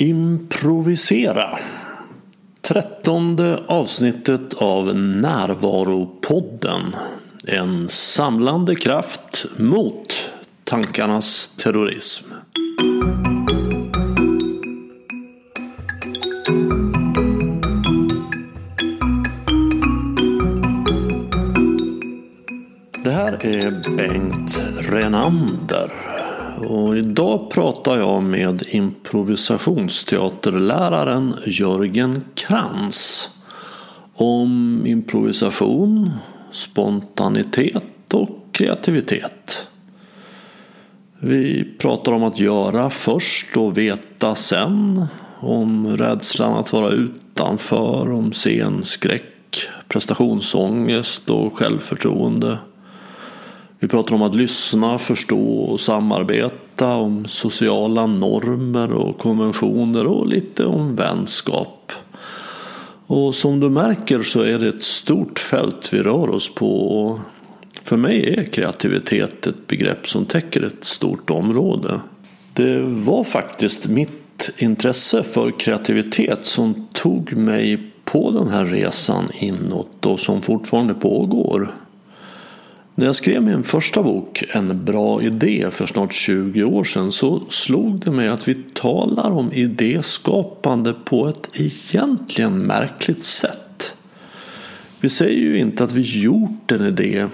Improvisera. 0.00 1.58
Trettonde 2.60 3.60
avsnittet 3.66 4.54
av 4.54 4.96
Närvaropodden. 4.96 6.96
En 7.46 7.88
samlande 7.88 8.76
kraft 8.76 9.46
mot 9.56 10.30
tankarnas 10.64 11.50
terrorism. 11.56 12.24
Det 23.04 23.10
här 23.10 23.46
är 23.46 23.96
Bengt 23.96 24.62
Renander. 24.78 26.09
Och 26.68 26.96
idag 26.96 27.50
pratar 27.50 27.96
jag 27.96 28.22
med 28.22 28.62
improvisationsteaterläraren 28.68 31.34
Jörgen 31.46 32.24
Krantz 32.34 33.30
om 34.14 34.82
improvisation, 34.86 36.10
spontanitet 36.52 38.14
och 38.14 38.30
kreativitet. 38.52 39.66
Vi 41.18 41.64
pratar 41.78 42.12
om 42.12 42.24
att 42.24 42.40
göra 42.40 42.90
först 42.90 43.56
och 43.56 43.78
veta 43.78 44.34
sen. 44.34 45.06
Om 45.40 45.96
rädslan 45.96 46.56
att 46.56 46.72
vara 46.72 46.90
utanför, 46.90 48.12
om 48.12 48.32
scenskräck, 48.32 49.68
prestationsångest 49.88 51.30
och 51.30 51.58
självförtroende. 51.58 52.58
Vi 53.82 53.88
pratar 53.88 54.14
om 54.14 54.22
att 54.22 54.34
lyssna, 54.34 54.98
förstå 54.98 55.60
och 55.60 55.80
samarbeta, 55.80 56.94
om 56.94 57.24
sociala 57.28 58.06
normer 58.06 58.92
och 58.92 59.18
konventioner 59.18 60.06
och 60.06 60.26
lite 60.26 60.64
om 60.64 60.96
vänskap. 60.96 61.92
Och 63.06 63.34
som 63.34 63.60
du 63.60 63.70
märker 63.70 64.22
så 64.22 64.40
är 64.40 64.58
det 64.58 64.68
ett 64.68 64.82
stort 64.82 65.38
fält 65.38 65.92
vi 65.92 66.02
rör 66.02 66.30
oss 66.30 66.54
på. 66.54 67.02
Och 67.02 67.18
för 67.82 67.96
mig 67.96 68.34
är 68.34 68.44
kreativitet 68.44 69.46
ett 69.46 69.66
begrepp 69.66 70.08
som 70.08 70.24
täcker 70.24 70.62
ett 70.62 70.84
stort 70.84 71.30
område. 71.30 72.00
Det 72.52 72.80
var 72.80 73.24
faktiskt 73.24 73.88
mitt 73.88 74.50
intresse 74.58 75.22
för 75.22 75.58
kreativitet 75.58 76.46
som 76.46 76.88
tog 76.92 77.36
mig 77.36 77.92
på 78.04 78.30
den 78.30 78.48
här 78.48 78.64
resan 78.64 79.28
inåt 79.38 80.06
och 80.06 80.20
som 80.20 80.42
fortfarande 80.42 80.94
pågår. 80.94 81.74
När 83.00 83.06
jag 83.06 83.16
skrev 83.16 83.42
min 83.42 83.62
första 83.62 84.02
bok, 84.02 84.44
En 84.48 84.84
bra 84.84 85.22
idé, 85.22 85.68
för 85.70 85.86
snart 85.86 86.12
20 86.12 86.64
år 86.64 86.84
sedan 86.84 87.12
så 87.12 87.42
slog 87.48 88.00
det 88.00 88.10
mig 88.10 88.28
att 88.28 88.48
vi 88.48 88.54
talar 88.54 89.30
om 89.30 89.52
idéskapande 89.52 90.94
på 91.04 91.28
ett 91.28 91.50
egentligen 91.52 92.58
märkligt 92.58 93.24
sätt. 93.24 93.96
Vi 95.00 95.08
säger 95.08 95.38
ju 95.38 95.58
inte 95.58 95.84
att 95.84 95.92
vi 95.92 96.22
gjort 96.22 96.72
en 96.72 96.86
idé, 96.86 97.26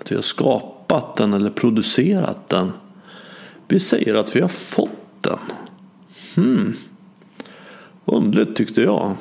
att 0.00 0.12
vi 0.12 0.16
har 0.16 0.22
skapat 0.22 1.16
den 1.16 1.32
eller 1.32 1.50
producerat 1.50 2.48
den. 2.48 2.72
Vi 3.68 3.80
säger 3.80 4.14
att 4.14 4.36
vi 4.36 4.40
har 4.40 4.48
fått 4.48 5.20
den. 5.20 5.38
Hmm. 6.34 6.74
Underligt 8.04 8.56
tyckte 8.56 8.82
jag. 8.82 9.16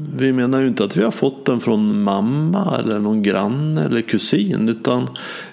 Vi 0.00 0.32
menar 0.32 0.60
ju 0.60 0.68
inte 0.68 0.84
att 0.84 0.96
vi 0.96 1.02
har 1.02 1.10
fått 1.10 1.46
den 1.46 1.60
från 1.60 2.02
mamma 2.02 2.76
eller 2.78 2.98
någon 2.98 3.22
granne 3.22 3.84
eller 3.84 4.00
kusin. 4.00 4.68
Utan 4.68 5.08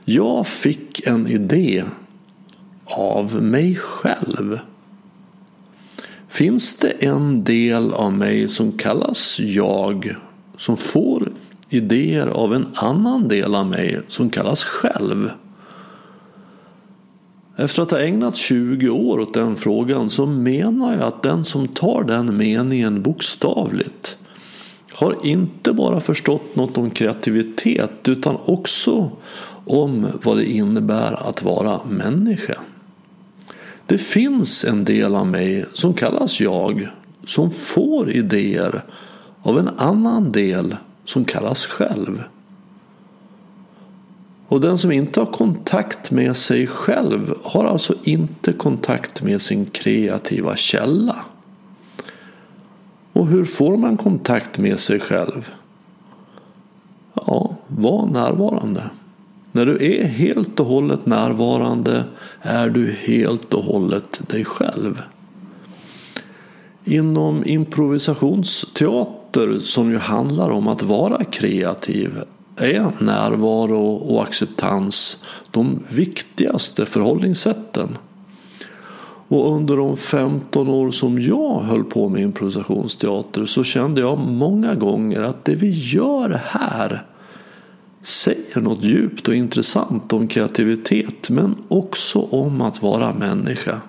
jag 0.05 0.47
fick 0.47 1.07
en 1.07 1.27
idé 1.27 1.83
av 2.85 3.43
mig 3.43 3.75
själv. 3.75 4.59
Finns 6.27 6.75
det 6.75 6.89
en 6.89 7.43
del 7.43 7.93
av 7.93 8.13
mig 8.13 8.47
som 8.47 8.71
kallas 8.71 9.39
jag 9.39 10.15
som 10.57 10.77
får 10.77 11.27
idéer 11.69 12.27
av 12.27 12.53
en 12.53 12.67
annan 12.75 13.27
del 13.27 13.55
av 13.55 13.67
mig 13.67 13.99
som 14.07 14.29
kallas 14.29 14.63
själv? 14.63 15.29
Efter 17.57 17.81
att 17.81 17.91
ha 17.91 17.99
ägnat 17.99 18.35
20 18.35 18.89
år 18.89 19.19
åt 19.19 19.33
den 19.33 19.55
frågan 19.55 20.09
så 20.09 20.25
menar 20.25 20.93
jag 20.93 21.03
att 21.03 21.23
den 21.23 21.43
som 21.43 21.67
tar 21.67 22.03
den 22.03 22.37
meningen 22.37 23.01
bokstavligt 23.01 24.17
har 24.95 25.15
inte 25.23 25.73
bara 25.73 25.99
förstått 25.99 26.55
något 26.55 26.77
om 26.77 26.89
kreativitet 26.89 28.07
utan 28.07 28.37
också 28.45 29.11
om 29.65 30.07
vad 30.23 30.37
det 30.37 30.45
innebär 30.45 31.29
att 31.29 31.43
vara 31.43 31.79
människa. 31.89 32.59
Det 33.85 33.97
finns 33.97 34.63
en 34.63 34.85
del 34.85 35.15
av 35.15 35.27
mig 35.27 35.65
som 35.73 35.93
kallas 35.93 36.39
jag 36.39 36.89
som 37.27 37.51
får 37.51 38.09
idéer 38.09 38.83
av 39.41 39.59
en 39.59 39.69
annan 39.77 40.31
del 40.31 40.75
som 41.05 41.25
kallas 41.25 41.65
själv. 41.65 42.23
Och 44.47 44.61
den 44.61 44.77
som 44.77 44.91
inte 44.91 45.19
har 45.19 45.27
kontakt 45.27 46.11
med 46.11 46.37
sig 46.37 46.67
själv 46.67 47.33
har 47.43 47.65
alltså 47.65 47.93
inte 48.03 48.53
kontakt 48.53 49.21
med 49.21 49.41
sin 49.41 49.65
kreativa 49.65 50.55
källa. 50.55 51.15
Och 53.25 53.31
hur 53.31 53.45
får 53.45 53.77
man 53.77 53.97
kontakt 53.97 54.57
med 54.57 54.79
sig 54.79 54.99
själv? 54.99 55.51
Ja, 57.13 57.55
var 57.67 58.05
närvarande. 58.05 58.83
När 59.51 59.65
du 59.65 59.85
är 59.85 60.03
helt 60.03 60.59
och 60.59 60.65
hållet 60.65 61.05
närvarande 61.05 62.03
är 62.41 62.69
du 62.69 62.91
helt 62.91 63.53
och 63.53 63.63
hållet 63.63 64.29
dig 64.29 64.45
själv. 64.45 65.01
Inom 66.83 67.43
improvisationsteater 67.45 69.59
som 69.59 69.91
ju 69.91 69.97
handlar 69.97 70.49
om 70.49 70.67
att 70.67 70.83
vara 70.83 71.23
kreativ 71.23 72.21
är 72.55 72.91
närvaro 72.99 73.95
och 73.95 74.23
acceptans 74.23 75.23
de 75.51 75.83
viktigaste 75.89 76.85
förhållningssätten. 76.85 77.97
Och 79.27 79.55
under 79.55 79.77
de 79.77 79.97
15 79.97 80.69
år 80.69 80.91
som 80.91 81.21
jag 81.21 81.59
höll 81.59 81.83
på 81.83 82.09
med 82.09 82.21
improvisationsteater 82.21 83.45
så 83.45 83.63
kände 83.63 84.01
jag 84.01 84.17
många 84.17 84.75
gånger 84.75 85.21
att 85.21 85.45
det 85.45 85.55
vi 85.55 85.69
gör 85.69 86.41
här 86.45 87.03
säger 88.01 88.61
något 88.61 88.83
djupt 88.83 89.27
och 89.27 89.35
intressant 89.35 90.13
om 90.13 90.27
kreativitet 90.27 91.29
men 91.29 91.55
också 91.67 92.19
om 92.21 92.61
att 92.61 92.81
vara 92.81 93.13
människa. 93.13 93.81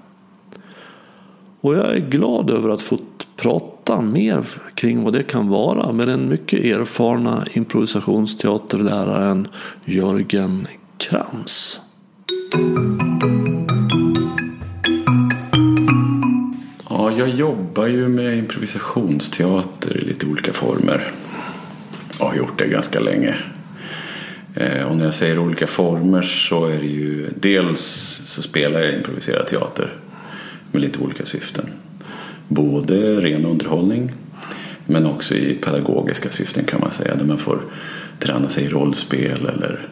Och 1.60 1.74
jag 1.74 1.96
är 1.96 2.10
glad 2.10 2.50
över 2.50 2.68
att 2.68 2.82
få 2.82 2.98
prata 3.36 4.00
mer 4.00 4.44
kring 4.74 5.04
vad 5.04 5.12
det 5.12 5.22
kan 5.22 5.48
vara 5.48 5.92
med 5.92 6.08
den 6.08 6.28
mycket 6.28 6.64
erfarna 6.64 7.44
improvisationsteaterläraren 7.52 9.48
Jörgen 9.84 10.66
Krantz. 10.98 11.80
Ja, 16.98 17.12
jag 17.18 17.28
jobbar 17.28 17.86
ju 17.86 18.08
med 18.08 18.38
improvisationsteater 18.38 19.96
i 19.96 20.00
lite 20.00 20.26
olika 20.26 20.52
former. 20.52 21.10
Jag 22.18 22.26
har 22.26 22.36
gjort 22.36 22.58
det 22.58 22.66
ganska 22.66 23.00
länge. 23.00 23.36
Eh, 24.54 24.82
och 24.82 24.96
när 24.96 25.04
jag 25.04 25.14
säger 25.14 25.38
olika 25.38 25.66
former 25.66 26.22
så 26.22 26.66
är 26.66 26.78
det 26.78 26.86
ju 26.86 27.30
dels 27.40 27.82
så 28.26 28.42
spelar 28.42 28.80
jag 28.80 28.94
improviserad 28.94 29.46
teater 29.46 29.94
med 30.72 30.82
lite 30.82 30.98
olika 30.98 31.26
syften. 31.26 31.64
Både 32.48 33.20
ren 33.20 33.46
underhållning 33.46 34.12
men 34.86 35.06
också 35.06 35.34
i 35.34 35.54
pedagogiska 35.54 36.30
syften 36.30 36.64
kan 36.64 36.80
man 36.80 36.92
säga. 36.92 37.14
Där 37.14 37.24
man 37.24 37.38
får 37.38 37.60
träna 38.18 38.48
sig 38.48 38.64
i 38.64 38.68
rollspel 38.68 39.46
eller 39.46 39.88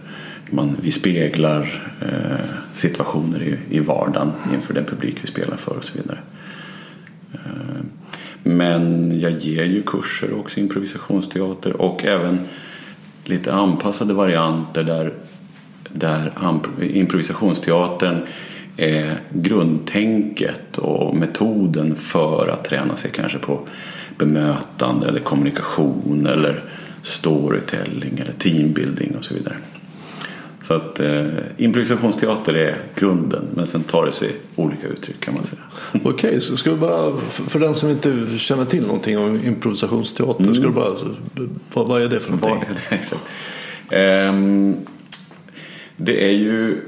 man, 0.50 0.76
vi 0.80 0.92
speglar 0.92 1.92
eh, 2.00 2.44
situationer 2.74 3.42
i, 3.42 3.76
i 3.76 3.80
vardagen 3.80 4.32
inför 4.54 4.74
den 4.74 4.84
publik 4.84 5.16
vi 5.22 5.26
spelar 5.26 5.56
för 5.56 5.76
och 5.76 5.84
så 5.84 5.98
vidare. 5.98 6.18
Eh, 7.44 7.84
men 8.42 9.12
jag 9.20 9.32
ger 9.32 9.64
ju 9.64 9.82
kurser 9.82 10.38
också 10.38 10.60
improvisationsteater 10.60 11.80
och 11.80 12.04
även 12.04 12.38
lite 13.24 13.52
anpassade 13.52 14.14
varianter 14.14 14.82
där, 14.82 15.14
där 15.88 16.32
improvisationsteatern 16.80 18.26
är 18.76 19.20
grundtänket 19.32 20.78
och 20.78 21.16
metoden 21.16 21.96
för 21.96 22.48
att 22.48 22.64
träna 22.64 22.96
sig 22.96 23.10
kanske 23.10 23.38
på 23.38 23.60
bemötande 24.18 25.08
eller 25.08 25.20
kommunikation 25.20 26.26
eller 26.26 26.64
storytelling 27.02 28.18
eller 28.18 28.32
teambuilding 28.32 29.16
och 29.16 29.24
så 29.24 29.34
vidare. 29.34 29.56
Så 30.64 30.74
att 30.74 31.00
eh, 31.00 31.26
improvisationsteater 31.56 32.54
är 32.54 32.76
grunden 32.94 33.44
men 33.54 33.66
sen 33.66 33.82
tar 33.82 34.06
det 34.06 34.12
sig 34.12 34.36
olika 34.56 34.86
uttryck 34.86 35.20
kan 35.20 35.34
man 35.34 35.44
säga. 35.44 35.60
Okej, 35.92 36.28
okay, 36.28 36.40
så 36.40 36.56
ska 36.56 36.70
vi 36.70 36.76
bara, 36.76 37.16
för 37.28 37.60
den 37.60 37.74
som 37.74 37.90
inte 37.90 38.38
känner 38.38 38.64
till 38.64 38.82
någonting 38.82 39.18
om 39.18 39.44
improvisationsteater, 39.44 40.42
mm. 40.42 40.54
ska 40.54 40.64
du 40.64 40.70
bara, 40.70 40.94
vad, 41.72 41.88
vad 41.88 42.02
är 42.02 42.08
det 42.08 42.20
för 42.20 42.32
någonting? 42.32 42.68
Det, 42.90 42.94
exakt. 42.94 43.22
Um, 44.30 44.76
det 45.96 46.24
är 46.24 46.32
ju, 46.32 46.80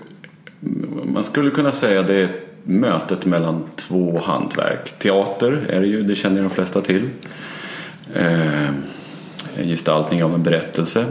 man 1.05 1.25
skulle 1.25 1.51
kunna 1.51 1.73
säga 1.73 2.03
det 2.03 2.15
är 2.15 2.41
mötet 2.65 3.27
mellan 3.27 3.65
två 3.77 4.21
hantverk. 4.25 4.99
Teater 4.99 5.67
är 5.69 5.81
det 5.81 5.87
ju, 5.87 6.03
det 6.03 6.15
känner 6.15 6.41
de 6.41 6.51
flesta 6.51 6.81
till. 6.81 7.09
Eh, 8.15 8.69
en 9.57 9.69
gestaltning 9.69 10.25
av 10.25 10.35
en 10.35 10.43
berättelse. 10.43 11.07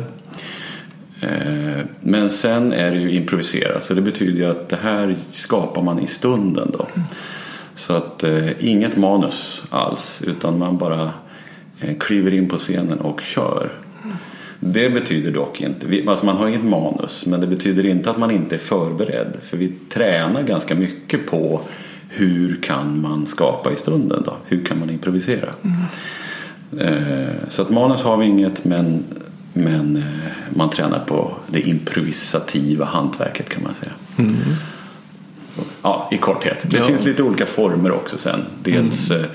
Eh, 1.26 1.86
men 2.00 2.30
sen 2.30 2.74
är 2.74 2.92
det 2.92 2.98
ju 2.98 3.12
improviserat 3.12 3.84
så 3.84 3.94
det 3.94 4.02
betyder 4.02 4.40
ju 4.40 4.46
att 4.46 4.70
det 4.70 4.80
här 4.82 5.16
skapar 5.32 5.82
man 5.82 6.00
i 6.00 6.08
stunden 6.08 6.72
då. 6.74 6.88
Så 7.76 7.94
att 7.94 8.24
eh, 8.24 8.66
inget 8.66 8.98
manus 8.98 9.64
alls 9.70 10.22
utan 10.28 10.60
man 10.60 10.78
bara 10.78 11.12
eh, 11.80 11.98
kliver 11.98 12.34
in 12.34 12.50
på 12.50 12.58
scenen 12.58 13.00
och 13.00 13.22
kör. 13.22 13.70
Det 14.60 14.90
betyder 14.90 15.32
dock 15.32 15.62
inte, 15.62 16.04
alltså 16.08 16.26
man 16.26 16.38
har 16.38 16.48
inget 16.48 16.64
manus 16.64 17.26
men 17.26 17.42
det 17.42 17.48
betyder 17.48 17.86
inte 17.86 18.10
att 18.10 18.18
man 18.18 18.32
inte 18.32 18.56
är 18.56 18.60
förberedd. 18.60 19.38
För 19.42 19.58
vi 19.58 19.74
tränar 19.90 20.44
ganska 20.44 20.76
mycket 20.76 21.28
på 21.28 21.62
hur 22.10 22.60
kan 22.62 23.02
man 23.02 23.26
skapa 23.26 23.72
i 23.72 23.76
stunden 23.76 24.24
då? 24.26 24.34
Hur 24.46 24.66
kan 24.66 24.80
man 24.80 24.90
improvisera? 24.90 25.50
Mm. 25.62 25.78
Så 27.50 27.62
att 27.62 27.70
manus 27.70 28.04
har 28.04 28.18
vi 28.18 28.26
inget 28.26 28.66
men, 28.66 29.04
men 29.58 30.04
man 30.56 30.70
tränar 30.70 31.00
på 31.00 31.38
det 31.48 31.60
improvisativa 31.60 32.86
hantverket 32.86 33.50
kan 33.50 33.64
man 33.64 33.74
säga. 33.74 33.92
Mm. 34.18 34.36
Ja, 35.82 36.10
i 36.12 36.18
korthet. 36.18 36.66
Det 36.70 36.78
ja. 36.78 36.84
finns 36.84 37.06
lite 37.06 37.24
olika 37.24 37.46
former 37.46 37.92
också 37.92 38.18
sen. 38.18 38.46
Dels 38.64 39.12
mm. 39.12 39.26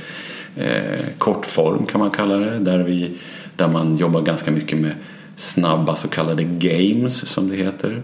eh, 0.56 1.00
kortform 1.18 1.86
kan 1.86 2.00
man 2.00 2.10
kalla 2.10 2.36
det. 2.36 2.58
Där, 2.58 2.78
vi, 2.78 3.18
där 3.56 3.68
man 3.68 3.96
jobbar 3.96 4.22
ganska 4.22 4.50
mycket 4.50 4.78
med 4.78 4.94
snabba 5.36 5.96
så 5.96 6.08
kallade 6.08 6.44
games 6.44 7.28
som 7.28 7.48
det 7.48 7.56
heter. 7.56 8.02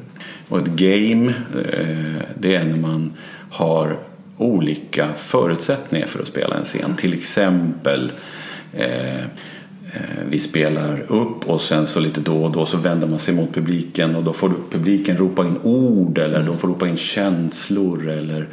Och 0.49 0.59
ett 0.59 0.67
game 0.67 1.35
eh, 1.73 2.23
det 2.39 2.55
är 2.55 2.65
när 2.65 2.77
man 2.77 3.13
har 3.51 3.99
olika 4.37 5.09
förutsättningar 5.17 6.07
för 6.07 6.21
att 6.23 6.29
spela 6.29 6.57
en 6.57 6.65
scen. 6.65 6.97
Till 6.97 7.15
exempel 7.15 8.13
eh, 8.73 9.07
Eh, 9.17 9.25
Eh, 9.97 10.25
vi 10.29 10.41
spelar 10.41 11.05
upp 11.09 11.49
och 11.49 11.61
sen 11.61 11.87
så 11.87 12.01
lite 12.01 12.21
då 12.21 12.45
och 12.45 12.51
då 12.51 12.67
så 12.67 12.79
vänder 12.79 13.09
man 13.09 13.19
sig 13.19 13.35
mot 13.35 13.55
publiken 13.55 14.17
och 14.17 14.25
då 14.25 14.33
får 14.33 14.53
publiken 14.71 15.17
ropa 15.17 15.43
in 15.43 15.59
ord 15.63 16.19
eller 16.19 16.43
de 16.43 16.59
får 16.59 16.69
ropa 16.69 16.89
in 16.89 16.97
känslor 16.97 18.09
eller 18.09 18.49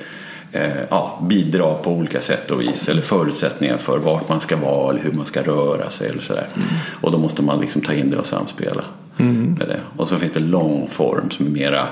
eh, 0.51 0.81
ja, 0.89 1.25
bidra 1.29 1.73
på 1.73 1.91
olika 1.91 2.21
sätt 2.21 2.51
och 2.51 2.61
vis 2.61 2.89
eller 2.89 3.01
förutsättningar 3.01 3.77
för 3.77 3.97
vart 3.97 4.29
man 4.29 4.41
ska 4.41 4.57
vara 4.57 4.89
eller 4.89 5.03
hur 5.03 5.11
man 5.11 5.25
ska 5.25 5.41
röra 5.41 5.89
sig 5.89 6.09
eller 6.09 6.21
sådär. 6.21 6.47
Mm. 6.55 6.67
Och 7.01 7.11
då 7.11 7.17
måste 7.17 7.41
man 7.41 7.61
liksom 7.61 7.81
ta 7.81 7.93
in 7.93 8.11
det 8.11 8.17
och 8.17 8.25
samspela 8.25 8.83
mm. 9.17 9.53
med 9.53 9.67
det. 9.67 9.79
Och 9.97 10.07
så 10.07 10.15
finns 10.15 10.31
det 10.31 10.39
lång 10.39 10.87
form 10.87 11.29
som 11.29 11.45
är 11.45 11.49
mera 11.49 11.87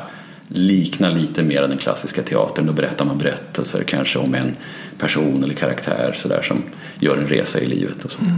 liknar 0.48 1.12
lite 1.12 1.44
mer 1.44 1.62
den 1.62 1.78
klassiska 1.78 2.22
teatern. 2.22 2.66
Då 2.66 2.74
berättar 2.74 3.06
man 3.06 3.18
berättelser 3.18 3.84
kanske 3.84 4.20
om 4.20 4.36
en 4.36 4.56
person 4.98 5.44
eller 5.44 5.54
karaktär 5.54 6.14
sådär 6.18 6.42
som 6.42 6.64
gör 7.00 7.18
en 7.18 7.28
resa 7.28 7.60
i 7.60 7.66
livet 7.66 8.06
och 8.06 8.12
så. 8.12 8.20
Mm. 8.22 8.38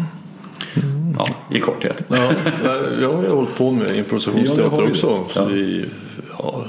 Ja, 1.17 1.27
i 1.51 1.59
korthet. 1.59 2.03
Ja, 2.07 2.31
jag 3.01 3.13
har 3.13 3.23
ju 3.23 3.29
hållit 3.29 3.57
på 3.57 3.71
med 3.71 3.97
improvisationsteater 3.97 4.81
ja, 4.81 4.89
också. 4.89 5.25
Ja. 5.35 5.51
I, 5.51 5.85
ja, 6.39 6.65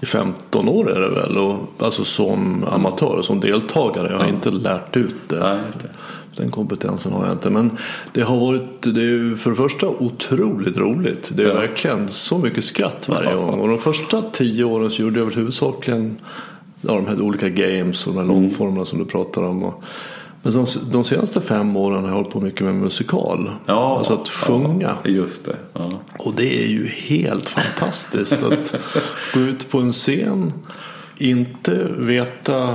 I 0.00 0.06
15 0.06 0.68
år 0.68 0.90
är 0.90 1.00
det 1.00 1.08
väl. 1.08 1.38
Och, 1.38 1.58
alltså 1.78 2.04
som 2.04 2.64
amatör, 2.64 3.22
som 3.22 3.40
deltagare. 3.40 4.12
Jag 4.12 4.18
har 4.18 4.28
inte 4.28 4.50
lärt 4.50 4.96
ut 4.96 5.14
det. 5.28 5.38
Nej, 5.38 5.58
det. 5.82 5.88
Den 6.36 6.50
kompetensen 6.50 7.12
har 7.12 7.24
jag 7.24 7.32
inte. 7.32 7.50
Men 7.50 7.78
det 8.12 8.22
har 8.22 8.36
varit 8.36 8.82
det 8.82 9.02
är 9.02 9.36
för 9.36 9.50
det 9.50 9.56
första 9.56 9.88
otroligt 9.88 10.76
roligt. 10.76 11.32
Det 11.34 11.44
är 11.44 11.54
verkligen 11.54 12.08
så 12.08 12.38
mycket 12.38 12.64
skratt 12.64 13.08
varje 13.08 13.34
gång. 13.34 13.60
Och 13.60 13.68
de 13.68 13.78
första 13.78 14.22
tio 14.22 14.64
åren 14.64 14.90
så 14.90 15.02
gjorde 15.02 15.18
jag 15.18 15.26
väl 15.26 15.34
huvudsakligen 15.34 16.20
ja, 16.80 16.94
de 16.94 17.06
här 17.06 17.20
olika 17.20 17.48
games 17.48 18.06
och 18.06 18.12
de 18.12 18.18
här 18.18 18.24
mm. 18.24 18.36
långformerna 18.36 18.84
som 18.84 18.98
du 18.98 19.04
pratar 19.04 19.42
om. 19.42 19.64
Och, 19.64 19.82
men 20.54 20.64
de, 20.64 20.90
de 20.90 21.04
senaste 21.04 21.40
fem 21.40 21.76
åren 21.76 22.02
har 22.02 22.08
jag 22.08 22.14
hållit 22.14 22.30
på 22.30 22.40
mycket 22.40 22.66
med 22.66 22.74
musikal. 22.74 23.50
Ja, 23.66 23.98
alltså 23.98 24.14
att 24.14 24.28
sjunga. 24.28 24.96
Ja, 25.02 25.10
just 25.10 25.44
det. 25.44 25.56
Ja. 25.72 25.90
Och 26.18 26.34
det 26.36 26.64
är 26.64 26.68
ju 26.68 26.86
helt 26.86 27.48
fantastiskt 27.48 28.42
att 28.42 28.74
gå 29.34 29.40
ut 29.40 29.70
på 29.70 29.78
en 29.78 29.92
scen 29.92 30.52
inte 31.18 31.88
veta 31.98 32.74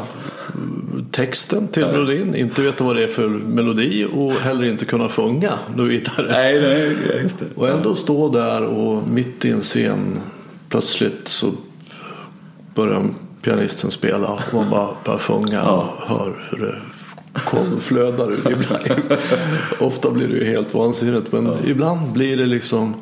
texten 1.11 1.67
till 1.67 1.83
nej. 1.83 1.91
melodin, 1.91 2.35
inte 2.35 2.61
veta 2.61 2.83
vad 2.83 2.95
det 2.95 3.03
är 3.03 3.07
för 3.07 3.27
melodi 3.29 4.07
och 4.13 4.33
heller 4.33 4.65
inte 4.65 4.85
kunna 4.85 5.09
sjunga 5.09 5.59
då 5.75 5.83
vidare. 5.83 6.27
Nej, 6.31 6.61
nej, 6.61 7.21
just 7.23 7.39
det. 7.39 7.45
Och 7.55 7.69
ändå 7.69 7.95
stå 7.95 8.29
där 8.29 8.63
och 8.63 9.07
mitt 9.07 9.45
i 9.45 9.51
en 9.51 9.61
scen 9.61 10.19
plötsligt 10.69 11.27
så 11.27 11.51
börjar 12.75 13.05
pianisten 13.41 13.91
spela 13.91 14.27
och 14.27 14.53
man 14.53 14.69
bara 14.69 14.89
börjar 15.05 15.19
sjunga 15.19 15.63
och 15.63 16.07
hör 16.07 16.45
hur 16.49 16.65
det 16.65 16.75
flödar 17.79 18.31
ur. 18.31 18.51
Ibland, 18.51 19.01
ofta 19.79 20.11
blir 20.11 20.27
det 20.27 20.33
ju 20.33 20.45
helt 20.45 20.73
vansinnigt 20.73 21.31
men 21.31 21.45
ja. 21.45 21.55
ibland 21.65 22.11
blir 22.11 22.37
det 22.37 22.45
liksom 22.45 22.95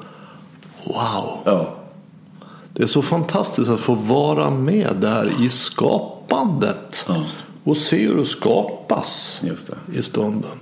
wow. 0.84 1.38
Ja. 1.46 1.76
Det 2.74 2.84
är 2.84 2.88
så 2.88 3.02
fantastiskt 3.02 3.70
att 3.70 3.80
få 3.80 3.96
vara 3.96 4.50
med 4.50 4.98
där 5.00 5.34
i 5.42 5.50
skapandet 5.50 7.06
ja. 7.08 7.24
och 7.64 7.78
se 7.78 8.08
hur 8.08 8.18
det 8.18 8.26
skapas 8.26 9.42
det. 9.42 9.98
i 10.00 10.04
stunden. 10.04 10.60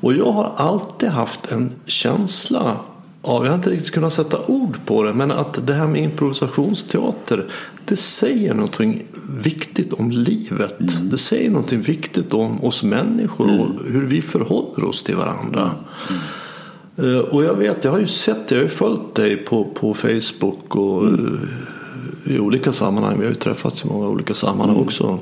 Och 0.00 0.14
jag 0.14 0.32
har 0.32 0.52
alltid 0.56 1.08
haft 1.08 1.52
en 1.52 1.72
känsla 1.86 2.76
av, 3.22 3.44
jag 3.44 3.52
har 3.52 3.56
inte 3.56 3.70
riktigt 3.70 3.90
kunnat 3.90 4.12
sätta 4.12 4.38
ord 4.46 4.76
på 4.86 5.02
det, 5.02 5.12
men 5.12 5.30
att 5.30 5.66
det 5.66 5.74
här 5.74 5.86
med 5.86 6.02
improvisationsteater 6.02 7.46
det 7.84 7.96
säger 7.96 8.54
någonting 8.54 9.02
viktigt 9.42 9.92
om 9.92 10.10
livet. 10.10 10.80
Mm. 10.80 11.10
Det 11.10 11.18
säger 11.18 11.50
någonting 11.50 11.80
viktigt 11.80 12.34
om 12.34 12.64
oss 12.64 12.82
människor 12.82 13.48
mm. 13.48 13.60
och 13.60 13.68
hur 13.88 14.06
vi 14.06 14.22
förhåller 14.22 14.84
oss 14.84 15.02
till 15.02 15.16
varandra. 15.16 15.70
Mm. 16.08 17.10
Uh, 17.10 17.20
och 17.20 17.44
jag 17.44 17.54
vet, 17.54 17.84
jag 17.84 17.92
har 17.92 17.98
ju 17.98 18.06
sett, 18.06 18.50
jag 18.50 18.58
har 18.58 18.62
ju 18.62 18.68
följt 18.68 19.14
dig 19.14 19.36
på, 19.36 19.64
på 19.64 19.94
Facebook 19.94 20.76
och 20.76 21.12
uh, 21.12 21.40
i 22.24 22.38
olika 22.38 22.72
sammanhang. 22.72 23.18
Vi 23.18 23.24
har 23.24 23.30
ju 23.30 23.38
träffats 23.38 23.84
i 23.84 23.88
många 23.88 24.08
olika 24.08 24.34
sammanhang 24.34 24.76
mm. 24.76 24.86
också. 24.86 25.18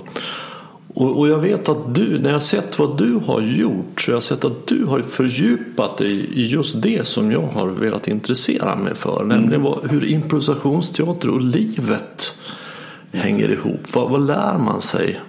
Och, 1.00 1.18
och, 1.18 1.28
jag 1.28 1.38
vet 1.38 1.68
att 1.68 1.94
du, 1.94 2.18
när 2.18 2.30
jag 2.30 2.42
sett 2.42 2.78
vad 2.78 2.98
du 2.98 3.14
har 3.14 3.40
gjort, 3.40 4.00
så 4.00 4.10
jag 4.10 4.16
har 4.16 4.20
sett 4.20 4.44
att 4.44 4.66
du 4.66 4.84
har 4.84 5.02
fördjupat 5.02 5.98
dig 5.98 6.30
i 6.34 6.46
just 6.46 6.82
det 6.82 7.08
som 7.08 7.32
jag 7.32 7.42
har 7.42 7.68
velat 7.68 8.08
intressera 8.08 8.76
mig 8.76 8.94
för. 8.94 9.22
Mm. 9.22 9.28
Nämligen 9.28 9.62
vad, 9.62 9.90
hur 9.90 10.04
improvisationsteater 10.04 11.28
och 11.28 11.40
livet 11.40 12.34
hänger 13.12 13.50
ihop. 13.50 13.94
Vad, 13.94 14.10
vad 14.10 14.26
lär 14.26 14.58
man 14.58 14.82
sig? 14.82 15.20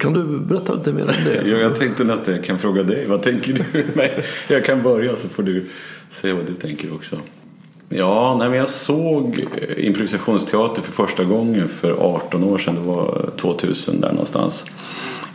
Kan 0.00 0.12
du 0.12 0.38
berätta 0.38 0.74
lite 0.74 0.92
mer 0.92 1.02
om 1.02 1.12
det? 1.24 1.50
ja, 1.50 1.56
jag 1.56 1.76
tänkte 1.76 2.04
nästan 2.04 2.34
jag 2.34 2.44
kan 2.44 2.58
fråga 2.58 2.82
dig. 2.82 3.06
Vad 3.06 3.22
tänker 3.22 3.52
du? 3.52 3.84
Jag 4.54 4.64
kan 4.64 4.82
börja 4.82 5.16
så 5.16 5.28
får 5.28 5.42
du 5.42 5.64
säga 6.10 6.34
vad 6.34 6.46
du 6.46 6.54
tänker 6.54 6.94
också. 6.94 7.16
Ja, 7.88 8.36
nej, 8.38 8.48
men 8.48 8.58
jag 8.58 8.68
såg 8.68 9.38
eh, 9.38 9.86
improvisationsteater 9.86 10.82
för 10.82 10.92
första 10.92 11.24
gången 11.24 11.68
för 11.68 11.92
18 11.92 12.44
år 12.44 12.58
sedan. 12.58 12.74
Det 12.74 12.80
var 12.80 13.30
2000 13.40 14.00
där 14.00 14.12
någonstans. 14.12 14.64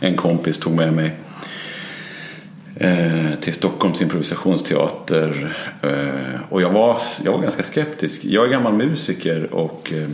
En 0.00 0.16
kompis 0.16 0.58
tog 0.58 0.72
med 0.72 0.92
mig 0.92 1.12
eh, 2.76 3.38
till 3.40 3.54
Stockholms 3.54 4.02
improvisationsteater. 4.02 5.56
Eh, 5.82 6.40
och 6.50 6.62
jag 6.62 6.70
var, 6.70 6.98
jag 7.24 7.32
var 7.32 7.38
ganska 7.38 7.62
skeptisk. 7.62 8.24
Jag 8.24 8.46
är 8.46 8.50
gammal 8.50 8.72
musiker 8.72 9.54
och 9.54 9.92
eh, 9.92 10.08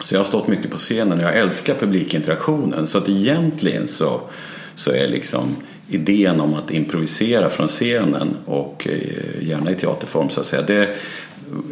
så 0.00 0.14
jag 0.14 0.20
har 0.20 0.24
stått 0.24 0.48
mycket 0.48 0.70
på 0.70 0.78
scenen 0.78 1.18
och 1.18 1.24
jag 1.24 1.36
älskar 1.36 1.74
publikinteraktionen. 1.74 2.86
Så 2.86 2.98
att 2.98 3.08
egentligen 3.08 3.88
så, 3.88 4.20
så 4.74 4.92
är 4.92 5.08
liksom 5.08 5.56
idén 5.88 6.40
om 6.40 6.54
att 6.54 6.70
improvisera 6.70 7.50
från 7.50 7.68
scenen 7.68 8.36
och 8.44 8.88
eh, 8.90 9.48
gärna 9.48 9.70
i 9.70 9.74
teaterform 9.74 10.28
så 10.28 10.40
att 10.40 10.46
säga. 10.46 10.62
Det 10.62 10.96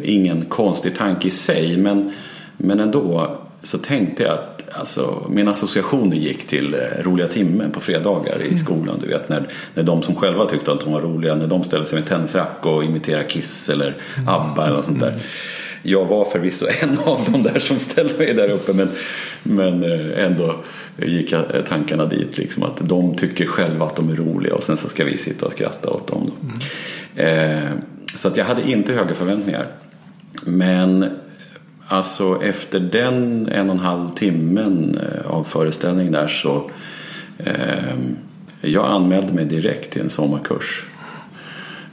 ingen 0.03 0.45
konstig 0.45 0.97
tanke 0.97 1.27
i 1.27 1.31
sig 1.31 1.77
men, 1.77 2.11
men 2.57 2.79
ändå 2.79 3.37
så 3.63 3.77
tänkte 3.77 4.23
jag 4.23 4.33
att 4.33 4.59
alltså, 4.71 5.27
mina 5.29 5.51
associationer 5.51 6.17
gick 6.17 6.47
till 6.47 6.73
eh, 6.73 7.03
roliga 7.03 7.27
timmen 7.27 7.71
på 7.71 7.81
fredagar 7.81 8.41
i 8.41 8.47
mm. 8.47 8.59
skolan. 8.59 8.99
Du 9.01 9.07
vet 9.07 9.29
när, 9.29 9.47
när 9.73 9.83
de 9.83 10.01
som 10.01 10.15
själva 10.15 10.45
tyckte 10.45 10.71
att 10.71 10.81
de 10.81 10.93
var 10.93 11.01
roliga 11.01 11.35
när 11.35 11.47
de 11.47 11.63
ställde 11.63 11.87
sig 11.87 11.99
med 11.99 12.07
tennisrack 12.07 12.65
och 12.65 12.83
imiterade 12.83 13.25
Kiss 13.25 13.69
eller 13.69 13.95
ABBA 14.27 14.65
eller 14.65 14.75
något 14.75 14.85
sånt 14.85 14.99
där. 14.99 15.09
Mm. 15.09 15.19
Jag 15.83 16.05
var 16.05 16.25
förvisso 16.25 16.65
en 16.81 16.99
av 16.99 17.19
dem 17.31 17.43
där 17.43 17.59
som 17.59 17.79
ställde 17.79 18.17
mig 18.17 18.33
där 18.33 18.49
uppe 18.49 18.73
men, 18.73 18.89
men 19.43 19.83
eh, 19.83 20.25
ändå 20.25 20.55
gick 20.97 21.33
tankarna 21.67 22.05
dit. 22.05 22.37
Liksom, 22.37 22.63
att 22.63 22.77
de 22.81 23.15
tycker 23.15 23.45
själva 23.45 23.85
att 23.85 23.95
de 23.95 24.09
är 24.09 24.15
roliga 24.15 24.55
och 24.55 24.63
sen 24.63 24.77
så 24.77 24.89
ska 24.89 25.05
vi 25.05 25.17
sitta 25.17 25.45
och 25.45 25.51
skratta 25.51 25.89
åt 25.89 26.07
dem. 26.07 26.31
Mm. 26.41 27.65
Eh, 27.65 27.71
så 28.15 28.27
att 28.27 28.37
jag 28.37 28.45
hade 28.45 28.71
inte 28.71 28.93
höga 28.93 29.15
förväntningar. 29.15 29.67
Men 30.43 31.09
alltså 31.87 32.43
efter 32.43 32.79
den 32.79 33.47
en 33.47 33.69
och 33.69 33.75
en 33.75 33.81
halv 33.81 34.09
timmen 34.15 34.97
eh, 34.97 35.31
av 35.31 35.43
föreställning 35.43 36.11
där 36.11 36.27
så 36.27 36.71
eh, 37.37 37.95
jag 38.61 38.85
anmälde 38.85 39.33
mig 39.33 39.45
direkt 39.45 39.91
till 39.93 40.01
en 40.01 40.09
sommarkurs. 40.09 40.85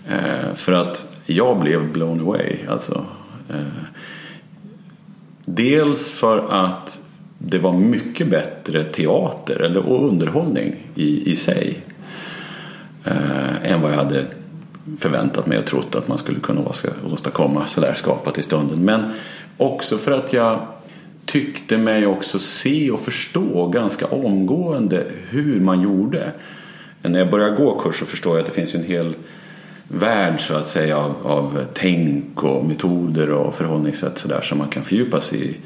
Eh, 0.08 0.54
för 0.54 0.72
att 0.72 1.12
jag 1.26 1.60
blev 1.60 1.92
blown 1.92 2.20
away. 2.20 2.56
Alltså, 2.68 3.06
Eh, 3.48 3.84
dels 5.44 6.12
för 6.12 6.48
att 6.50 7.00
det 7.38 7.58
var 7.58 7.72
mycket 7.72 8.30
bättre 8.30 8.84
teater 8.84 9.60
eller, 9.60 9.80
och 9.80 10.08
underhållning 10.08 10.86
i, 10.94 11.32
i 11.32 11.36
sig 11.36 11.78
eh, 13.04 13.72
än 13.72 13.80
vad 13.80 13.92
jag 13.92 13.96
hade 13.96 14.26
förväntat 14.98 15.46
mig 15.46 15.58
och 15.58 15.66
trott 15.66 15.94
att 15.94 16.08
man 16.08 16.18
skulle 16.18 16.40
kunna 16.40 16.60
åstadkomma 17.12 17.66
sådär 17.66 17.94
skapat 17.94 18.38
i 18.38 18.42
stunden. 18.42 18.84
Men 18.84 19.04
också 19.56 19.98
för 19.98 20.12
att 20.12 20.32
jag 20.32 20.66
tyckte 21.24 21.76
mig 21.76 22.06
också 22.06 22.38
se 22.38 22.90
och 22.90 23.00
förstå 23.00 23.66
ganska 23.66 24.06
omgående 24.06 25.06
hur 25.30 25.60
man 25.60 25.82
gjorde. 25.82 26.32
När 27.02 27.18
jag 27.18 27.30
började 27.30 27.56
gå 27.56 27.80
kurs 27.80 27.98
så 27.98 28.06
förstår 28.06 28.36
jag 28.36 28.40
att 28.40 28.46
det 28.46 28.54
finns 28.54 28.74
en 28.74 28.84
hel 28.84 29.14
värld 29.88 30.40
så 30.40 30.54
att 30.54 30.68
säga 30.68 30.98
av, 30.98 31.14
av 31.22 31.64
tänk 31.74 32.42
och 32.42 32.64
metoder 32.64 33.30
och 33.30 33.54
förhållningssätt 33.54 34.18
sådär 34.18 34.40
som 34.40 34.58
man 34.58 34.68
kan 34.68 34.84
fördjupa 34.84 35.20
sig 35.20 35.50
i. 35.50 35.56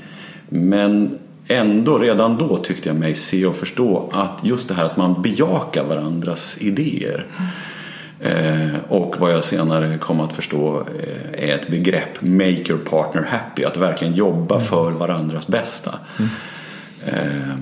Men 0.48 1.18
ändå, 1.48 1.98
redan 1.98 2.38
då 2.38 2.56
tyckte 2.56 2.88
jag 2.88 2.96
mig 2.96 3.14
se 3.14 3.46
och 3.46 3.56
förstå 3.56 4.10
att 4.12 4.44
just 4.44 4.68
det 4.68 4.74
här 4.74 4.84
att 4.84 4.96
man 4.96 5.22
bejakar 5.22 5.84
varandras 5.84 6.58
idéer. 6.60 7.26
Mm 7.38 7.50
och 8.88 9.16
vad 9.18 9.32
jag 9.32 9.44
senare 9.44 9.98
kom 9.98 10.20
att 10.20 10.32
förstå 10.32 10.80
eh, 10.80 11.48
är 11.48 11.54
ett 11.54 11.68
begrepp, 11.68 12.22
make 12.22 12.68
your 12.68 12.78
partner 12.78 13.22
happy. 13.22 13.64
Att 13.64 13.76
verkligen 13.76 14.14
jobba 14.14 14.54
mm. 14.54 14.66
för 14.66 14.90
varandras 14.90 15.46
bästa. 15.46 15.94
Mm. 16.18 16.30
Eh, 17.06 17.54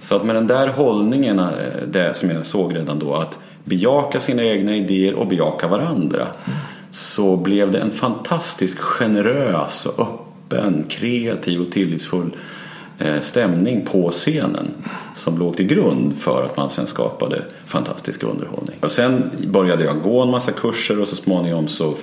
så 0.00 0.16
att 0.16 0.24
med 0.24 0.34
den 0.34 0.46
där 0.46 0.68
hållningen, 0.68 1.38
eh, 1.38 1.46
det 1.86 2.16
som 2.16 2.30
jag 2.30 2.46
såg 2.46 2.76
redan 2.76 2.98
då, 2.98 3.14
att 3.14 3.38
bejaka 3.64 4.20
sina 4.20 4.44
egna 4.44 4.76
idéer 4.76 5.14
och 5.14 5.26
bejaka 5.26 5.68
varandra. 5.68 6.26
Mm. 6.46 6.58
Så 6.90 7.36
blev 7.36 7.70
det 7.70 7.78
en 7.78 7.90
fantastiskt 7.90 8.78
generös 8.78 9.86
och 9.86 10.00
öppen, 10.00 10.84
kreativ 10.88 11.60
och 11.60 11.72
tillitsfull 11.72 12.30
Eh, 12.30 12.63
Eh, 12.98 13.20
stämning 13.20 13.84
på 13.84 14.10
scenen 14.10 14.70
som 15.14 15.38
låg 15.38 15.56
till 15.56 15.66
grund 15.66 16.16
för 16.16 16.44
att 16.44 16.56
man 16.56 16.70
sen 16.70 16.86
skapade 16.86 17.42
fantastisk 17.66 18.22
underhållning. 18.22 18.76
Och 18.80 18.92
sen 18.92 19.30
började 19.46 19.84
jag 19.84 20.02
gå 20.02 20.22
en 20.22 20.30
massa 20.30 20.52
kurser 20.52 21.00
och 21.00 21.08
så 21.08 21.16
småningom 21.16 21.68
så 21.68 21.94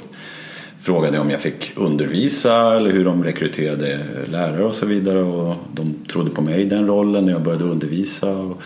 frågade 0.82 1.18
jag 1.18 1.26
om 1.26 1.30
jag 1.30 1.42
fick 1.42 1.74
undervisa 1.76 2.76
eller 2.76 2.92
hur 2.92 3.06
de 3.06 3.24
rekryterade 3.24 4.00
lärare 4.32 4.64
och 4.64 4.76
så 4.76 4.86
vidare 4.86 5.24
och 5.24 5.56
de 5.74 5.96
trodde 6.12 6.30
på 6.30 6.42
mig 6.42 6.62
i 6.62 6.66
den 6.66 6.88
rollen 6.88 7.26
när 7.26 7.32
jag 7.32 7.42
började 7.42 7.64
undervisa. 7.64 8.32
Och, 8.32 8.62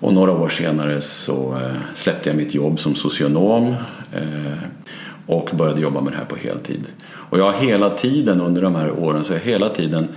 och 0.00 0.14
några 0.14 0.32
år 0.32 0.48
senare 0.48 1.00
så 1.00 1.56
eh, 1.56 1.76
släppte 1.94 2.28
jag 2.28 2.36
mitt 2.36 2.54
jobb 2.54 2.80
som 2.80 2.94
socionom 2.94 3.74
eh, 4.12 4.58
och 5.26 5.50
började 5.52 5.80
jobba 5.80 6.00
med 6.00 6.12
det 6.12 6.16
här 6.16 6.24
på 6.24 6.36
heltid. 6.36 6.84
Och 7.12 7.38
jag 7.38 7.44
har 7.44 7.52
hela 7.52 7.90
tiden 7.90 8.40
under 8.40 8.62
de 8.62 8.74
här 8.74 8.90
åren 8.90 9.24
så 9.24 9.32
jag 9.32 9.40
hela 9.40 9.68
tiden 9.68 10.08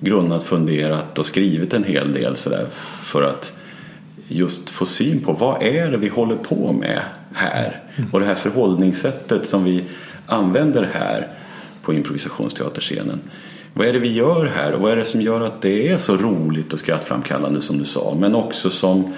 grunnat, 0.00 0.44
funderat 0.44 1.18
och 1.18 1.26
skrivit 1.26 1.74
en 1.74 1.84
hel 1.84 2.12
del 2.12 2.36
sådär 2.36 2.66
för 3.02 3.22
att 3.22 3.52
just 4.28 4.70
få 4.70 4.86
syn 4.86 5.20
på 5.20 5.32
vad 5.32 5.62
är 5.62 5.90
det 5.90 5.96
vi 5.96 6.08
håller 6.08 6.36
på 6.36 6.72
med 6.72 7.02
här 7.32 7.82
mm. 7.96 8.10
och 8.12 8.20
det 8.20 8.26
här 8.26 8.34
förhållningssättet 8.34 9.48
som 9.48 9.64
vi 9.64 9.84
använder 10.26 10.90
här 10.92 11.28
på 11.82 11.94
improvisationsteaterscenen. 11.94 13.20
Vad 13.74 13.86
är 13.86 13.92
det 13.92 13.98
vi 13.98 14.12
gör 14.12 14.46
här 14.46 14.72
och 14.72 14.80
vad 14.80 14.92
är 14.92 14.96
det 14.96 15.04
som 15.04 15.20
gör 15.20 15.40
att 15.40 15.62
det 15.62 15.88
är 15.88 15.98
så 15.98 16.16
roligt 16.16 16.72
och 16.72 16.78
skrattframkallande 16.78 17.62
som 17.62 17.78
du 17.78 17.84
sa 17.84 18.16
men 18.20 18.34
också 18.34 18.70
som, 18.70 19.14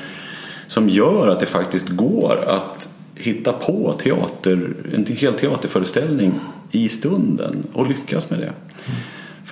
som 0.66 0.88
gör 0.88 1.28
att 1.28 1.40
det 1.40 1.46
faktiskt 1.46 1.88
går 1.88 2.44
att 2.48 2.88
hitta 3.14 3.52
på 3.52 3.92
teater, 3.92 4.74
en 4.94 5.06
hel 5.06 5.34
teaterföreställning 5.34 6.40
i 6.70 6.88
stunden 6.88 7.66
och 7.72 7.88
lyckas 7.88 8.30
med 8.30 8.38
det. 8.38 8.44
Mm. 8.44 9.00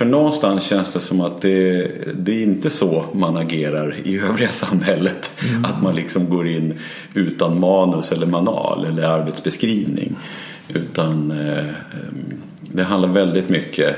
För 0.01 0.05
någonstans 0.05 0.63
känns 0.63 0.93
det 0.93 0.99
som 0.99 1.21
att 1.21 1.41
det, 1.41 1.91
det 2.15 2.31
är 2.31 2.43
inte 2.43 2.69
så 2.69 3.05
man 3.13 3.37
agerar 3.37 3.95
i 4.03 4.19
övriga 4.19 4.51
samhället. 4.51 5.31
Mm. 5.49 5.65
Att 5.65 5.81
man 5.81 5.95
liksom 5.95 6.29
går 6.29 6.47
in 6.47 6.79
utan 7.13 7.59
manus 7.59 8.11
eller 8.11 8.27
manual 8.27 8.85
eller 8.85 9.03
arbetsbeskrivning. 9.03 10.15
Utan 10.73 11.31
eh, 11.31 11.65
det 12.61 12.83
handlar 12.83 13.09
väldigt 13.09 13.49
mycket, 13.49 13.95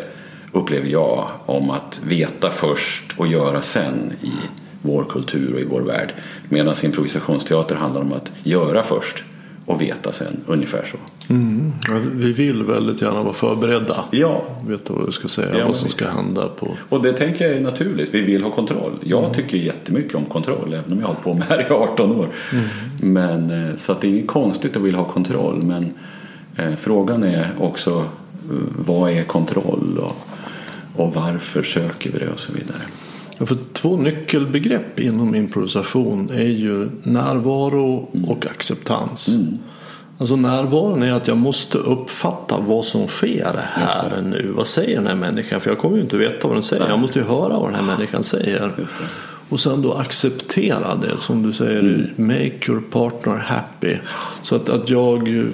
upplever 0.52 0.88
jag, 0.88 1.30
om 1.46 1.70
att 1.70 2.02
veta 2.08 2.52
först 2.52 3.14
och 3.18 3.28
göra 3.28 3.62
sen 3.62 4.14
i 4.22 4.32
vår 4.82 5.04
kultur 5.04 5.54
och 5.54 5.60
i 5.60 5.66
vår 5.66 5.82
värld. 5.82 6.14
Medan 6.50 6.76
improvisationsteater 6.84 7.76
handlar 7.76 8.02
om 8.02 8.14
att 8.14 8.32
göra 8.44 8.84
först 8.84 9.24
och 9.66 9.82
veta 9.82 10.12
sen, 10.12 10.44
ungefär 10.48 10.86
så. 10.92 10.98
Mm. 11.34 11.74
Vi 12.14 12.34
vill 12.34 12.64
väldigt 12.64 13.02
gärna 13.02 13.24
vara 13.24 13.34
förberedda. 13.34 14.04
Ja. 14.12 14.44
Veta 14.68 14.94
vad 14.94 15.06
du 15.06 15.12
ska 15.12 15.28
säga, 15.28 15.58
ja, 15.58 15.68
vad 15.68 15.76
som 15.76 15.90
ska 15.90 16.10
hända. 16.10 16.48
På... 16.48 16.68
Och 16.90 17.04
det 17.04 17.14
tänker 17.14 17.48
jag 17.48 17.58
är 17.58 17.62
naturligt. 17.62 18.14
Vi 18.14 18.22
vill 18.22 18.44
ha 18.44 18.52
kontroll. 18.52 19.00
Jag 19.04 19.24
mm. 19.24 19.34
tycker 19.34 19.58
jättemycket 19.58 20.16
om 20.16 20.26
kontroll, 20.26 20.74
även 20.74 20.92
om 20.92 21.00
jag 21.00 21.08
har 21.08 21.14
hållit 21.14 21.24
på 21.24 21.34
med 21.34 21.48
det 21.48 21.54
här 21.54 21.62
i 21.62 21.74
18 21.74 22.12
år. 22.12 22.28
Mm. 22.52 22.66
Men, 23.14 23.70
eh, 23.70 23.76
så 23.78 23.92
att 23.92 24.02
det 24.02 24.08
är 24.08 24.10
inget 24.10 24.28
konstigt 24.28 24.76
att 24.76 24.82
vilja 24.82 25.00
ha 25.00 25.06
kontroll. 25.06 25.62
Men 25.62 25.94
eh, 26.56 26.76
frågan 26.76 27.24
är 27.24 27.50
också 27.60 28.00
eh, 28.00 28.06
vad 28.86 29.12
är 29.12 29.24
kontroll 29.24 29.98
och, 29.98 30.16
och 30.96 31.14
varför 31.14 31.64
söker 31.64 32.12
vi 32.12 32.20
det 32.20 32.30
och 32.30 32.40
så 32.40 32.54
vidare. 32.54 32.82
För 33.40 33.58
två 33.74 33.98
nyckelbegrepp 33.98 35.00
inom 35.00 35.36
improvisation 35.36 36.30
är 36.30 36.44
ju 36.44 36.90
närvaro 37.04 38.10
mm. 38.14 38.30
och 38.30 38.46
acceptans. 38.46 39.28
Mm. 39.28 39.54
Alltså 40.18 40.36
närvaron 40.36 41.04
är 41.04 41.12
att 41.12 41.28
jag 41.28 41.38
måste 41.38 41.78
uppfatta 41.78 42.58
vad 42.58 42.86
som 42.86 43.08
sker 43.08 43.60
här 43.74 44.22
nu. 44.22 44.52
Vad 44.56 44.68
säger 44.68 44.96
den 44.96 45.08
här 45.08 45.16
människan? 45.16 45.62
För 45.62 45.70
jag 45.70 45.80
kommer 45.80 45.96
ju 45.96 46.02
inte 46.02 46.18
veta 46.18 46.48
vad 46.48 46.56
den 46.56 46.64
säger. 46.64 46.90
Jag 46.90 47.00
måste 47.00 47.20
ju 47.20 47.26
höra 47.26 47.60
vad 47.60 47.68
den 47.68 47.76
här 47.76 47.98
människan 47.98 48.24
säger. 48.24 48.72
Och 49.50 49.60
sen 49.60 49.82
då 49.82 49.94
acceptera 49.94 50.96
det 50.96 51.18
som 51.18 51.44
du 51.44 51.54
säger. 51.54 51.80
Mm. 51.80 52.28
Make 52.28 52.72
your 52.72 52.82
partner 52.82 53.38
happy. 53.38 53.98
Så 54.44 54.56
att, 54.56 54.70
att 54.70 54.90
jag 54.90 55.40
eh, 55.40 55.46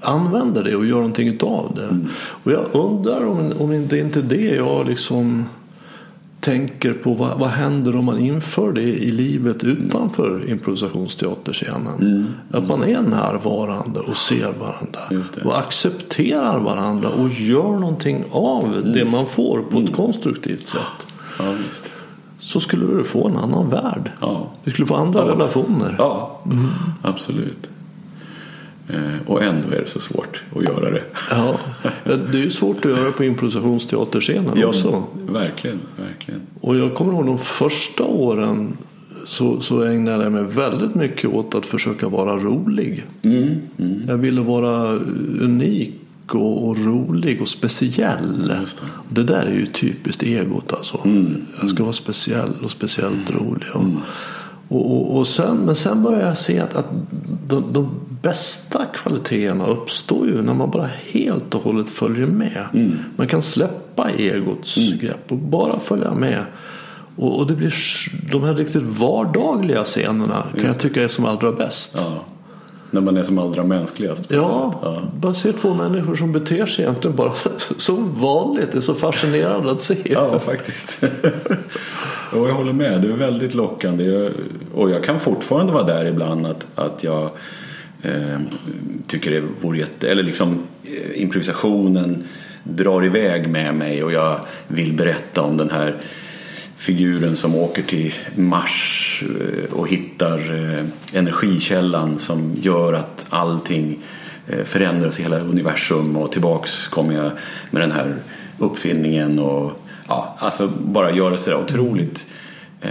använder 0.00 0.64
det 0.64 0.76
och 0.76 0.86
gör 0.86 0.96
någonting 0.96 1.28
utav 1.28 1.72
det. 1.76 1.84
Mm. 1.84 2.08
Och 2.16 2.52
jag 2.52 2.64
undrar 2.72 3.26
om, 3.26 3.52
om 3.58 3.88
det 3.88 3.98
inte 3.98 4.18
är 4.18 4.22
det 4.22 4.56
jag 4.56 4.88
liksom 4.88 5.44
tänker 6.42 6.92
på 6.92 7.14
vad, 7.14 7.38
vad 7.38 7.48
händer 7.48 7.96
om 7.96 8.04
man 8.04 8.18
inför 8.18 8.72
det 8.72 8.82
i 8.82 9.10
livet 9.10 9.64
utanför 9.64 10.50
improvisationsteaterscenen. 10.50 12.00
Mm. 12.00 12.26
Att 12.50 12.68
man 12.68 12.82
är 12.82 13.00
närvarande 13.02 14.00
och 14.00 14.16
ser 14.16 14.52
varandra 14.52 15.00
och 15.44 15.58
accepterar 15.58 16.58
varandra 16.58 17.08
och 17.08 17.28
gör 17.28 17.78
någonting 17.78 18.24
av 18.32 18.64
mm. 18.64 18.92
det 18.92 19.04
man 19.04 19.26
får 19.26 19.62
på 19.62 19.78
ett 19.78 19.82
mm. 19.82 19.92
konstruktivt 19.92 20.68
sätt. 20.68 21.06
Ja, 21.38 21.44
så 22.38 22.60
skulle 22.60 22.86
du 22.86 23.04
få 23.04 23.28
en 23.28 23.36
annan 23.36 23.70
värld. 23.70 24.10
Ja. 24.20 24.50
Du 24.64 24.70
skulle 24.70 24.86
få 24.86 24.94
andra 24.94 25.20
ja. 25.20 25.32
relationer. 25.32 25.94
Ja, 25.98 26.40
mm. 26.46 26.68
absolut. 27.02 27.70
Eh, 28.92 29.26
och 29.26 29.42
ändå 29.42 29.68
är 29.68 29.80
det 29.80 29.88
så 29.88 30.00
svårt 30.00 30.42
att 30.56 30.64
göra 30.64 30.90
det. 30.90 31.02
Ja, 31.30 31.60
det 32.04 32.38
är 32.38 32.42
ju 32.42 32.50
svårt 32.50 32.84
att 32.84 32.90
göra 32.90 33.12
på 33.12 33.24
improvisationsteaterscenen 33.24 34.52
ja, 34.56 34.66
också. 34.66 35.04
Verkligen, 35.14 35.80
verkligen. 35.96 36.40
Och 36.60 36.76
jag 36.76 36.94
kommer 36.94 37.12
ihåg 37.12 37.26
de 37.26 37.38
första 37.38 38.04
åren 38.04 38.76
så, 39.26 39.60
så 39.60 39.82
ägnade 39.82 40.24
jag 40.24 40.32
mig 40.32 40.44
väldigt 40.44 40.94
mycket 40.94 41.30
åt 41.30 41.54
att 41.54 41.66
försöka 41.66 42.08
vara 42.08 42.36
rolig. 42.36 43.04
Mm, 43.22 43.60
mm. 43.78 44.02
Jag 44.08 44.16
ville 44.16 44.40
vara 44.40 44.92
unik 45.40 45.94
och, 46.28 46.68
och 46.68 46.78
rolig 46.78 47.40
och 47.40 47.48
speciell. 47.48 48.48
Det. 48.48 48.66
det. 49.08 49.22
där 49.22 49.46
är 49.46 49.54
ju 49.54 49.66
typiskt 49.66 50.22
egot 50.22 50.72
alltså. 50.72 51.00
Mm, 51.04 51.44
jag 51.60 51.68
ska 51.68 51.76
mm. 51.76 51.82
vara 51.82 51.92
speciell 51.92 52.50
och 52.62 52.70
speciellt 52.70 53.30
mm. 53.30 53.44
rolig. 53.44 53.68
Och, 53.74 53.82
mm. 53.82 53.96
Och, 54.72 54.92
och, 54.92 55.18
och, 55.18 55.26
sen, 55.26 55.56
men 55.56 55.76
sen 55.76 56.02
började 56.02 56.26
jag 56.26 56.38
se 56.38 56.60
att, 56.60 56.76
att 56.76 56.86
de, 57.48 57.72
de, 57.72 57.90
bästa 58.22 58.84
kvaliteterna 58.84 59.66
uppstår 59.66 60.26
ju 60.26 60.42
när 60.42 60.54
man 60.54 60.70
bara 60.70 60.88
helt 61.12 61.54
och 61.54 61.62
hållet 61.62 61.90
följer 61.90 62.26
med. 62.26 62.64
Mm. 62.74 62.98
Man 63.16 63.26
kan 63.26 63.42
släppa 63.42 64.10
egots 64.10 64.76
mm. 64.76 64.98
grepp 64.98 65.32
och 65.32 65.38
bara 65.38 65.78
följa 65.78 66.14
med. 66.14 66.44
Och, 67.16 67.38
och, 67.38 67.46
det 67.46 67.54
blir 67.54 67.74
de 68.30 68.42
här 68.42 68.54
riktigt 68.54 68.82
vardagliga 68.82 69.84
scenerna 69.84 70.44
kan 70.54 70.64
jag 70.64 70.78
tycka 70.78 71.02
är 71.02 71.08
som 71.08 71.24
allra 71.24 71.52
bäst. 71.52 71.92
Ja. 71.96 72.24
När 72.92 73.00
man 73.00 73.16
är 73.16 73.22
som 73.22 73.38
allra 73.38 73.64
mänskligast. 73.64 74.32
Ja, 74.32 74.80
ja, 74.82 75.02
bara 75.16 75.34
se 75.34 75.52
två 75.52 75.74
människor 75.74 76.14
som 76.14 76.32
beter 76.32 76.66
sig 76.66 76.84
egentligen 76.84 77.16
bara 77.16 77.32
som 77.76 78.20
vanligt. 78.20 78.72
Det 78.72 78.78
är 78.78 78.82
så 78.82 78.94
fascinerande 78.94 79.70
att 79.70 79.80
se. 79.80 79.96
Ja, 80.04 80.38
faktiskt. 80.38 81.04
Och 82.32 82.48
jag 82.48 82.54
håller 82.54 82.72
med, 82.72 83.02
det 83.02 83.08
är 83.08 83.12
väldigt 83.12 83.54
lockande. 83.54 84.30
Och 84.74 84.90
jag 84.90 85.04
kan 85.04 85.20
fortfarande 85.20 85.72
vara 85.72 85.82
där 85.82 86.04
ibland 86.04 86.46
att, 86.46 86.66
att 86.74 87.04
jag 87.04 87.30
eh, 88.02 88.40
tycker 89.06 89.30
det 89.30 89.42
vore 89.60 89.78
jätte... 89.78 90.10
Eller 90.10 90.22
liksom 90.22 90.62
eh, 90.84 91.22
improvisationen 91.22 92.24
drar 92.64 93.04
iväg 93.04 93.48
med 93.48 93.74
mig 93.74 94.04
och 94.04 94.12
jag 94.12 94.40
vill 94.68 94.92
berätta 94.92 95.42
om 95.42 95.56
den 95.56 95.70
här 95.70 95.96
figuren 96.82 97.36
som 97.36 97.54
åker 97.54 97.82
till 97.82 98.14
Mars 98.34 99.24
eh, 99.40 99.72
och 99.72 99.88
hittar 99.88 100.38
eh, 100.38 100.84
energikällan 101.18 102.18
som 102.18 102.56
gör 102.60 102.92
att 102.92 103.26
allting 103.30 103.98
förändras 104.64 105.20
i 105.20 105.22
hela 105.22 105.38
universum 105.38 106.16
och 106.16 106.32
tillbaks 106.32 106.88
kommer 106.88 107.14
jag 107.14 107.30
med 107.70 107.82
den 107.82 107.92
här 107.92 108.14
uppfinningen 108.58 109.38
och 109.38 109.82
ja, 110.08 110.36
alltså 110.38 110.68
bara 110.68 111.12
göra 111.12 111.36
sådär 111.36 111.58
otroligt 111.58 112.26
eh, 112.80 112.90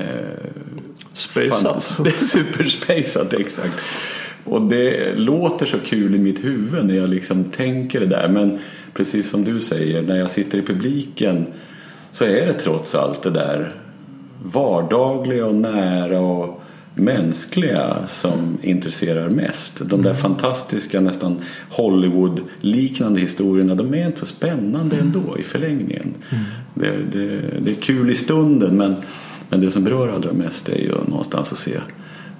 Spaceat. 1.13 1.98
Det 2.03 2.10
är 2.15 2.25
superspaceat, 2.25 3.33
exakt. 3.33 3.74
Och 4.43 4.62
det 4.62 5.15
låter 5.15 5.65
så 5.65 5.79
kul 5.79 6.15
i 6.15 6.19
mitt 6.19 6.43
huvud 6.43 6.86
när 6.86 6.95
jag 6.95 7.10
liksom 7.10 7.43
tänker 7.43 8.00
det 8.00 8.05
där. 8.05 8.27
Men 8.27 8.60
precis 8.93 9.29
som 9.29 9.43
du 9.43 9.60
säger, 9.60 10.01
när 10.01 10.17
jag 10.17 10.29
sitter 10.31 10.57
i 10.57 10.62
publiken 10.62 11.45
så 12.12 12.25
är 12.25 12.45
det 12.45 12.53
trots 12.53 12.95
allt 12.95 13.24
det 13.24 13.29
där 13.29 13.80
vardagliga 14.43 15.45
och 15.45 15.55
nära 15.55 16.19
och 16.19 16.62
mänskliga 16.95 17.98
som 18.07 18.57
intresserar 18.62 19.29
mest. 19.29 19.81
De 19.86 20.01
där 20.01 20.13
fantastiska, 20.13 21.01
nästan 21.01 21.38
Hollywood-liknande 21.69 23.19
historierna, 23.19 23.75
de 23.75 23.93
är 23.93 24.05
inte 24.05 24.19
så 24.19 24.25
spännande 24.25 24.95
ändå 24.98 25.38
i 25.39 25.43
förlängningen. 25.43 26.13
Det, 26.74 26.98
det, 27.12 27.41
det 27.62 27.71
är 27.71 27.75
kul 27.81 28.10
i 28.10 28.15
stunden 28.15 28.77
men, 28.77 28.95
men 29.50 29.62
det 29.62 29.71
som 29.71 29.83
berör 29.83 30.10
allra 30.10 30.33
mest 30.33 30.69
är 30.69 30.77
ju 30.79 30.91
någonstans 31.07 31.51
att 31.51 31.57
se 31.60 31.79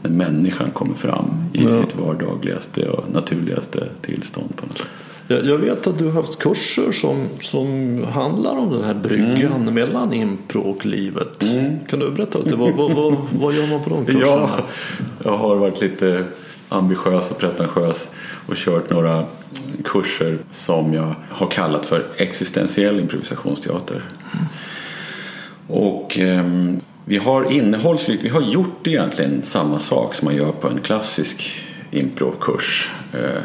när 0.04 0.10
människan 0.12 0.72
kommer 0.72 0.96
fram 0.96 1.26
i 1.54 1.64
Ja. 1.64 1.70
sitt 1.70 1.96
vardagligaste 1.96 2.90
och 2.90 3.14
naturligaste 3.14 3.88
tillstånd. 4.02 4.56
På 4.56 4.66
något 4.66 4.78
sätt. 4.78 4.88
Jag, 5.32 5.58
vet 5.58 5.88
att 5.88 6.00
du 6.00 6.06
har 6.06 6.12
haft 6.12 6.40
kurser 6.40 6.92
som, 6.92 7.28
som 7.40 8.04
handlar 8.14 8.58
om 8.58 8.72
den 8.72 8.84
här 8.84 8.94
bryggan 8.94 9.52
Mm. 9.62 9.74
mellan 9.74 10.14
impro 10.14 10.62
och 10.62 10.86
livet. 10.86 11.46
Kan 11.88 12.00
du 12.00 12.12
berätta 12.12 12.40
lite? 12.40 12.56
Vad, 12.56 12.74
vad, 12.74 12.92
vad, 12.92 13.18
vad 13.32 13.54
gör 13.54 13.68
man 13.68 13.84
på 13.84 13.90
de 13.90 14.06
kurserna? 14.14 14.50
Ja, 14.58 14.64
jag 15.24 15.38
har 15.38 15.56
varit 15.56 15.82
lite 15.82 16.24
ambitiös 16.70 17.32
och 17.32 17.38
pretentiös 17.38 18.08
och 18.48 18.56
kört 18.56 18.90
några 18.90 19.24
kurser 19.84 20.38
som 20.52 20.94
jag 20.94 21.16
har 21.30 21.48
kallat 21.48 21.86
för 21.86 22.06
existentiell 22.18 23.00
improvisationsteater. 23.00 24.02
Och 25.68 26.20
ehm, 26.20 26.80
vi 27.06 27.18
har 27.18 27.52
innehållsligt, 27.52 28.24
vi 28.24 28.30
har 28.30 28.42
gjort 28.42 28.88
egentligen 28.88 29.44
samma 29.44 29.80
sak 29.80 30.16
som 30.16 30.26
man 30.26 30.36
gör 30.36 30.52
på 30.52 30.68
en 30.68 30.78
klassisk 30.78 31.52
improkurs. 31.92 32.92
Eh, 33.14 33.44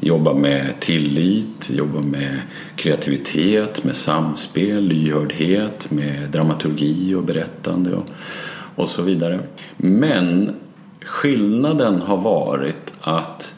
jobba 0.00 0.34
med 0.34 0.80
tillit, 0.80 1.70
jobba 1.70 2.00
med 2.00 2.40
kreativitet, 2.76 3.84
med 3.84 3.96
samspel, 3.96 4.84
lyhördhet, 4.84 5.90
med 5.90 6.30
dramaturgi 6.30 7.14
och 7.14 7.24
berättande 7.24 7.94
och, 7.94 8.06
och 8.74 8.88
så 8.88 9.02
vidare. 9.02 9.40
Men 9.76 10.54
skillnaden 11.00 12.00
har 12.00 12.16
varit 12.16 12.92
att 13.00 13.54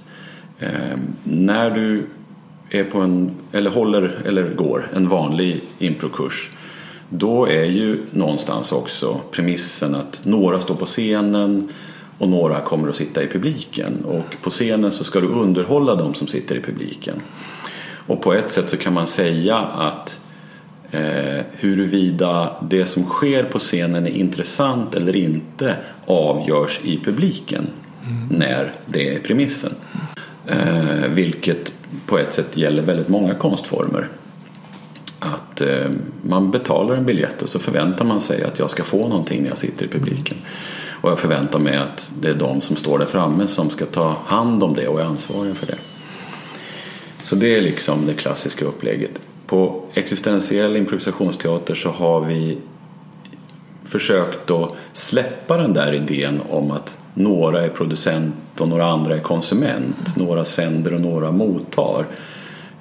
eh, 0.59 0.99
när 1.25 1.71
du 1.71 2.07
är 2.71 2.85
på 2.85 2.99
en, 2.99 3.31
eller 3.53 3.71
håller 3.71 4.23
eller 4.27 4.55
går 4.55 4.91
en 4.95 5.09
vanlig 5.09 5.61
improkurs 5.79 6.51
då 7.11 7.47
är 7.47 7.65
ju 7.65 8.03
någonstans 8.11 8.73
också 8.73 9.21
premissen 9.31 9.95
att 9.95 10.21
några 10.25 10.61
står 10.61 10.75
på 10.75 10.87
scenen 10.87 11.69
och 12.21 12.29
några 12.29 12.61
kommer 12.61 12.89
att 12.89 12.97
sitta 12.97 13.23
i 13.23 13.27
publiken. 13.27 14.05
Och 14.05 14.43
på 14.43 14.51
scenen 14.51 14.93
så 14.93 15.05
ska 15.05 15.21
du 15.21 15.27
underhålla 15.27 15.95
de 15.95 16.15
som 16.15 16.27
sitter 16.27 16.57
i 16.57 16.61
publiken. 16.61 17.23
Och 18.07 18.23
på 18.23 18.33
ett 18.33 18.51
sätt 18.51 18.69
så 18.69 18.77
kan 18.77 18.93
man 18.93 19.07
säga 19.07 19.57
att 19.59 20.19
eh, 20.91 21.45
huruvida 21.53 22.51
det 22.63 22.87
som 22.87 23.05
sker 23.05 23.45
på 23.45 23.59
scenen 23.59 24.07
är 24.07 24.11
intressant 24.11 24.95
eller 24.95 25.17
inte 25.17 25.77
avgörs 26.07 26.81
i 26.85 27.01
publiken 27.05 27.67
när 28.31 28.73
det 28.87 29.15
är 29.15 29.21
premissen. 29.21 29.75
Eh, 30.47 31.09
vilket 31.09 31.73
på 32.07 32.19
ett 32.19 32.33
sätt 32.33 32.57
gäller 32.57 32.83
väldigt 32.83 33.09
många 33.09 33.35
konstformer 33.35 34.09
att 35.19 35.61
eh, 35.61 35.91
man 36.23 36.51
betalar 36.51 36.95
en 36.95 37.07
biljett 37.07 37.43
och 37.43 37.49
så 37.49 37.59
förväntar 37.59 38.05
man 38.05 38.21
sig 38.21 38.45
att 38.45 38.59
jag 38.59 38.71
ska 38.71 38.85
få 38.85 39.09
någonting 39.09 39.43
när 39.43 39.49
jag 39.49 39.59
sitter 39.59 39.85
i 39.85 39.89
publiken. 39.89 40.37
Och 41.01 41.11
jag 41.11 41.19
förväntar 41.19 41.59
mig 41.59 41.77
att 41.77 42.13
det 42.21 42.29
är 42.29 42.35
de 42.35 42.61
som 42.61 42.77
står 42.77 42.99
där 42.99 43.07
framme 43.07 43.47
som 43.47 43.71
ska 43.71 43.87
ta 43.87 44.17
hand 44.27 44.63
om 44.63 44.75
det 44.75 44.89
och 44.89 45.01
är 45.01 45.05
ansvariga 45.05 45.55
för 45.55 45.67
det. 45.67 45.79
Så 47.25 47.37
det 47.37 47.57
är 47.57 47.63
liksom 47.63 48.07
det 48.07 48.15
klassiska 48.15 48.65
upplägget. 48.65 49.21
På 49.47 49.83
existentiell 49.95 50.77
improvisationsteater 50.77 51.75
så 51.75 51.91
har 51.91 52.21
vi 52.21 52.59
försökt 53.85 54.51
att 54.51 54.75
släppa 54.93 55.57
den 55.57 55.75
där 55.75 55.93
idén 55.93 56.41
om 56.51 56.71
att 56.71 56.99
några 57.15 57.65
är 57.65 57.69
producent 57.69 58.35
och 58.59 58.69
några 58.69 58.87
andra 58.87 59.15
är 59.15 59.21
konsument. 59.21 60.17
Några 60.17 60.45
sänder 60.45 60.95
och 60.95 61.01
några 61.01 61.33
mottar. 61.33 62.07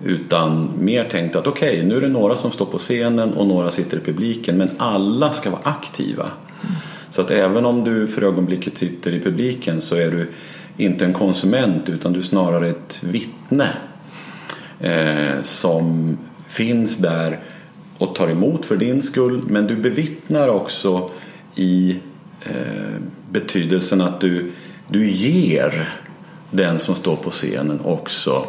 Utan 0.03 0.69
mer 0.79 1.03
tänkt 1.03 1.36
att 1.36 1.47
okej, 1.47 1.84
nu 1.86 1.97
är 1.97 2.01
det 2.01 2.08
några 2.08 2.36
som 2.36 2.51
står 2.51 2.65
på 2.65 2.77
scenen 2.77 3.34
och 3.34 3.47
några 3.47 3.71
sitter 3.71 3.97
i 3.97 3.99
publiken 3.99 4.58
men 4.58 4.69
alla 4.77 5.34
ska 5.34 5.49
vara 5.49 5.62
aktiva. 5.63 6.29
Så 7.11 7.21
att 7.21 7.31
även 7.31 7.65
om 7.65 7.83
du 7.83 8.07
för 8.07 8.21
ögonblicket 8.21 8.77
sitter 8.77 9.13
i 9.13 9.19
publiken 9.19 9.81
så 9.81 9.95
är 9.95 10.11
du 10.11 10.29
inte 10.77 11.05
en 11.05 11.13
konsument 11.13 11.89
utan 11.89 12.13
du 12.13 12.19
är 12.19 12.23
snarare 12.23 12.69
ett 12.69 12.99
vittne 13.03 13.69
eh, 14.79 15.41
som 15.43 16.17
finns 16.47 16.97
där 16.97 17.39
och 17.97 18.15
tar 18.15 18.27
emot 18.27 18.65
för 18.65 18.77
din 18.77 19.01
skull. 19.01 19.43
Men 19.47 19.67
du 19.67 19.75
bevittnar 19.75 20.47
också 20.47 21.09
i 21.55 21.99
eh, 22.41 23.01
betydelsen 23.31 24.01
att 24.01 24.21
du, 24.21 24.51
du 24.87 25.09
ger 25.09 25.89
den 26.51 26.79
som 26.79 26.95
står 26.95 27.15
på 27.15 27.29
scenen 27.29 27.79
också 27.83 28.45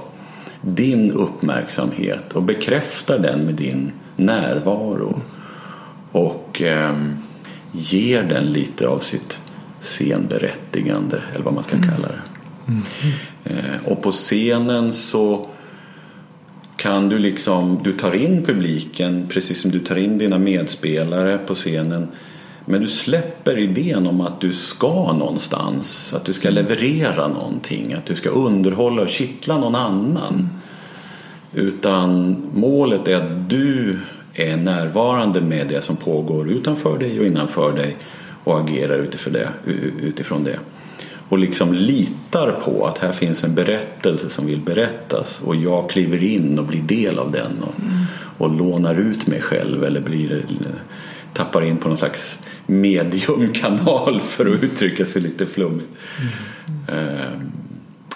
din 0.60 1.12
uppmärksamhet 1.12 2.32
och 2.32 2.42
bekräftar 2.42 3.18
den 3.18 3.44
med 3.44 3.54
din 3.54 3.92
närvaro. 4.16 5.20
Och 6.12 6.62
eh, 6.62 6.94
ger 7.72 8.22
den 8.22 8.46
lite 8.46 8.88
av 8.88 8.98
sitt 8.98 9.40
scenberättigande 9.80 11.22
eller 11.34 11.44
vad 11.44 11.54
man 11.54 11.64
ska 11.64 11.76
kalla 11.76 12.08
det. 12.08 12.20
Eh, 13.44 13.86
och 13.86 14.02
på 14.02 14.12
scenen 14.12 14.92
så 14.92 15.46
kan 16.76 17.08
du 17.08 17.18
liksom, 17.18 17.80
du 17.84 17.92
tar 17.92 18.14
in 18.14 18.44
publiken 18.44 19.26
precis 19.28 19.60
som 19.60 19.70
du 19.70 19.78
tar 19.78 19.96
in 19.96 20.18
dina 20.18 20.38
medspelare 20.38 21.38
på 21.38 21.54
scenen 21.54 22.08
men 22.64 22.80
du 22.80 22.88
släpper 22.88 23.58
idén 23.58 24.06
om 24.06 24.20
att 24.20 24.40
du 24.40 24.52
ska 24.52 25.12
någonstans, 25.12 26.14
att 26.14 26.24
du 26.24 26.32
ska 26.32 26.50
leverera 26.50 27.28
någonting, 27.28 27.92
att 27.92 28.06
du 28.06 28.14
ska 28.16 28.28
underhålla 28.28 29.02
och 29.02 29.08
kittla 29.08 29.58
någon 29.58 29.74
annan. 29.74 30.48
Utan 31.54 32.36
målet 32.54 33.08
är 33.08 33.16
att 33.16 33.50
du 33.50 33.98
är 34.34 34.56
närvarande 34.56 35.40
med 35.40 35.68
det 35.68 35.82
som 35.82 35.96
pågår 35.96 36.50
utanför 36.50 36.98
dig 36.98 37.20
och 37.20 37.26
innanför 37.26 37.72
dig 37.72 37.96
och 38.44 38.60
agerar 38.60 38.98
utifrån 38.98 39.32
det. 39.32 39.48
Utifrån 40.02 40.44
det. 40.44 40.58
Och 41.28 41.38
liksom 41.38 41.72
litar 41.72 42.52
på 42.64 42.86
att 42.86 42.98
här 42.98 43.12
finns 43.12 43.44
en 43.44 43.54
berättelse 43.54 44.30
som 44.30 44.46
vill 44.46 44.60
berättas 44.60 45.40
och 45.40 45.56
jag 45.56 45.90
kliver 45.90 46.22
in 46.22 46.58
och 46.58 46.64
blir 46.64 46.82
del 46.82 47.18
av 47.18 47.32
den 47.32 47.62
och, 47.62 47.74
och 48.38 48.56
lånar 48.56 48.94
ut 48.94 49.26
mig 49.26 49.40
själv 49.40 49.84
eller 49.84 50.00
blir, 50.00 50.46
tappar 51.32 51.62
in 51.62 51.76
på 51.76 51.88
någon 51.88 51.98
slags 51.98 52.38
mediumkanal 52.66 54.20
för 54.24 54.54
att 54.54 54.62
uttrycka 54.62 55.06
sig 55.06 55.22
lite 55.22 55.46
flummigt. 55.46 55.88
Mm. 56.88 57.50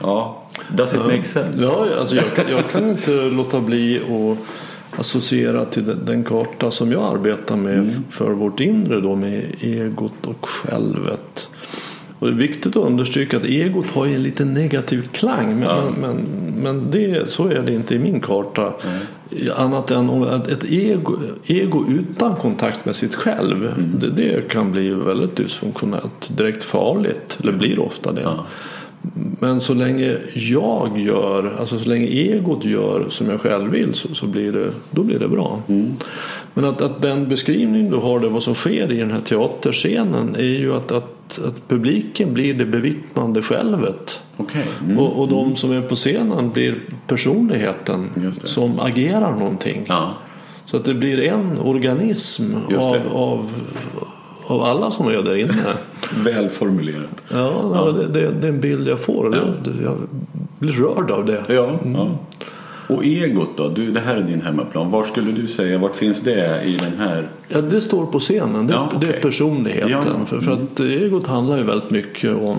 Ja, 0.00 0.42
does 0.68 0.94
it 0.94 1.00
make 1.00 1.24
sense? 1.24 1.58
Ja, 1.62 1.88
alltså 1.98 2.16
jag, 2.16 2.34
kan, 2.34 2.44
jag 2.50 2.70
kan 2.70 2.90
inte 2.90 3.10
låta 3.10 3.60
bli 3.60 3.96
att 3.96 4.38
associera 4.98 5.64
till 5.64 5.96
den, 6.04 6.24
karta 6.24 6.70
som 6.70 6.92
jag 6.92 7.14
arbetar 7.14 7.56
med 7.56 7.78
Mm. 7.78 7.90
för 8.10 8.30
vårt 8.30 8.60
inre 8.60 9.00
då 9.00 9.14
med 9.16 9.44
egot 9.60 10.26
och 10.26 10.46
självet. 10.48 11.48
Och 12.18 12.26
det 12.26 12.32
är 12.36 12.38
viktigt 12.38 12.66
att 12.76 12.86
understryka 12.86 13.36
att 13.36 13.44
egot 13.44 13.90
har 13.90 14.06
en 14.06 14.22
lite 14.22 14.44
negativ 14.44 15.08
klang 15.12 15.48
men, 15.58 15.62
Ja. 15.68 15.92
men, 16.00 16.16
men 16.62 16.90
det, 16.90 17.30
så 17.30 17.46
är 17.48 17.62
det 17.62 17.74
inte 17.74 17.94
i 17.94 17.98
min 17.98 18.20
karta. 18.20 18.72
Annat 19.56 19.90
än 19.90 20.10
om 20.10 20.22
ett 20.22 20.48
ett 20.48 20.64
ego, 20.64 21.16
ego 21.46 21.84
utan 21.88 22.36
kontakt 22.36 22.84
med 22.84 22.96
sitt 22.96 23.14
själv 23.14 23.66
Mm. 23.66 23.90
det, 24.00 24.10
det 24.10 24.48
kan 24.48 24.72
bli 24.72 24.90
väldigt 24.90 25.36
dysfunktionellt, 25.36 26.36
direkt 26.36 26.62
farligt, 26.62 27.38
eller 27.42 27.52
blir 27.52 27.78
ofta 27.78 28.12
det. 28.12 28.20
Ja. 28.22 28.46
Men 29.40 29.60
så 29.60 29.74
länge 29.74 30.16
jag 30.34 30.98
gör, 30.98 31.56
alltså 31.60 31.78
så 31.78 31.88
länge 31.88 32.06
egot 32.06 32.64
gör 32.64 33.06
som 33.08 33.30
jag 33.30 33.40
själv 33.40 33.70
vill 33.70 33.94
så, 33.94 34.14
så 34.14 34.26
blir, 34.26 34.52
det, 34.52 34.70
då 34.90 35.02
blir 35.02 35.18
det 35.18 35.28
bra. 35.28 35.60
Men 36.54 36.64
att, 36.64 36.82
att 36.82 37.02
den 37.02 37.28
beskrivning 37.28 37.90
du 37.90 37.96
har, 37.96 38.20
det 38.20 38.28
vad 38.28 38.42
som 38.42 38.54
sker 38.54 38.92
i 38.92 38.96
den 38.96 39.10
här 39.10 39.20
teaterscenen 39.20 40.36
är 40.36 40.42
ju 40.42 40.74
att, 40.74 40.92
att, 40.92 41.38
att 41.48 41.68
publiken 41.68 42.34
blir 42.34 42.54
det 42.54 42.66
bevittnande 42.66 43.42
självet. 43.42 44.20
Okej. 44.36 44.66
Mm. 44.84 44.98
Och, 44.98 45.20
och 45.20 45.28
de 45.28 45.56
som 45.56 45.72
är 45.72 45.82
på 45.82 45.94
scenen 45.94 46.50
blir 46.50 46.74
personligheten 47.06 48.32
som 48.32 48.80
agerar 48.80 49.32
någonting. 49.32 49.84
Ja. 49.88 50.14
Så 50.66 50.76
att 50.76 50.84
det 50.84 50.94
blir 50.94 51.20
en 51.20 51.58
organism 51.58 52.44
av, 52.78 53.00
av, 53.12 53.50
av 54.46 54.62
alla 54.62 54.90
som 54.90 55.06
är 55.08 55.22
där 55.22 55.34
inne. 55.36 55.64
Välformulerat. 56.24 57.22
Ja, 57.32 57.92
Det, 57.98 58.06
det, 58.06 58.30
det 58.40 58.46
är 58.46 58.52
en 58.52 58.60
bild 58.60 58.88
jag 58.88 59.00
får. 59.00 59.24
och 59.24 59.32
det- 59.64 59.82
Jag 59.82 59.96
blir 60.58 60.72
rörd 60.72 61.10
av 61.10 61.24
det. 61.24 61.44
Ja, 61.48 61.70
ja. 61.94 62.08
Och 62.88 63.04
egot 63.04 63.56
då? 63.56 63.68
Du, 63.68 63.90
det 63.90 64.00
här 64.00 64.16
är 64.16 64.20
din 64.22 64.42
hemmaplan. 64.42 64.90
Var 64.90 65.04
skulle 65.04 65.32
du 65.32 65.48
säga, 65.48 65.78
vart 65.78 65.96
finns 65.96 66.20
det 66.20 66.62
i 66.64 66.76
den 66.76 66.98
här? 66.98 67.28
Ja, 67.48 67.60
det 67.60 67.80
står 67.80 68.06
på 68.06 68.18
scenen. 68.20 68.66
Det, 68.66 68.72
Ja, 68.72 68.86
okej. 68.86 68.98
det 69.00 69.16
är 69.16 69.20
personligheten. 69.20 69.90
Ja. 70.20 70.24
För, 70.26 70.40
för 70.40 70.52
att 70.52 70.80
egot 70.80 71.26
handlar 71.26 71.56
ju 71.56 71.62
väldigt 71.62 71.90
mycket 71.90 72.34
om 72.42 72.56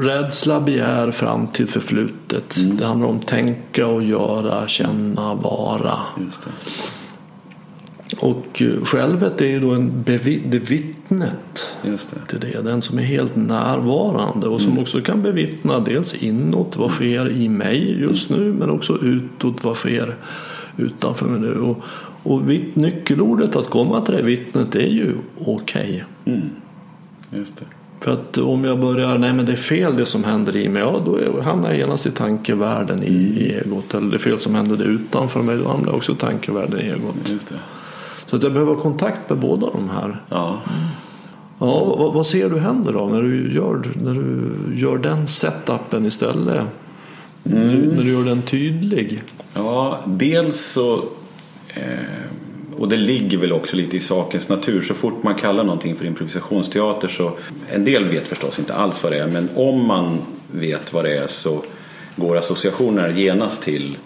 rädsla, 0.00 0.60
begär, 0.60 1.10
framtid, 1.10 1.68
förflutet. 1.70 2.56
Mm. 2.56 2.76
Det 2.76 2.86
handlar 2.86 3.08
om 3.08 3.20
tänka 3.20 3.86
och 3.86 4.02
göra, 4.02 4.66
känna, 4.68 5.34
vara. 5.34 5.92
Just 6.26 6.44
det. 6.44 6.50
Och 8.18 8.62
eh, 8.62 8.84
självet 8.84 9.40
är 9.40 9.46
ju 9.46 9.60
då 9.60 9.70
en 9.70 9.90
bevi- 10.04 10.42
det 10.46 10.58
vittnet 10.58 11.66
Just 11.82 12.10
det. 12.14 12.26
till 12.38 12.40
det. 12.52 12.62
Den 12.62 12.82
som 12.82 12.98
är 12.98 13.02
helt 13.02 13.36
närvarande 13.36 14.48
och 14.48 14.60
som 14.60 14.78
också 14.78 15.00
kan 15.00 15.22
bevittna 15.22 15.80
dels 15.80 16.14
inåt, 16.14 16.76
vad 16.76 16.90
sker 16.90 17.30
i 17.30 17.48
mig 17.48 18.00
just 18.00 18.30
nu, 18.30 18.52
men 18.52 18.70
också 18.70 18.98
utåt, 19.02 19.64
vad 19.64 19.76
sker 19.76 20.16
utanför 20.76 21.26
mig 21.26 21.40
nu. 21.40 21.54
Och, 21.54 21.82
och 22.22 22.50
vitt, 22.50 22.76
nyckelordet 22.76 23.56
att 23.56 23.70
komma 23.70 24.00
till 24.00 24.14
det 24.14 24.22
vittnet 24.22 24.74
är 24.74 24.88
ju 24.88 25.14
okej. 25.38 26.04
Mm. 26.24 26.40
Just 27.30 27.56
det. 27.56 27.64
För 28.00 28.10
att 28.12 28.38
om 28.38 28.64
jag 28.64 28.80
börjar, 28.80 29.18
nej 29.18 29.32
men 29.32 29.46
det 29.46 29.52
är 29.52 29.56
fel 29.56 29.96
det 29.96 30.06
som 30.06 30.24
händer 30.24 30.56
i 30.56 30.68
mig, 30.68 30.82
ja 30.82 31.02
då 31.06 31.40
hamnar 31.42 31.68
jag 31.68 31.78
genast 31.78 32.06
i 32.06 32.10
tankevärlden 32.10 33.02
i, 33.02 33.12
i 33.12 33.52
egot. 33.64 33.94
Eller 33.94 34.10
det 34.12 34.18
fel 34.18 34.40
som 34.40 34.54
händer 34.54 34.76
det 34.76 34.84
utanför 34.84 35.42
mig, 35.42 35.56
då 35.56 35.68
hamnar 35.68 35.86
jag 35.86 35.96
också 35.96 36.12
i 36.12 36.16
tankevärlden 36.16 36.80
i 36.80 36.82
egot. 36.82 37.14
Just 37.30 37.48
det. 37.48 37.54
Så 38.30 38.36
att 38.36 38.42
jag 38.42 38.52
behöver 38.52 38.74
ha 38.74 38.82
kontakt 38.82 39.30
med 39.30 39.38
båda 39.38 39.66
de 39.70 39.90
här. 39.90 40.22
Ja. 40.28 40.60
Ja, 41.58 41.94
vad, 41.98 42.12
vad 42.12 42.26
ser 42.26 42.50
du 42.50 42.58
händer 42.58 42.92
då 42.92 43.06
när 43.06 43.22
du 43.22 43.54
gör, 43.54 43.82
när 44.02 44.14
du 44.14 44.50
gör 44.80 44.98
den 44.98 45.26
setupen 45.26 46.06
istället? 46.06 46.64
När, 47.42 47.72
du, 47.72 47.86
när 47.96 48.02
du 48.02 48.10
gör 48.10 48.24
den 48.24 48.42
tydlig? 48.42 49.22
Ja, 49.54 49.98
dels 50.06 50.60
så... 50.60 51.04
Eh, 51.68 52.78
och 52.78 52.88
det 52.88 52.96
ligger 52.96 53.38
väl 53.38 53.52
också 53.52 53.76
lite 53.76 53.96
i 53.96 54.00
sakens 54.00 54.48
natur. 54.48 54.82
Så 54.82 54.94
fort 54.94 55.22
man 55.22 55.34
kallar 55.34 55.64
någonting 55.64 55.96
för 55.96 56.06
improvisationsteater 56.06 57.08
så... 57.08 57.32
En 57.72 57.84
del 57.84 58.04
vet 58.04 58.28
förstås 58.28 58.58
inte 58.58 58.74
alls 58.74 59.02
vad 59.02 59.12
det 59.12 59.18
är. 59.18 59.26
Men 59.26 59.48
om 59.54 59.86
man 59.86 60.18
vet 60.50 60.92
vad 60.92 61.04
det 61.04 61.16
är 61.16 61.26
så 61.26 61.62
går 62.16 62.36
associationerna 62.36 63.10
genast 63.10 63.62
till, 63.62 63.96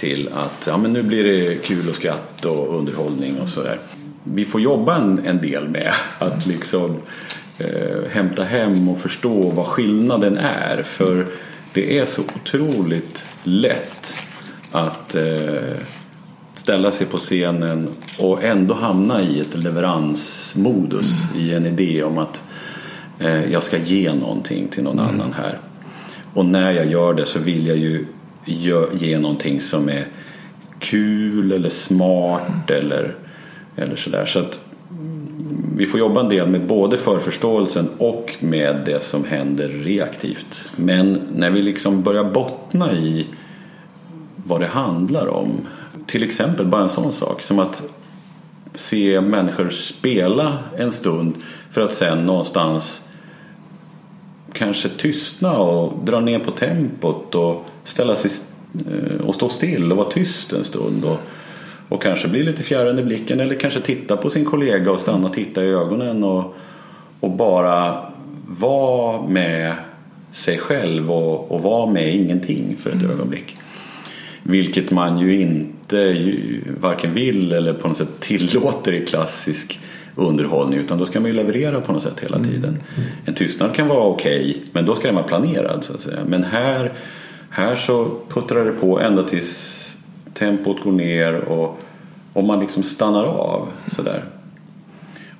till 0.00 0.28
att 0.34 0.66
ja, 0.66 0.76
men 0.76 0.92
nu 0.92 1.02
blir 1.02 1.24
det 1.24 1.54
kul 1.54 1.88
och 1.88 1.94
skratt 1.94 2.44
och 2.44 2.78
underhållning 2.78 3.40
och 3.40 3.48
sådär. 3.48 3.78
Vi 4.24 4.44
får 4.44 4.60
jobba 4.60 4.96
en, 4.96 5.26
en 5.26 5.40
del 5.40 5.68
med 5.68 5.92
att 6.18 6.46
liksom 6.46 6.96
eh, 7.58 8.10
hämta 8.10 8.44
hem 8.44 8.88
och 8.88 8.98
förstå 8.98 9.50
vad 9.50 9.66
skillnaden 9.66 10.38
är. 10.38 10.82
För 10.82 11.26
det 11.72 11.98
är 11.98 12.06
så 12.06 12.22
otroligt 12.22 13.24
lätt 13.42 14.14
att 14.72 15.14
eh, 15.14 15.76
ställa 16.54 16.90
sig 16.90 17.06
på 17.06 17.18
scenen 17.18 17.88
och 18.18 18.44
ändå 18.44 18.74
hamna 18.74 19.22
i 19.22 19.40
ett 19.40 19.56
leveransmodus 19.56 21.22
i 21.36 21.54
en 21.54 21.66
idé 21.66 22.02
om 22.02 22.18
att 22.18 22.42
eh, 23.18 23.52
jag 23.52 23.62
ska 23.62 23.78
ge 23.78 24.12
någonting 24.14 24.68
till 24.68 24.82
någon 24.82 24.98
annan 24.98 25.32
här. 25.32 25.58
Och 26.34 26.44
när 26.44 26.70
jag 26.72 26.86
gör 26.86 27.14
det 27.14 27.26
så 27.26 27.38
vill 27.38 27.66
jag 27.66 27.76
ju 27.76 28.06
ge 28.44 29.18
någonting 29.18 29.60
som 29.60 29.88
är 29.88 30.06
kul 30.78 31.52
eller 31.52 31.68
smart 31.68 32.70
eller, 32.70 33.16
eller 33.76 33.96
sådär. 33.96 34.26
Så 34.26 34.38
att 34.38 34.60
mm, 34.90 35.74
vi 35.76 35.86
får 35.86 36.00
jobba 36.00 36.20
en 36.20 36.28
del 36.28 36.48
med 36.48 36.66
både 36.66 36.98
förförståelsen 36.98 37.88
och 37.98 38.34
med 38.40 38.82
det 38.86 39.02
som 39.02 39.24
händer 39.24 39.68
reaktivt. 39.68 40.72
Men 40.76 41.20
när 41.34 41.50
vi 41.50 41.62
liksom 41.62 42.02
börjar 42.02 42.24
bottna 42.24 42.92
i 42.92 43.26
vad 44.36 44.60
det 44.60 44.66
handlar 44.66 45.26
om. 45.26 45.66
Till 46.06 46.22
exempel 46.22 46.66
bara 46.66 46.82
en 46.82 46.88
sån 46.88 47.12
sak 47.12 47.42
som 47.42 47.58
att 47.58 47.82
se 48.74 49.20
människor 49.20 49.70
spela 49.70 50.58
en 50.76 50.92
stund 50.92 51.34
för 51.70 51.80
att 51.80 51.92
sen 51.92 52.26
någonstans 52.26 53.02
kanske 54.52 54.88
tystna 54.88 55.58
och 55.58 56.04
dra 56.04 56.20
ner 56.20 56.38
på 56.38 56.50
tempot 56.50 57.34
och 57.34 57.64
ställa 57.84 58.16
sig 58.16 58.30
eh, 58.74 59.26
och 59.26 59.34
stå 59.34 59.48
still 59.48 59.92
och 59.92 59.98
vara 59.98 60.10
tyst 60.10 60.52
en 60.52 60.64
stund. 60.64 61.04
Och, 61.04 61.18
och 61.88 62.02
kanske 62.02 62.28
bli 62.28 62.42
lite 62.42 62.62
fjärran 62.62 62.98
i 62.98 63.02
blicken 63.02 63.40
eller 63.40 63.54
kanske 63.54 63.80
titta 63.80 64.16
på 64.16 64.30
sin 64.30 64.44
kollega 64.44 64.92
och 64.92 65.00
stanna 65.00 65.28
och 65.28 65.34
titta 65.34 65.64
i 65.64 65.68
ögonen 65.68 66.24
och, 66.24 66.54
och 67.20 67.30
bara 67.30 68.10
vara 68.46 69.22
med 69.22 69.74
sig 70.32 70.58
själv 70.58 71.12
och, 71.12 71.52
och 71.52 71.62
vara 71.62 71.90
med 71.90 72.14
ingenting 72.14 72.76
för 72.76 72.90
ett 72.90 73.02
ögonblick. 73.02 73.56
Vilket 74.42 74.90
man 74.90 75.18
ju 75.18 75.40
inte 75.40 76.16
varken 76.80 77.14
vill 77.14 77.52
eller 77.52 77.72
på 77.72 77.88
något 77.88 77.96
sätt 77.96 78.20
tillåter 78.20 78.92
i 78.92 79.06
klassisk 79.06 79.80
underhållning 80.14 80.78
utan 80.78 80.98
då 80.98 81.06
ska 81.06 81.20
man 81.20 81.30
ju 81.30 81.36
leverera 81.36 81.80
på 81.80 81.92
något 81.92 82.02
sätt 82.02 82.20
hela 82.20 82.38
tiden. 82.38 82.78
En 83.24 83.34
tystnad 83.34 83.74
kan 83.74 83.88
vara 83.88 84.04
okej 84.04 84.62
men 84.72 84.86
då 84.86 84.94
ska 84.94 85.08
den 85.08 85.14
vara 85.14 85.26
planerad 85.26 85.84
så 85.84 85.94
att 85.94 86.00
säga. 86.00 86.18
Men 86.26 86.44
här, 86.44 86.92
här 87.50 87.74
så 87.74 88.10
puttrar 88.28 88.64
det 88.64 88.72
på 88.72 89.00
ända 89.00 89.22
tills 89.22 89.96
tempot 90.34 90.82
går 90.84 90.92
ner 90.92 91.34
och, 91.34 91.78
och 92.32 92.44
man 92.44 92.60
liksom 92.60 92.82
stannar 92.82 93.24
av 93.24 93.68
sådär. 93.96 94.24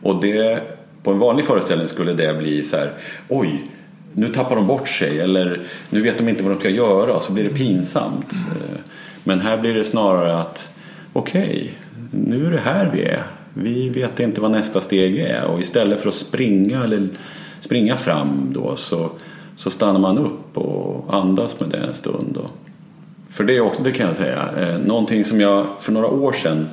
Och 0.02 0.20
det, 0.20 0.62
på 1.02 1.10
en 1.10 1.18
vanlig 1.18 1.44
föreställning 1.44 1.88
skulle 1.88 2.12
det 2.12 2.34
bli 2.38 2.64
så 2.64 2.76
här 2.76 2.92
oj 3.28 3.70
nu 4.12 4.28
tappar 4.28 4.56
de 4.56 4.66
bort 4.66 4.88
sig 4.88 5.20
eller 5.20 5.62
nu 5.90 6.00
vet 6.00 6.18
de 6.18 6.28
inte 6.28 6.42
vad 6.42 6.52
de 6.52 6.60
ska 6.60 6.68
göra 6.68 7.20
så 7.20 7.32
blir 7.32 7.44
det 7.44 7.50
pinsamt. 7.50 8.32
Eh, 8.32 8.80
Men 9.24 9.40
här 9.40 9.56
blir 9.56 9.74
det 9.74 9.84
snarare 9.84 10.38
att 10.38 10.68
okej, 11.12 11.72
nu 12.10 12.46
är 12.46 12.50
det 12.50 12.60
här 12.60 12.90
vi 12.92 13.02
är. 13.04 13.22
Vi 13.54 13.88
vet 13.88 14.20
inte 14.20 14.40
vad 14.40 14.50
nästa 14.50 14.80
steg 14.80 15.18
är 15.18 15.44
och 15.44 15.60
istället 15.60 16.00
för 16.00 16.08
att 16.08 16.14
springa 16.14 16.84
eller 16.84 17.08
springa 17.60 17.96
fram 17.96 18.52
då 18.52 18.76
så, 18.76 19.10
så 19.56 19.70
stannar 19.70 20.00
man 20.00 20.18
upp 20.18 20.58
och 20.58 21.14
andas 21.14 21.60
med 21.60 21.68
det 21.68 21.76
en 21.76 21.94
stund. 21.94 22.28
Då. 22.34 22.50
För 23.28 23.44
det, 23.44 23.60
också, 23.60 23.82
det 23.82 23.92
kan 23.92 24.06
jag 24.06 24.16
säga, 24.16 24.48
eh, 24.58 24.78
någonting 24.78 25.24
som 25.24 25.40
jag 25.40 25.66
för 25.80 25.92
några 25.92 26.06
år 26.06 26.32
sedan 26.32 26.68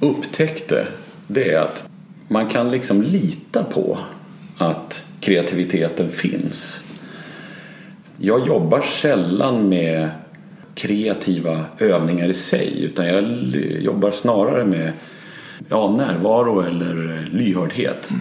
upptäckte 0.00 0.86
det 1.26 1.52
är 1.52 1.58
att 1.58 1.88
man 2.28 2.48
kan 2.48 2.70
liksom 2.70 3.02
lita 3.02 3.64
på 3.64 3.98
att 4.58 5.06
kreativiteten 5.20 6.08
finns. 6.08 6.84
Jag 8.18 8.46
jobbar 8.46 8.80
sällan 8.80 9.68
med 9.68 10.10
kreativa 10.74 11.64
övningar 11.78 12.28
i 12.28 12.34
sig 12.34 12.84
utan 12.84 13.06
jag 13.06 13.24
jobbar 13.80 14.10
snarare 14.10 14.64
med 14.64 14.92
ja, 15.68 15.94
närvaro 15.96 16.60
eller 16.60 17.18
eh, 17.18 17.34
lyhördhet. 17.38 18.12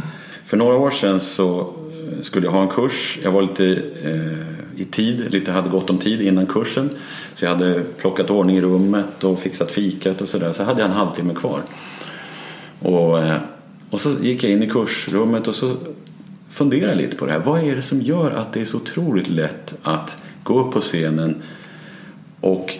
För 0.45 0.57
några 0.57 0.75
år 0.75 0.91
sedan 0.91 1.19
så 1.19 1.59
eh, 1.59 2.21
skulle 2.21 2.45
jag 2.45 2.51
ha 2.51 2.61
en 2.61 2.67
kurs. 2.67 3.19
Jag 3.23 3.31
var 3.31 3.41
lite 3.41 3.65
eh, 4.03 4.81
i 4.81 4.85
tid, 4.85 5.33
lite 5.33 5.51
hade 5.51 5.69
gott 5.69 5.89
om 5.89 5.97
tid 5.97 6.21
innan 6.21 6.45
kursen. 6.45 6.89
Så 7.35 7.45
jag 7.45 7.51
hade 7.51 7.83
plockat 7.97 8.29
ordning 8.29 8.57
i 8.57 8.61
rummet 8.61 9.23
och 9.23 9.39
fixat 9.39 9.71
fikat 9.71 10.21
och 10.21 10.29
sådär. 10.29 10.53
Så 10.53 10.63
hade 10.63 10.81
jag 10.81 10.89
en 10.89 10.95
halvtimme 10.95 11.33
kvar. 11.33 11.61
Och, 12.79 13.19
eh, 13.19 13.37
och 13.89 14.01
så 14.01 14.15
gick 14.21 14.43
jag 14.43 14.51
in 14.51 14.63
i 14.63 14.69
kursrummet 14.69 15.47
och 15.47 15.55
så 15.55 15.75
funderade 16.49 16.91
jag 16.91 16.97
lite 16.97 17.17
på 17.17 17.25
det 17.25 17.31
här. 17.31 17.39
Vad 17.39 17.63
är 17.63 17.75
det 17.75 17.81
som 17.81 18.01
gör 18.01 18.31
att 18.31 18.53
det 18.53 18.61
är 18.61 18.65
så 18.65 18.77
otroligt 18.77 19.27
lätt 19.27 19.75
att 19.83 20.17
gå 20.43 20.59
upp 20.59 20.73
på 20.73 20.81
scenen 20.81 21.41
och 22.41 22.77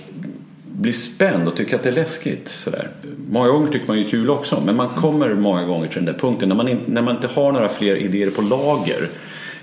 bli 0.82 0.94
spänd 0.94 1.48
och 1.48 1.56
tycka 1.56 1.76
att 1.76 1.84
det 1.84 1.90
är 1.90 1.94
läskigt. 1.94 2.48
Sådär. 2.48 2.88
Många 3.28 3.48
gånger 3.48 3.72
tycker 3.72 3.88
man 3.88 4.00
ju 4.00 4.06
kul 4.06 4.30
också 4.30 4.62
men 4.66 4.76
man 4.76 4.90
kommer 4.90 5.36
många 5.36 5.66
gånger 5.66 5.88
till 5.88 6.06
den 6.06 6.14
där 6.14 6.20
punkten 6.20 6.50
när 6.50 6.56
man, 6.56 6.68
in, 6.68 6.80
när 6.86 7.02
man 7.02 7.16
inte 7.16 7.28
har 7.28 7.52
några 7.52 7.70
fler 7.70 7.96
idéer 7.96 8.30
på 8.30 8.42
lager. 8.42 9.10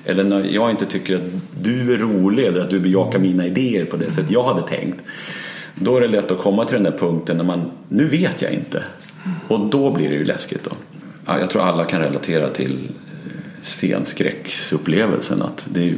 Eller 0.05 0.25
när 0.25 0.45
jag 0.45 0.71
inte 0.71 0.87
tycker 0.87 1.15
att 1.15 1.23
du 1.63 1.95
är 1.95 1.99
rolig 1.99 2.47
eller 2.47 2.61
att 2.61 2.71
du 2.71 2.81
bejakar 2.81 3.19
mina 3.19 3.47
idéer 3.47 3.85
på 3.85 3.97
det 3.97 4.11
sätt 4.11 4.27
jag 4.29 4.43
hade 4.43 4.69
tänkt. 4.69 4.99
Då 5.75 5.97
är 5.97 6.01
det 6.01 6.09
lätt 6.09 6.31
att 6.31 6.39
komma 6.39 6.65
till 6.65 6.75
den 6.75 6.85
där 6.85 6.99
punkten 6.99 7.37
när 7.37 7.45
man, 7.45 7.71
nu 7.89 8.05
vet 8.05 8.43
jag 8.43 8.53
inte. 8.53 8.83
Och 9.49 9.61
då 9.61 9.91
blir 9.91 10.09
det 10.09 10.15
ju 10.15 10.25
läskigt 10.25 10.65
då. 10.65 10.71
Ja, 11.27 11.41
jag 11.41 11.51
tror 11.51 11.63
alla 11.63 11.85
kan 11.85 12.01
relatera 12.01 12.49
till 12.49 12.73
eh, 12.75 13.63
scenskräcksupplevelsen. 13.63 15.43
Att 15.43 15.67
det, 15.71 15.89
är, 15.89 15.95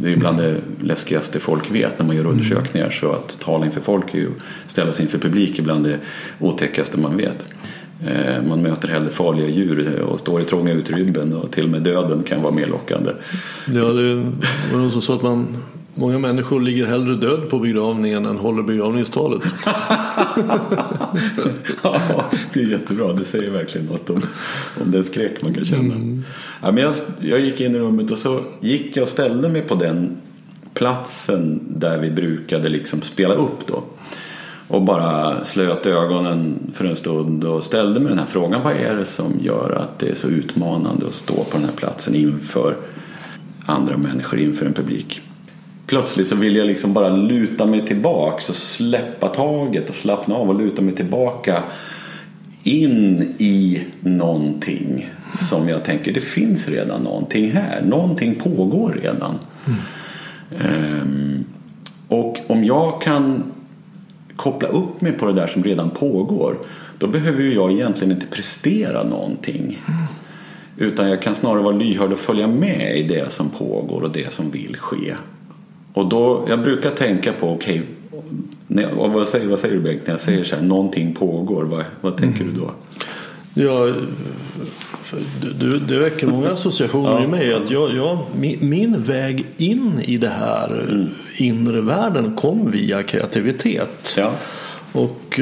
det 0.00 0.06
är 0.06 0.10
ju 0.10 0.16
bland 0.16 0.38
det 0.38 0.56
läskigaste 0.82 1.40
folk 1.40 1.70
vet 1.70 1.98
när 1.98 2.06
man 2.06 2.16
gör 2.16 2.26
undersökningar. 2.26 2.90
Så 2.90 3.12
att 3.12 3.38
tala 3.40 3.66
inför 3.66 3.80
folk 3.80 4.14
är 4.14 4.18
ju, 4.18 4.30
ställa 4.66 4.92
sig 4.92 5.04
inför 5.04 5.18
publik 5.18 5.58
är 5.58 5.62
bland 5.62 5.84
det 5.84 5.98
otäckaste 6.38 7.00
man 7.00 7.16
vet. 7.16 7.44
Eh, 8.06 8.42
man 8.48 8.62
möter 8.62 8.88
hellre 8.88 9.10
farliga 9.10 9.48
djur 9.48 9.94
eh, 9.96 10.04
och 10.04 10.20
står 10.20 10.40
i 10.40 10.44
trånga 10.44 10.72
utrymmen 10.72 11.34
och 11.34 11.50
till 11.50 11.64
och 11.64 11.70
med 11.70 11.82
döden 11.82 12.22
kan 12.22 12.42
vara 12.42 12.52
mer 12.52 12.66
lockande. 12.66 13.10
Ja, 13.66 13.84
det 13.84 14.14
var 14.72 14.78
någon 14.78 14.92
som 14.92 15.02
sa 15.02 15.14
att 15.14 15.22
man, 15.22 15.56
många 15.96 16.18
människor 16.18 16.60
ligger 16.60 16.86
hellre 16.86 17.14
död 17.14 17.50
på 17.50 17.58
begravningen 17.58 18.26
än 18.26 18.36
håller 18.36 18.62
begravningstalet. 18.62 19.42
Ja, 21.82 22.24
det 22.52 22.60
är 22.60 22.66
jättebra. 22.66 23.12
Det 23.12 23.24
säger 23.24 23.50
verkligen 23.50 23.86
något 23.86 24.10
om, 24.10 24.22
om 24.80 24.90
den 24.90 25.04
skräck 25.04 25.42
man 25.42 25.54
kan 25.54 25.64
känna. 25.64 26.22
Ja, 26.62 26.72
men 26.72 26.84
jag, 26.84 26.94
jag 27.20 27.40
gick 27.40 27.60
in 27.60 27.74
i 27.74 27.78
rummet 27.78 28.10
och 28.10 28.18
så 28.18 28.40
gick 28.60 28.96
jag 28.96 29.02
och 29.02 29.08
ställde 29.08 29.48
mig 29.48 29.62
på 29.62 29.74
den 29.74 30.16
platsen 30.74 31.60
där 31.68 31.98
vi 31.98 32.10
brukade 32.10 32.68
liksom 32.68 33.02
spela 33.02 33.34
upp 33.34 33.66
då. 33.66 33.82
Och 34.68 34.82
bara 34.82 35.44
slöt 35.44 35.86
ögonen 35.86 36.70
för 36.74 36.84
en 36.84 36.96
stund 36.96 37.44
och 37.44 37.64
ställde 37.64 38.00
mig 38.00 38.08
den 38.08 38.18
här 38.18 38.26
frågan. 38.26 38.62
Vad 38.62 38.72
är 38.72 38.96
det 38.96 39.06
som 39.06 39.32
gör 39.40 39.78
att 39.82 39.98
det 39.98 40.08
är 40.08 40.14
så 40.14 40.28
utmanande 40.28 41.06
att 41.06 41.14
stå 41.14 41.34
på 41.34 41.58
den 41.58 41.64
här 41.64 41.76
platsen 41.76 42.14
inför 42.14 42.74
andra 43.66 43.96
människor, 43.96 44.38
inför 44.38 44.66
en 44.66 44.72
publik? 44.72 45.22
Plötsligt 45.86 46.26
så 46.26 46.36
vill 46.36 46.56
jag 46.56 46.66
liksom 46.66 46.92
bara 46.92 47.08
luta 47.08 47.66
mig 47.66 47.86
tillbaks 47.86 48.48
och 48.48 48.56
släppa 48.56 49.28
taget 49.28 49.88
och 49.88 49.94
slappna 49.94 50.34
av 50.34 50.48
och 50.48 50.54
luta 50.54 50.82
mig 50.82 50.94
tillbaka 50.94 51.62
in 52.62 53.34
i 53.38 53.82
någonting 54.00 55.10
som 55.34 55.68
jag 55.68 55.84
tänker 55.84 56.12
det 56.12 56.20
finns 56.20 56.68
redan 56.68 57.02
någonting 57.02 57.52
här. 57.52 57.82
Någonting 57.82 58.34
pågår 58.34 58.98
redan. 59.02 59.38
Mm. 59.66 61.00
Um, 61.00 61.44
och 62.08 62.38
om 62.46 62.64
jag 62.64 63.02
kan 63.02 63.42
koppla 64.36 64.68
upp 64.68 65.00
mig 65.00 65.12
på 65.12 65.26
det 65.26 65.32
där 65.32 65.46
som 65.46 65.64
redan 65.64 65.90
pågår 65.90 66.58
då 66.98 67.06
behöver 67.06 67.42
jag 67.42 67.72
egentligen 67.72 68.12
inte 68.12 68.26
prestera 68.26 69.04
någonting. 69.04 69.82
Mm. 69.88 70.00
Utan 70.76 71.08
jag 71.08 71.22
kan 71.22 71.34
snarare 71.34 71.62
vara 71.62 71.76
lyhörd 71.76 72.12
och 72.12 72.18
följa 72.18 72.46
med 72.46 72.98
i 72.98 73.02
det 73.02 73.32
som 73.32 73.50
pågår 73.50 74.02
och 74.02 74.12
det 74.12 74.32
som 74.32 74.50
vill 74.50 74.76
ske. 74.76 75.14
Och 75.96 76.06
då, 76.06 76.44
jag 76.48 76.62
brukar 76.62 76.90
tänka 76.90 77.32
på, 77.32 77.50
okej, 77.50 77.82
okay, 78.68 78.86
vad, 78.94 79.28
säger, 79.28 79.46
vad 79.46 79.60
säger 79.60 79.74
du 79.74 79.80
Bengt 79.80 80.06
när 80.06 80.14
jag 80.14 80.20
säger 80.20 80.44
så 80.44 80.56
här, 80.56 80.62
någonting 80.62 81.14
pågår, 81.14 81.64
vad, 81.64 81.84
vad 82.00 82.16
tänker 82.16 82.40
mm. 82.40 82.54
du 82.54 82.60
då? 82.60 82.70
Ja, 83.54 83.94
du, 85.60 85.78
det 85.78 85.98
väcker 85.98 86.26
många 86.26 86.50
associationer 86.50 87.10
ja. 87.10 87.24
i 87.24 87.26
mig. 87.26 87.54
Att 87.54 87.70
jag, 87.70 87.96
jag, 87.96 88.18
min, 88.60 89.02
väg 89.02 89.46
in 89.56 90.00
i 90.04 90.18
det 90.18 90.28
här 90.28 90.84
mm. 90.88 91.06
inre 91.36 91.80
världen 91.80 92.36
kom 92.36 92.70
via 92.70 93.02
kreativitet. 93.02 94.14
Ja. 94.16 94.32
Och, 94.92 95.40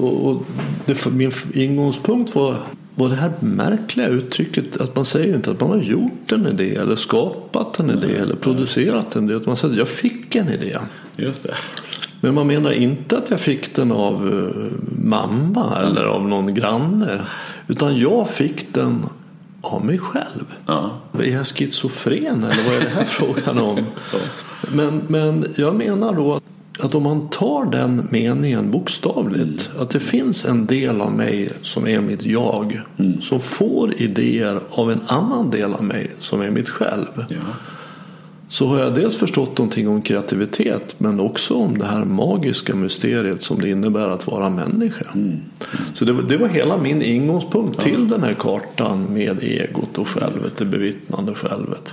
och 0.00 0.42
det, 0.86 1.06
min 1.06 1.32
ingångspunkt 1.54 2.34
var, 2.34 2.56
var 2.94 3.08
det 3.08 3.14
här 3.14 3.32
märkliga 3.40 4.08
uttrycket 4.08 4.80
att 4.80 4.96
man 4.96 5.04
säger 5.04 5.34
inte 5.34 5.50
att 5.50 5.60
man 5.60 5.70
har 5.70 5.78
gjort 5.78 6.32
en 6.32 6.46
idé 6.46 6.76
eller 6.76 6.96
skapat 6.96 7.78
en 7.78 7.90
idé 7.90 8.16
eller 8.16 8.36
producerat 8.36 9.16
en 9.16 9.24
idé. 9.24 9.34
Utan 9.34 9.46
man 9.46 9.56
säger 9.56 9.72
att 9.72 9.78
jag 9.78 9.88
fick 9.88 10.36
en 10.36 10.48
idé. 10.48 10.76
Just 11.16 11.42
det. 11.42 11.54
Men 12.20 12.34
man 12.34 12.46
menar 12.46 12.70
inte 12.70 13.18
att 13.18 13.30
jag 13.30 13.40
fick 13.40 13.74
den 13.74 13.92
av 13.92 14.14
eh, 14.28 14.72
mamma 15.04 15.78
eller 15.86 16.04
av 16.04 16.28
någon 16.28 16.54
granne. 16.54 17.20
Utan 17.68 17.98
jag 17.98 18.30
fick 18.30 18.74
den 18.74 19.04
av 19.60 19.84
mig 19.84 19.98
själv. 19.98 20.54
Ja. 20.66 21.00
Är 21.18 21.24
jag 21.24 21.46
schizofren 21.46 22.44
eller 22.44 22.64
vad 22.64 22.74
är 22.74 22.80
det 22.80 22.88
här 22.88 23.04
frågan 23.18 23.58
om? 23.58 23.78
Men, 24.72 25.02
men 25.08 25.44
jag 25.56 25.74
menar 25.74 26.14
då 26.14 26.40
att 26.80 26.94
om 26.94 27.02
man 27.02 27.28
tar 27.28 27.64
den 27.64 28.08
meningen 28.10 28.70
bokstavligt, 28.70 29.70
mm. 29.70 29.82
att 29.82 29.90
det 29.90 30.00
finns 30.00 30.44
en 30.44 30.66
del 30.66 31.00
av 31.00 31.12
mig 31.12 31.50
som 31.62 31.86
är 31.88 32.00
mitt 32.00 32.26
jag, 32.26 32.80
mm. 32.98 33.20
som 33.20 33.40
får 33.40 34.02
idéer 34.02 34.60
av 34.70 34.92
en 34.92 35.00
annan 35.06 35.50
del 35.50 35.74
av 35.74 35.84
mig 35.84 36.10
som 36.20 36.40
är 36.40 36.50
mitt 36.50 36.68
själv. 36.68 37.24
Ja 37.28 37.36
så 38.52 38.66
har 38.66 38.78
jag 38.78 38.94
dels 38.94 39.16
förstått 39.16 39.58
någonting 39.58 39.88
om 39.88 40.02
kreativitet 40.02 40.94
men 40.98 41.20
också 41.20 41.54
om 41.54 41.78
det 41.78 41.86
här 41.86 42.04
magiska 42.04 42.74
mysteriet 42.74 43.42
som 43.42 43.60
det 43.60 43.68
innebär 43.68 44.08
att 44.08 44.26
vara 44.26 44.50
människa. 44.50 45.04
Mm. 45.14 45.28
Mm. 45.28 45.40
Så 45.94 46.04
det 46.04 46.12
var, 46.12 46.22
det 46.22 46.36
var, 46.36 46.48
hela 46.48 46.78
min 46.78 47.02
ingångspunkt 47.02 47.76
ja. 47.78 47.82
till 47.82 48.08
den 48.08 48.22
här 48.22 48.34
kartan 48.34 49.14
med 49.14 49.42
egot 49.42 49.98
och 49.98 50.08
självet, 50.08 50.56
det 50.56 50.64
bevittnande 50.64 51.34
självet. 51.34 51.92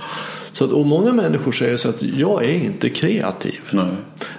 Så 0.52 0.64
att, 0.64 0.72
och 0.72 0.86
många 0.86 1.12
människor 1.12 1.52
säger 1.52 1.76
så 1.76 1.88
att 1.88 2.02
jag 2.02 2.44
är 2.44 2.54
inte 2.64 2.88
kreativ. 2.88 3.60
Nej, 3.70 3.92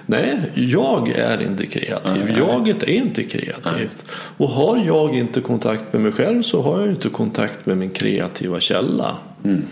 Nej 0.06 0.50
jag 0.54 1.08
är 1.08 1.42
inte 1.42 1.66
kreativ. 1.66 2.24
Nej, 2.24 2.34
Jaget 2.38 2.82
är 2.82 2.90
inte 2.90 3.22
kreativt. 3.22 3.64
Nej. 3.76 3.88
Och 4.36 4.48
har 4.48 4.82
jag 4.86 5.14
inte 5.14 5.40
kontakt 5.40 5.92
med 5.92 6.02
mig 6.02 6.12
själv 6.12 6.42
så 6.42 6.62
har 6.62 6.80
jag 6.80 6.88
inte 6.88 7.08
kontakt 7.08 7.66
med 7.66 7.78
min 7.78 7.90
kreativa 7.90 8.60
källa. 8.60 9.16
Mm 9.44 9.62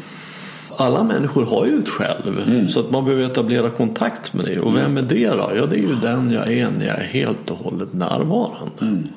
alla 0.76 1.04
människor 1.04 1.44
har 1.44 1.66
ju 1.66 1.78
ett 1.78 1.88
själv. 1.88 2.42
Mm. 2.46 2.68
Så 2.68 2.80
att 2.80 2.90
man 2.90 3.04
behöver 3.04 3.24
etablera 3.24 3.70
kontakt 3.70 4.34
med 4.34 4.44
det. 4.44 4.60
Och 4.60 4.76
vem 4.76 4.96
är 4.96 5.02
det 5.02 5.28
då? 5.28 5.50
Ja, 5.56 5.66
det 5.66 5.76
är 5.76 5.82
ju 5.82 5.94
den 5.94 6.30
jag 6.30 6.52
är 6.52 6.70
när 6.70 6.86
jag 6.86 6.98
är 6.98 7.04
helt 7.04 7.50
och 7.50 7.58
hållet 7.58 7.92
närvarande. 7.92 8.82
Mm. 8.82 9.08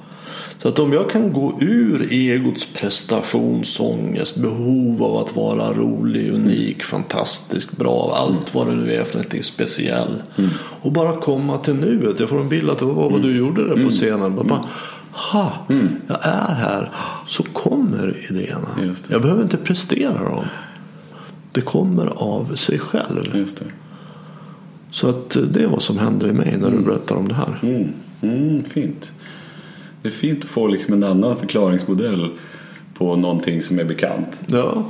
Så 0.63 0.69
att 0.69 0.79
om 0.79 0.93
jag 0.93 1.09
kan 1.09 1.33
gå 1.33 1.57
ur 1.61 2.07
egots 2.11 2.67
prestationsångest, 2.73 4.35
behov 4.35 5.03
av 5.03 5.17
att 5.17 5.35
vara 5.35 5.73
rolig, 5.73 6.33
unik, 6.33 6.75
mm. 6.75 6.79
fantastisk, 6.79 7.77
bra, 7.77 8.15
allt 8.15 8.55
vad 8.55 8.67
det 8.67 8.75
nu 8.75 8.93
är 8.93 9.03
för 9.03 9.15
någonting 9.15 9.43
speciell. 9.43 10.23
Mm. 10.37 10.49
Och 10.81 10.91
bara 10.91 11.17
komma 11.17 11.57
till 11.57 11.75
nuet. 11.75 12.19
Jag 12.19 12.29
får 12.29 12.39
en 12.39 12.49
bild 12.49 12.69
att 12.69 12.77
det 12.77 12.85
var 12.85 13.09
vad 13.09 13.21
du 13.21 13.37
gjorde 13.37 13.61
där 13.61 13.73
på 13.73 13.79
mm. 13.79 13.91
scenen. 13.91 14.35
Bara, 14.35 14.65
ha, 15.11 15.53
mm. 15.69 15.89
jag 16.07 16.17
är 16.21 16.55
här. 16.55 16.91
Så 17.27 17.43
kommer 17.43 18.13
idéerna. 18.29 18.95
Jag 19.09 19.21
behöver 19.21 19.43
inte 19.43 19.57
prestera 19.57 20.23
dem. 20.23 20.45
Det 21.53 21.61
kommer 21.61 22.05
av 22.15 22.55
sig 22.55 22.79
själv. 22.79 23.35
Just 23.35 23.59
det. 23.59 23.65
Så 24.91 25.09
att 25.09 25.37
det 25.51 25.63
är 25.63 25.67
vad 25.67 25.81
som 25.81 25.97
händer 25.97 26.27
i 26.27 26.33
mig 26.33 26.57
när 26.57 26.67
du 26.67 26.77
mm. 26.77 26.83
berättar 26.83 27.15
om 27.15 27.27
det 27.27 27.33
här. 27.33 27.59
Mm. 27.63 27.89
Mm, 28.21 28.63
fint. 28.63 29.11
Det 30.01 30.09
är 30.09 30.11
fint 30.11 30.43
att 30.43 30.49
få 30.49 30.67
liksom 30.67 30.93
en 30.93 31.03
annan 31.03 31.37
förklaringsmodell 31.37 32.29
på 32.93 33.15
någonting 33.15 33.61
som 33.61 33.79
är 33.79 33.83
bekant. 33.83 34.27
Ja, 34.47 34.83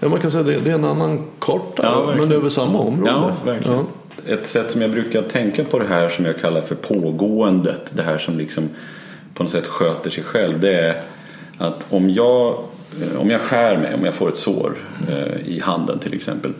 ja 0.00 0.08
man 0.08 0.20
kan 0.20 0.30
säga 0.30 0.40
att 0.40 0.64
det 0.64 0.70
är 0.70 0.74
en 0.74 0.84
annan 0.84 1.22
karta 1.38 1.82
ja, 1.82 2.14
men 2.18 2.32
över 2.32 2.48
samma 2.48 2.78
område. 2.78 3.10
Ja, 3.10 3.36
verkligen. 3.44 3.78
Ja. 3.78 4.32
Ett 4.34 4.46
sätt 4.46 4.70
som 4.70 4.82
jag 4.82 4.90
brukar 4.90 5.22
tänka 5.22 5.64
på 5.64 5.78
det 5.78 5.86
här 5.86 6.08
som 6.08 6.24
jag 6.24 6.40
kallar 6.40 6.60
för 6.60 6.74
pågåendet. 6.74 7.92
Det 7.96 8.02
här 8.02 8.18
som 8.18 8.38
liksom 8.38 8.68
på 9.34 9.42
något 9.42 9.52
sätt 9.52 9.66
sköter 9.66 10.10
sig 10.10 10.24
själv. 10.24 10.60
Det 10.60 10.74
är 10.74 11.02
att 11.58 11.86
om 11.90 12.10
jag 12.10 12.64
om 13.18 13.30
jag 13.30 13.40
skär 13.40 13.76
mig, 13.76 13.94
om 13.94 14.04
jag 14.04 14.14
får 14.14 14.28
ett 14.28 14.36
sår 14.36 14.76
eh, 15.08 15.48
i 15.48 15.60
handen 15.60 15.98
till 15.98 16.14
exempel. 16.14 16.52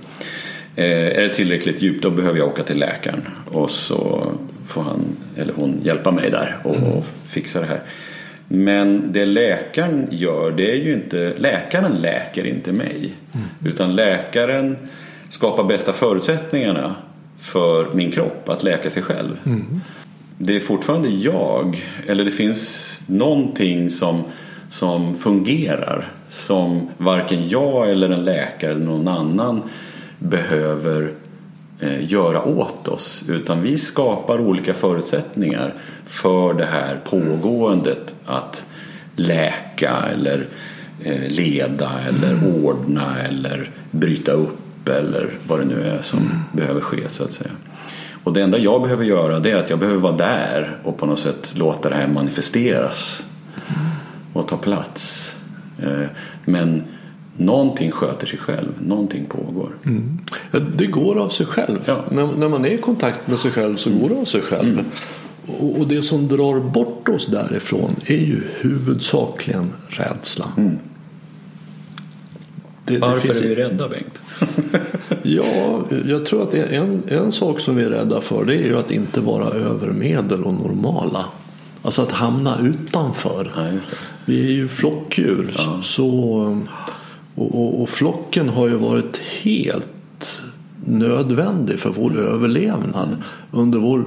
Eh, 0.76 1.06
är 1.06 1.20
det 1.20 1.34
tillräckligt 1.34 1.82
djupt 1.82 2.02
då 2.02 2.10
behöver 2.10 2.38
jag 2.38 2.48
åka 2.48 2.62
till 2.62 2.78
läkaren 2.78 3.28
och 3.50 3.70
så 3.70 4.32
får 4.66 4.82
han 4.82 5.00
eller 5.36 5.52
hon 5.52 5.80
hjälpa 5.82 6.10
mig 6.10 6.30
där 6.30 6.56
och, 6.62 6.76
mm. 6.76 7.02
fixa 7.28 7.60
det 7.60 7.66
här. 7.66 7.82
Men 8.48 9.12
det 9.12 9.24
läkaren 9.24 10.08
gör, 10.10 10.50
det 10.50 10.70
är 10.70 10.76
ju 10.76 10.94
inte, 10.94 11.34
läkaren 11.36 11.92
läker 11.92 12.46
inte 12.46 12.72
mig. 12.72 13.12
Mm. 13.32 13.46
Utan 13.64 13.94
läkaren 13.94 14.76
skapar 15.28 15.64
bästa 15.64 15.92
förutsättningarna 15.92 16.94
för 17.38 17.94
min 17.94 18.10
kropp 18.10 18.48
att 18.48 18.62
läka 18.62 18.90
sig 18.90 19.02
själv. 19.02 19.38
Mm. 19.46 19.80
Det 20.38 20.56
är 20.56 20.60
fortfarande 20.60 21.08
jag, 21.08 21.82
eller 22.06 22.24
det 22.24 22.30
finns 22.30 23.02
någonting 23.06 23.90
som, 23.90 24.24
som 24.72 25.14
fungerar 25.16 26.08
som 26.30 26.88
varken 26.98 27.48
jag 27.48 27.90
eller 27.90 28.10
en 28.10 28.24
läkare 28.24 28.70
eller 28.70 28.84
någon 28.84 29.08
annan 29.08 29.62
behöver 30.18 31.12
eh, 31.80 32.12
göra 32.12 32.42
åt 32.44 32.88
oss 32.88 33.24
utan 33.28 33.62
vi 33.62 33.78
skapar 33.78 34.40
olika 34.40 34.74
förutsättningar 34.74 35.74
för 36.04 36.54
det 36.54 36.64
här 36.64 36.96
pågåendet 37.04 38.14
att 38.26 38.64
läka 39.16 39.96
eller 40.12 40.46
eh, 41.04 41.28
leda 41.28 41.90
eller 42.08 42.32
mm. 42.32 42.64
ordna 42.64 43.20
eller 43.28 43.70
bryta 43.90 44.32
upp 44.32 44.88
eller 44.88 45.28
vad 45.46 45.58
det 45.58 45.64
nu 45.64 45.82
är 45.82 46.02
som 46.02 46.18
mm. 46.18 46.38
behöver 46.52 46.80
ske 46.80 47.08
så 47.08 47.24
att 47.24 47.32
säga. 47.32 47.50
Och 48.24 48.32
det 48.32 48.42
enda 48.42 48.58
jag 48.58 48.82
behöver 48.82 49.04
göra 49.04 49.38
det 49.38 49.50
är 49.50 49.56
att 49.56 49.70
jag 49.70 49.78
behöver 49.78 50.00
vara 50.00 50.16
där 50.16 50.78
och 50.84 50.98
på 50.98 51.06
något 51.06 51.20
sätt 51.20 51.52
låta 51.56 51.88
det 51.88 51.94
här 51.94 52.08
manifesteras. 52.08 53.22
Och 54.32 54.48
ta 54.48 54.56
plats. 54.56 55.34
Eh, 55.78 56.06
men 56.44 56.82
någonting 57.36 57.90
sköter 57.90 58.26
sig 58.26 58.38
själv, 58.38 58.72
någonting 58.78 59.26
pågår. 59.26 59.76
Mm. 59.86 60.18
Det 60.76 60.86
går 60.86 61.18
av 61.18 61.28
sig 61.28 61.46
själv. 61.46 61.78
Ja. 61.84 62.04
När, 62.10 62.26
när, 62.26 62.48
man 62.48 62.64
är 62.64 62.70
i 62.70 62.78
kontakt 62.78 63.28
med 63.28 63.38
sig 63.38 63.50
själv 63.50 63.76
så 63.76 63.90
går 63.90 64.08
det 64.08 64.14
av 64.14 64.24
sig 64.24 64.40
själv. 64.40 64.72
Mm. 64.72 64.84
Och, 65.46 65.78
och, 65.80 65.86
det 65.86 66.02
som 66.02 66.28
drar 66.28 66.60
bort 66.60 67.08
oss 67.08 67.26
därifrån 67.26 67.96
är 68.06 68.16
ju 68.16 68.42
huvudsakligen 68.60 69.72
rädsla. 69.88 70.46
Mm. 70.56 70.78
Det, 72.84 72.98
Varför 72.98 73.28
det 73.28 73.38
är 73.38 73.48
vi 73.48 73.54
rädda 73.54 73.88
Bengt? 73.88 74.22
ja, 75.22 75.82
jag 76.04 76.26
tror 76.26 76.42
att 76.42 76.54
en, 76.54 77.02
en 77.08 77.32
sak 77.32 77.60
som 77.60 77.76
vi 77.76 77.84
är 77.84 77.90
rädda 77.90 78.20
för 78.20 78.44
det 78.44 78.54
är 78.54 78.64
ju 78.64 78.78
att 78.78 78.90
inte 78.90 79.20
vara 79.20 79.48
övermedel 79.48 80.44
och 80.44 80.54
normala. 80.54 81.24
Alltså 81.82 82.02
att 82.02 82.12
hamna 82.12 82.58
utanför. 82.58 83.52
Ja, 83.56 83.80
Vi 84.24 84.46
är 84.46 84.52
ju 84.52 84.68
flockdjur. 84.68 85.50
Ja. 85.56 85.80
Så, 85.82 86.08
och, 87.34 87.54
och, 87.60 87.82
och, 87.82 87.88
flocken 87.88 88.48
har 88.48 88.68
ju 88.68 88.74
varit 88.74 89.18
helt 89.42 90.42
nödvändig 90.84 91.80
för 91.80 91.90
vår 91.90 92.18
överlevnad 92.18 93.08
mm. 93.08 93.22
under 93.50 93.78
vår 93.78 94.04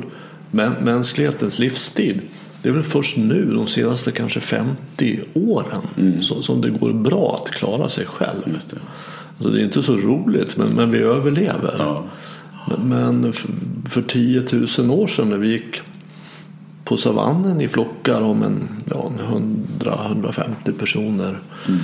mänsklighetens 0.81 1.59
livstid. 1.59 2.21
Det 2.61 2.69
är 2.69 2.73
väl 2.73 2.83
först 2.83 3.17
nu, 3.17 3.51
de 3.53 3.67
senaste 3.67 4.11
kanske 4.11 4.39
50 4.39 5.19
åren, 5.33 5.81
mm. 5.97 6.21
som, 6.21 6.43
som 6.43 6.61
det 6.61 6.69
går 6.69 6.93
bra 6.93 7.41
att 7.43 7.51
klara 7.51 7.89
sig 7.89 8.05
själv. 8.05 8.41
Just 8.53 8.69
det. 8.69 8.77
Alltså 9.37 9.49
det 9.49 9.61
är 9.61 9.63
inte 9.63 9.83
så 9.83 9.97
roligt, 9.97 10.57
men, 10.57 10.75
men 10.75 10.91
vi 10.91 10.99
överlever. 10.99 11.75
Ja. 11.77 12.03
Men 12.77 13.33
för, 13.33 13.49
för 13.89 14.01
10 14.01 14.43
000 14.77 14.91
år 14.91 15.07
sedan 15.07 15.29
när 15.29 15.37
vi 15.37 15.51
gick 15.51 15.81
på 16.85 16.97
savannen 16.97 17.61
i 17.61 17.67
flockar 17.67 18.21
om 18.21 18.43
en, 18.43 18.69
ja, 18.91 19.05
en 19.05 19.67
100-150 19.79 20.79
personer. 20.79 21.39
Mm. 21.67 21.79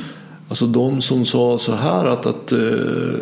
Alltså 0.50 0.66
de 0.66 1.02
som 1.02 1.26
sa 1.26 1.58
så 1.58 1.76
här 1.76 2.06
att, 2.06 2.26
att 2.26 2.54
uh, 2.54 3.16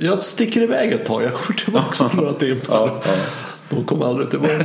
jag 0.00 0.22
sticker 0.22 0.60
iväg 0.60 0.92
ett 0.92 1.06
tag, 1.06 1.22
jag 1.22 1.34
kommer 1.34 1.58
tillbaka 1.58 2.04
om 2.04 2.10
några 2.16 2.32
timmar. 2.32 2.60
Ja, 2.68 3.00
ja. 3.04 3.12
De 3.70 3.84
kom 3.84 4.02
aldrig 4.02 4.30
tillbaka. 4.30 4.64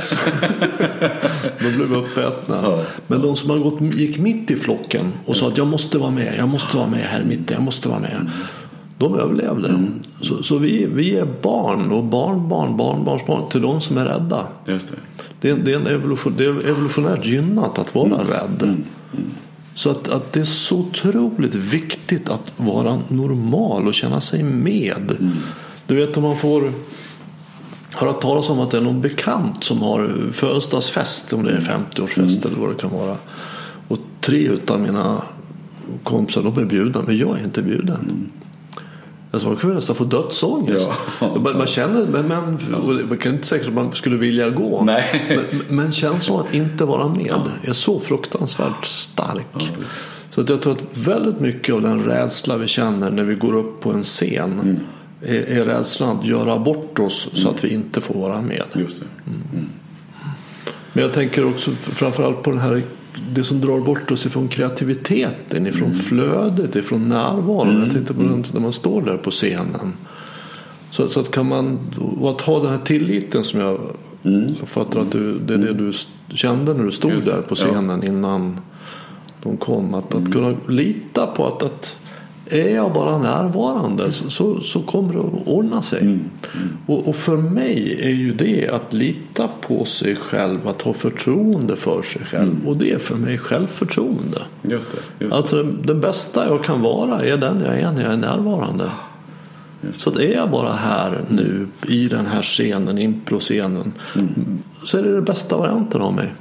de 1.60 1.72
blev 1.76 1.94
uppätna. 1.94 2.60
Ja. 2.62 2.82
Men 3.06 3.22
de 3.22 3.36
som 3.36 3.50
har 3.50 3.58
gått, 3.58 3.80
gick 3.80 4.18
mitt 4.18 4.50
i 4.50 4.56
flocken 4.56 5.12
och 5.26 5.36
sa 5.36 5.48
att 5.48 5.58
jag 5.58 5.66
måste 5.66 5.98
vara 5.98 6.10
med, 6.10 6.34
jag 6.38 6.48
måste 6.48 6.76
vara 6.76 6.88
med 6.88 7.00
här 7.00 7.24
mitt, 7.24 7.50
jag 7.50 7.62
måste 7.62 7.88
vara 7.88 8.00
med. 8.00 8.30
De 8.98 9.18
överlevde. 9.18 9.68
Mm. 9.68 10.00
Så, 10.20 10.42
så, 10.42 10.58
vi, 10.58 10.86
vi 10.86 11.16
är 11.16 11.26
barn 11.42 11.92
och 11.92 12.04
barnbarn, 12.04 12.76
barnbarnsbarn 12.76 13.48
till 13.48 13.62
de 13.62 13.80
som 13.80 13.98
är 13.98 14.04
rädda. 14.04 14.46
Just 14.66 14.88
det. 14.88 14.96
Det, 15.44 15.50
är, 15.50 15.56
det, 15.56 15.72
är 15.72 15.76
en 15.76 15.86
evolution, 15.86 16.34
det 16.36 16.44
är 16.44 16.68
evolutionärt 16.68 17.26
gynnat 17.26 17.78
att 17.78 17.94
vara 17.94 18.14
mm. 18.14 18.26
rädd. 18.26 18.62
Mm. 18.62 18.84
mm. 19.12 19.30
Så 19.74 19.90
att, 19.90 20.08
att 20.08 20.32
det 20.32 20.40
är 20.40 20.44
så 20.44 20.76
otroligt 20.78 21.54
viktigt 21.54 22.28
att 22.28 22.52
vara 22.56 22.98
normal 23.08 23.88
och 23.88 23.94
känna 23.94 24.20
sig 24.20 24.42
med. 24.42 25.16
Mm. 25.20 25.36
Du 25.86 25.94
vet 25.94 26.16
om 26.16 26.22
man 26.22 26.36
får 26.36 26.72
höra 27.94 28.12
talas 28.12 28.50
om 28.50 28.60
att 28.60 28.70
det 28.70 28.76
är 28.76 28.82
någon 28.82 29.00
bekant 29.00 29.64
som 29.64 29.82
har 29.82 30.30
födelsedagsfest, 30.32 31.32
om 31.32 31.42
det 31.42 31.50
är 31.50 31.60
50-årsfest 31.60 32.46
mm. 32.46 32.48
eller 32.48 32.66
vad 32.66 32.76
det 32.76 32.80
kan 32.80 32.90
vara. 32.90 33.16
Och 33.88 33.98
tre 34.20 34.48
utav 34.48 34.80
mina 34.80 35.22
kompisar 36.02 36.42
de 36.42 36.58
är 36.58 36.64
bjudna, 36.64 37.02
men 37.06 37.16
jag 37.16 37.40
är 37.40 37.44
inte 37.44 37.62
bjuden. 37.62 38.30
Alltså 39.34 39.48
man 39.48 39.56
kan 39.56 39.74
nästan 39.74 39.96
få 39.96 40.04
dödsångest. 40.04 40.90
Ja. 41.20 41.38
Man, 41.38 41.58
man 41.58 41.66
känner, 41.66 42.06
men, 42.06 42.28
men 42.28 42.58
man 43.08 43.18
kan 43.18 43.32
inte 43.32 43.46
säga 43.46 43.66
att 43.66 43.72
man 43.72 43.92
skulle 43.92 44.16
vilja 44.16 44.50
gå. 44.50 44.84
Nej. 44.84 45.42
Men, 45.50 45.76
men 45.76 45.92
känslan 45.92 46.40
att 46.40 46.54
inte 46.54 46.84
vara 46.84 47.08
med 47.08 47.40
är 47.62 47.72
så 47.72 48.00
fruktansvärt 48.00 48.84
stark. 48.84 49.46
Ja, 49.52 49.66
så 50.30 50.40
att 50.40 50.48
jag 50.48 50.62
tror 50.62 50.72
att 50.72 50.84
väldigt 50.94 51.40
mycket 51.40 51.74
av 51.74 51.82
den 51.82 52.04
rädsla 52.04 52.56
vi 52.56 52.68
känner 52.68 53.10
när 53.10 53.24
vi 53.24 53.34
går 53.34 53.54
upp 53.54 53.80
på 53.80 53.90
en 53.90 54.02
scen 54.02 54.60
mm. 54.60 54.80
är, 55.22 55.58
är 55.58 55.64
rädslan 55.64 56.18
att 56.18 56.26
göra 56.26 56.58
bort 56.58 56.98
oss 56.98 57.26
mm. 57.26 57.36
så 57.36 57.50
att 57.50 57.64
vi 57.64 57.68
inte 57.68 58.00
får 58.00 58.14
vara 58.14 58.42
med. 58.42 58.64
Just 58.74 59.00
det. 59.00 59.30
Mm. 59.30 59.42
mm. 59.52 59.68
Men 60.92 61.02
jag 61.02 61.12
tänker 61.12 61.48
också 61.48 61.70
framförallt 61.70 62.42
på 62.42 62.50
den 62.50 62.60
här 62.60 62.82
det 63.32 63.44
som 63.44 63.60
drar 63.60 63.80
bort 63.80 64.10
oss 64.10 64.26
ifrån 64.26 64.48
kreativiteten, 64.48 65.66
ifrån 65.66 65.90
mm. 65.90 65.98
flödet, 65.98 66.76
ifrån 66.76 67.08
närvaron. 67.08 67.70
Mm. 67.70 67.82
Jag 67.82 67.92
tänkte 67.92 68.14
på 68.14 68.22
den 68.22 68.44
när 68.52 68.60
man 68.60 68.72
står 68.72 69.02
där 69.02 69.16
på 69.16 69.30
scenen. 69.30 69.92
Så, 70.90 71.08
så 71.08 71.20
att 71.20 71.30
kan 71.30 71.48
man, 71.48 71.78
och 72.20 72.30
att 72.30 72.40
ha 72.40 72.60
den 72.60 72.70
här 72.70 72.84
tilliten 72.84 73.44
som 73.44 73.60
jag 73.60 73.80
mm. 74.22 74.54
uppfattar 74.62 75.00
att 75.00 75.12
du, 75.12 75.38
det 75.38 75.54
är 75.54 75.58
det 75.58 75.74
du 75.74 75.92
kände 76.36 76.74
när 76.74 76.84
du 76.84 76.90
stod 76.90 77.24
där 77.24 77.42
på 77.42 77.54
scenen 77.54 78.00
ja. 78.02 78.08
innan 78.08 78.60
de 79.42 79.56
kom. 79.56 79.94
Att, 79.94 80.06
att 80.06 80.14
mm. 80.14 80.32
kunna 80.32 80.56
lita 80.68 81.26
på 81.26 81.46
att, 81.46 81.62
att 81.62 81.96
är 82.46 82.74
jag 82.74 82.92
bara 82.92 83.18
närvarande 83.18 84.12
så, 84.12 84.30
så, 84.30 84.60
så 84.60 84.82
kommer 84.82 85.12
det 85.12 85.20
att 85.20 85.48
ordna 85.48 85.82
sig. 85.82 86.00
Mm. 86.00 86.12
Mm. 86.12 86.76
Och, 86.86 87.08
och, 87.08 87.16
för 87.16 87.36
mig 87.36 87.98
är 88.00 88.10
ju 88.10 88.34
det 88.34 88.68
att 88.68 88.92
lita 88.92 89.48
på 89.60 89.84
sig 89.84 90.16
själv, 90.16 90.68
att 90.68 90.82
ha 90.82 90.92
förtroende 90.92 91.76
för 91.76 92.02
sig 92.02 92.22
själv. 92.24 92.52
Mm. 92.52 92.66
Och 92.66 92.76
det 92.76 92.92
är 92.92 92.98
för 92.98 93.16
mig 93.16 93.38
självförtroende. 93.38 94.42
Just 94.62 94.90
det, 94.90 94.96
just 95.18 95.32
det. 95.32 95.36
Alltså 95.36 95.62
den 95.62 96.00
bästa 96.00 96.46
jag 96.48 96.64
kan 96.64 96.82
vara 96.82 97.20
är 97.20 97.36
den 97.36 97.62
jag 97.66 97.78
är 97.80 97.92
när 97.92 98.02
jag 98.02 98.12
är 98.12 98.16
närvarande. 98.16 98.90
Så 99.92 100.10
att 100.10 100.16
är 100.16 100.32
jag 100.32 100.50
bara 100.50 100.72
här 100.72 101.24
nu 101.28 101.68
i 101.88 102.08
den 102.08 102.26
här 102.26 102.42
scenen, 102.42 102.98
improscenen, 102.98 103.92
mm. 104.14 104.62
så 104.84 104.98
är 104.98 105.02
det 105.02 105.14
den 105.14 105.24
bästa 105.24 105.56
varianten 105.56 106.00
av 106.00 106.14
mig. 106.14 106.32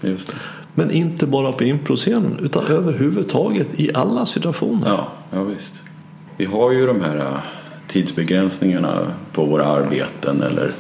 Men 0.76 0.92
inte 0.92 1.28
bara 1.28 1.52
på 1.52 1.64
improscenen 1.64 2.38
utan 2.42 2.68
överhuvudtaget 2.68 3.80
i 3.80 3.92
alla 3.94 4.26
situationer. 4.26 4.88
Ja, 4.88 5.08
ja 5.32 5.44
visst 5.44 5.82
vi 6.38 6.46
har 6.46 6.72
ju 6.72 6.86
de 6.86 7.02
här 7.02 7.18
äh, 7.18 7.38
tidsbegränsningarna 7.88 9.08
på 9.32 9.46
våra 9.46 9.66
arbeten 9.66 10.44
eller, 10.44 10.72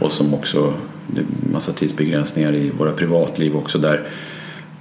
och 0.00 0.12
som 0.12 0.34
också 0.34 0.74
massa 1.52 1.72
tidsbegränsningar 1.72 2.54
i 2.54 2.70
våra 2.70 2.92
privatliv 2.92 3.56
också 3.56 3.78
där 3.78 4.02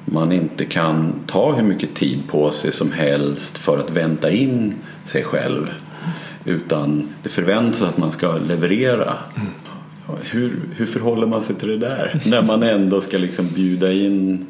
man 0.06 0.32
inte 0.32 0.66
kan 0.66 1.14
ta 1.28 1.52
hur 1.52 1.64
mycket 1.64 1.96
tid 1.96 2.20
på 2.28 2.52
sig 2.52 2.72
som 2.72 2.92
helst 2.92 3.58
för 3.58 3.78
att 3.78 3.92
vänta 3.92 4.32
in 4.32 4.74
sig 5.06 5.24
själv 5.24 5.72
utan 6.46 7.10
det 7.24 7.30
förväntas 7.30 7.84
att 7.84 7.98
man 7.98 8.12
ska 8.12 8.38
leverera. 8.38 9.14
Hur, 10.22 10.60
hur 10.76 10.86
förhåller 10.86 11.28
man 11.28 11.44
sig 11.44 11.56
till 11.56 11.68
det 11.68 11.78
där? 11.78 12.20
När 12.26 12.42
man 12.42 12.64
ändå 12.64 13.02
ska 13.02 13.18
liksom 13.18 13.48
bjuda 13.48 13.92
in. 13.92 14.46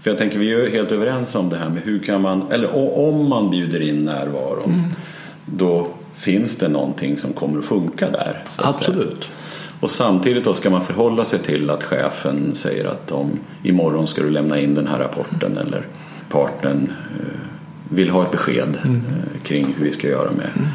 För 0.00 0.10
jag 0.10 0.18
tänker 0.18 0.38
vi 0.38 0.54
är 0.54 0.70
helt 0.70 0.92
överens 0.92 1.34
om 1.34 1.48
det 1.48 1.56
här 1.56 1.68
med 1.68 1.82
hur 1.82 1.98
kan 1.98 2.20
man, 2.20 2.52
eller 2.52 2.98
om 2.98 3.28
man 3.28 3.50
bjuder 3.50 3.82
in 3.82 4.04
närvaron. 4.04 4.72
Mm 4.72 4.90
då 5.46 5.88
finns 6.14 6.56
det 6.56 6.68
någonting 6.68 7.16
som 7.16 7.32
kommer 7.32 7.58
att 7.58 7.64
funka 7.64 8.10
där. 8.10 8.44
Absolut. 8.58 9.22
Säga. 9.22 9.32
Och 9.80 9.90
samtidigt 9.90 10.44
då 10.44 10.54
ska 10.54 10.70
man 10.70 10.84
förhålla 10.84 11.24
sig 11.24 11.38
till 11.38 11.70
att 11.70 11.82
chefen 11.82 12.54
säger 12.54 12.84
att 12.84 13.12
om 13.12 13.38
imorgon 13.62 14.06
ska 14.06 14.22
du 14.22 14.30
lämna 14.30 14.60
in 14.60 14.74
den 14.74 14.86
här 14.86 14.98
rapporten 14.98 15.58
eller 15.58 15.86
partnern 16.28 16.92
eh, 17.20 17.26
vill 17.88 18.10
ha 18.10 18.22
ett 18.22 18.30
besked 18.30 18.78
mm. 18.84 18.96
Eh, 18.96 19.42
kring 19.42 19.74
hur 19.78 19.84
vi 19.84 19.92
ska 19.92 20.08
göra 20.08 20.30
med 20.30 20.50
mm. 20.56 20.68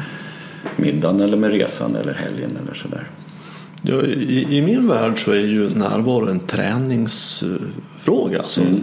middagen 0.76 1.20
eller 1.20 1.36
med 1.36 1.50
resan 1.50 1.96
eller 1.96 2.14
helgen 2.14 2.58
eller 2.62 2.74
sådär. 2.74 3.08
Ja, 3.82 4.02
i, 4.02 4.56
I 4.56 4.62
min 4.62 4.88
värld 4.88 5.24
så 5.24 5.30
är 5.30 5.46
ju 5.46 5.70
närvaro 5.70 6.28
en 6.28 6.40
träningsfråga. 6.40 8.38
Alltså, 8.42 8.60
mm. 8.60 8.80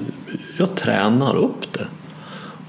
Jag 0.58 0.76
tränar 0.76 1.36
upp 1.36 1.74
det. 1.74 1.86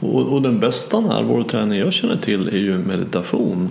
Och, 0.00 0.32
och 0.32 0.42
den 0.42 0.60
bästa 0.60 1.00
närvaroträning 1.00 1.78
jag 1.78 1.92
känner 1.92 2.16
till 2.16 2.48
är 2.48 2.58
ju 2.58 2.78
meditation. 2.78 3.70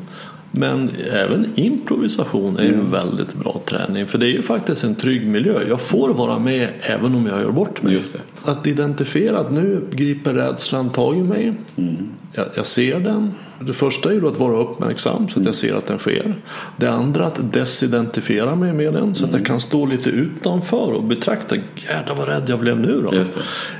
Men 0.52 0.90
även 1.12 1.48
improvisation 1.56 2.58
är 2.58 2.66
mm. 2.66 2.80
en 2.80 2.92
väldigt 2.92 3.34
bra 3.34 3.62
träning 3.66 4.08
för 4.08 4.18
det 4.18 4.26
är 4.26 4.32
ju 4.32 4.42
faktiskt 4.42 4.84
en 4.84 4.96
trygg 4.96 5.28
miljö. 5.28 5.60
Jag 5.68 5.82
får 5.82 6.14
vara 6.14 6.40
med 6.40 6.70
även 6.82 7.16
om 7.16 7.26
jag 7.26 7.42
gör 7.42 7.52
bort 7.52 7.82
mig. 7.82 8.04
Att 8.44 8.68
identifiera 8.68 9.40
att 9.40 9.52
nu 9.52 9.82
griper 9.92 10.34
rädslan 10.34 10.90
tag 10.90 11.18
i 11.18 11.24
mig. 11.24 11.54
Mm. 11.78 12.10
Jag, 12.34 12.46
jag, 12.56 12.66
ser 12.66 13.00
den. 13.00 13.34
Det 13.62 13.74
första 13.74 14.10
är 14.10 14.14
ju 14.14 14.28
att 14.28 14.40
vara 14.40 14.58
uppmärksam 14.58 15.30
så 15.30 15.40
att 15.40 15.46
jag 15.46 15.56
ser 15.56 15.74
att 15.74 15.88
den 15.88 16.00
sker. 16.00 16.36
Det 16.78 16.88
andra 16.88 17.26
att 17.26 17.54
desidentifiera 17.54 18.56
mig 18.56 18.74
med 18.74 18.94
den 18.94 19.16
så 19.16 19.24
att 19.24 19.32
jag 19.32 19.40
mm. 19.40 19.46
kan 19.46 19.60
stå 19.60 19.86
lite 19.86 20.10
utanför 20.10 20.92
och 20.92 21.04
betrakta. 21.04 21.56
Jävlar 21.56 22.16
vad 22.16 22.28
rädd 22.28 22.44
jag 22.48 22.60
blev 22.60 22.80
nu 22.80 23.02
då. 23.02 23.24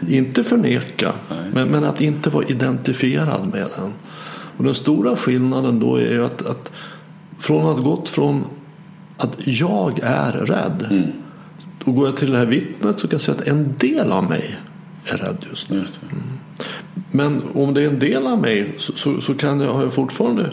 Inte 0.08 0.44
förneka 0.44 1.14
men, 1.54 1.68
men, 1.68 1.84
att 1.84 2.02
inte 2.02 2.30
vara 2.30 2.46
identifierad 2.46 3.48
med 3.54 3.68
den. 3.78 3.94
Och 4.58 4.64
den 4.64 4.76
stora 4.76 5.16
skillnaden 5.16 5.80
då 5.80 5.96
är 5.96 6.12
ju 6.12 6.26
att, 6.26 6.46
att 6.46 6.72
från 7.40 7.78
att 7.78 7.84
gått 7.84 8.10
från 8.10 8.44
att 9.18 9.38
jag 9.48 10.00
är 10.04 10.32
rädd. 10.32 10.88
Mm. 10.90 11.12
Då 11.86 11.92
går 11.92 12.06
jag 12.06 12.18
till 12.18 12.32
det 12.32 12.38
här 12.38 12.46
vittnet 12.46 13.00
så 13.00 13.08
kan 13.08 13.16
jag 13.16 13.22
säga 13.22 13.38
att 13.38 13.48
en 13.48 13.76
del 13.78 14.12
av 14.12 14.24
mig 14.24 14.56
är 15.06 15.18
rädd 15.18 15.46
just 15.50 15.70
nu. 15.70 15.78
Just 15.78 16.00
mm. 16.04 16.39
Men 17.12 17.42
om 17.54 17.74
det 17.74 17.82
är 17.82 17.88
en 17.88 18.00
del 18.00 18.28
av 18.28 18.42
mig 18.42 18.74
så, 18.78 18.94
så, 18.94 19.22
så 19.22 19.34
kan 19.34 19.60
jag, 19.60 19.74
har 19.74 19.84
jag 19.84 19.94
fortfarande 19.94 20.52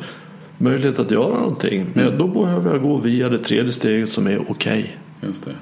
möjlighet 0.59 0.99
att 0.99 1.11
göra 1.11 1.38
någonting. 1.38 1.87
Men 1.92 2.07
mm. 2.07 2.19
då 2.19 2.29
behöver 2.29 2.71
jag 2.71 2.83
gå 2.83 2.97
via 2.97 3.29
det 3.29 3.38
tredje 3.38 3.73
steget 3.73 4.09
som 4.09 4.27
är 4.27 4.40
okej. 4.49 4.97
Okay. 5.21 5.55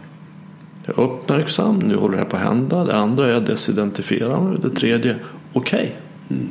Jag 0.86 0.98
är 0.98 1.02
uppmärksam, 1.02 1.78
nu 1.78 1.96
håller 1.96 2.18
det 2.18 2.24
på 2.24 2.36
att 2.36 2.42
hända. 2.42 2.84
Det 2.84 2.94
andra 2.94 3.26
är 3.26 3.32
att 3.32 3.46
desidentifierar 3.46 4.40
mig. 4.40 4.58
Det 4.62 4.70
tredje, 4.70 5.16
okej. 5.52 5.80
Okay. 5.80 6.38
Mm. 6.38 6.48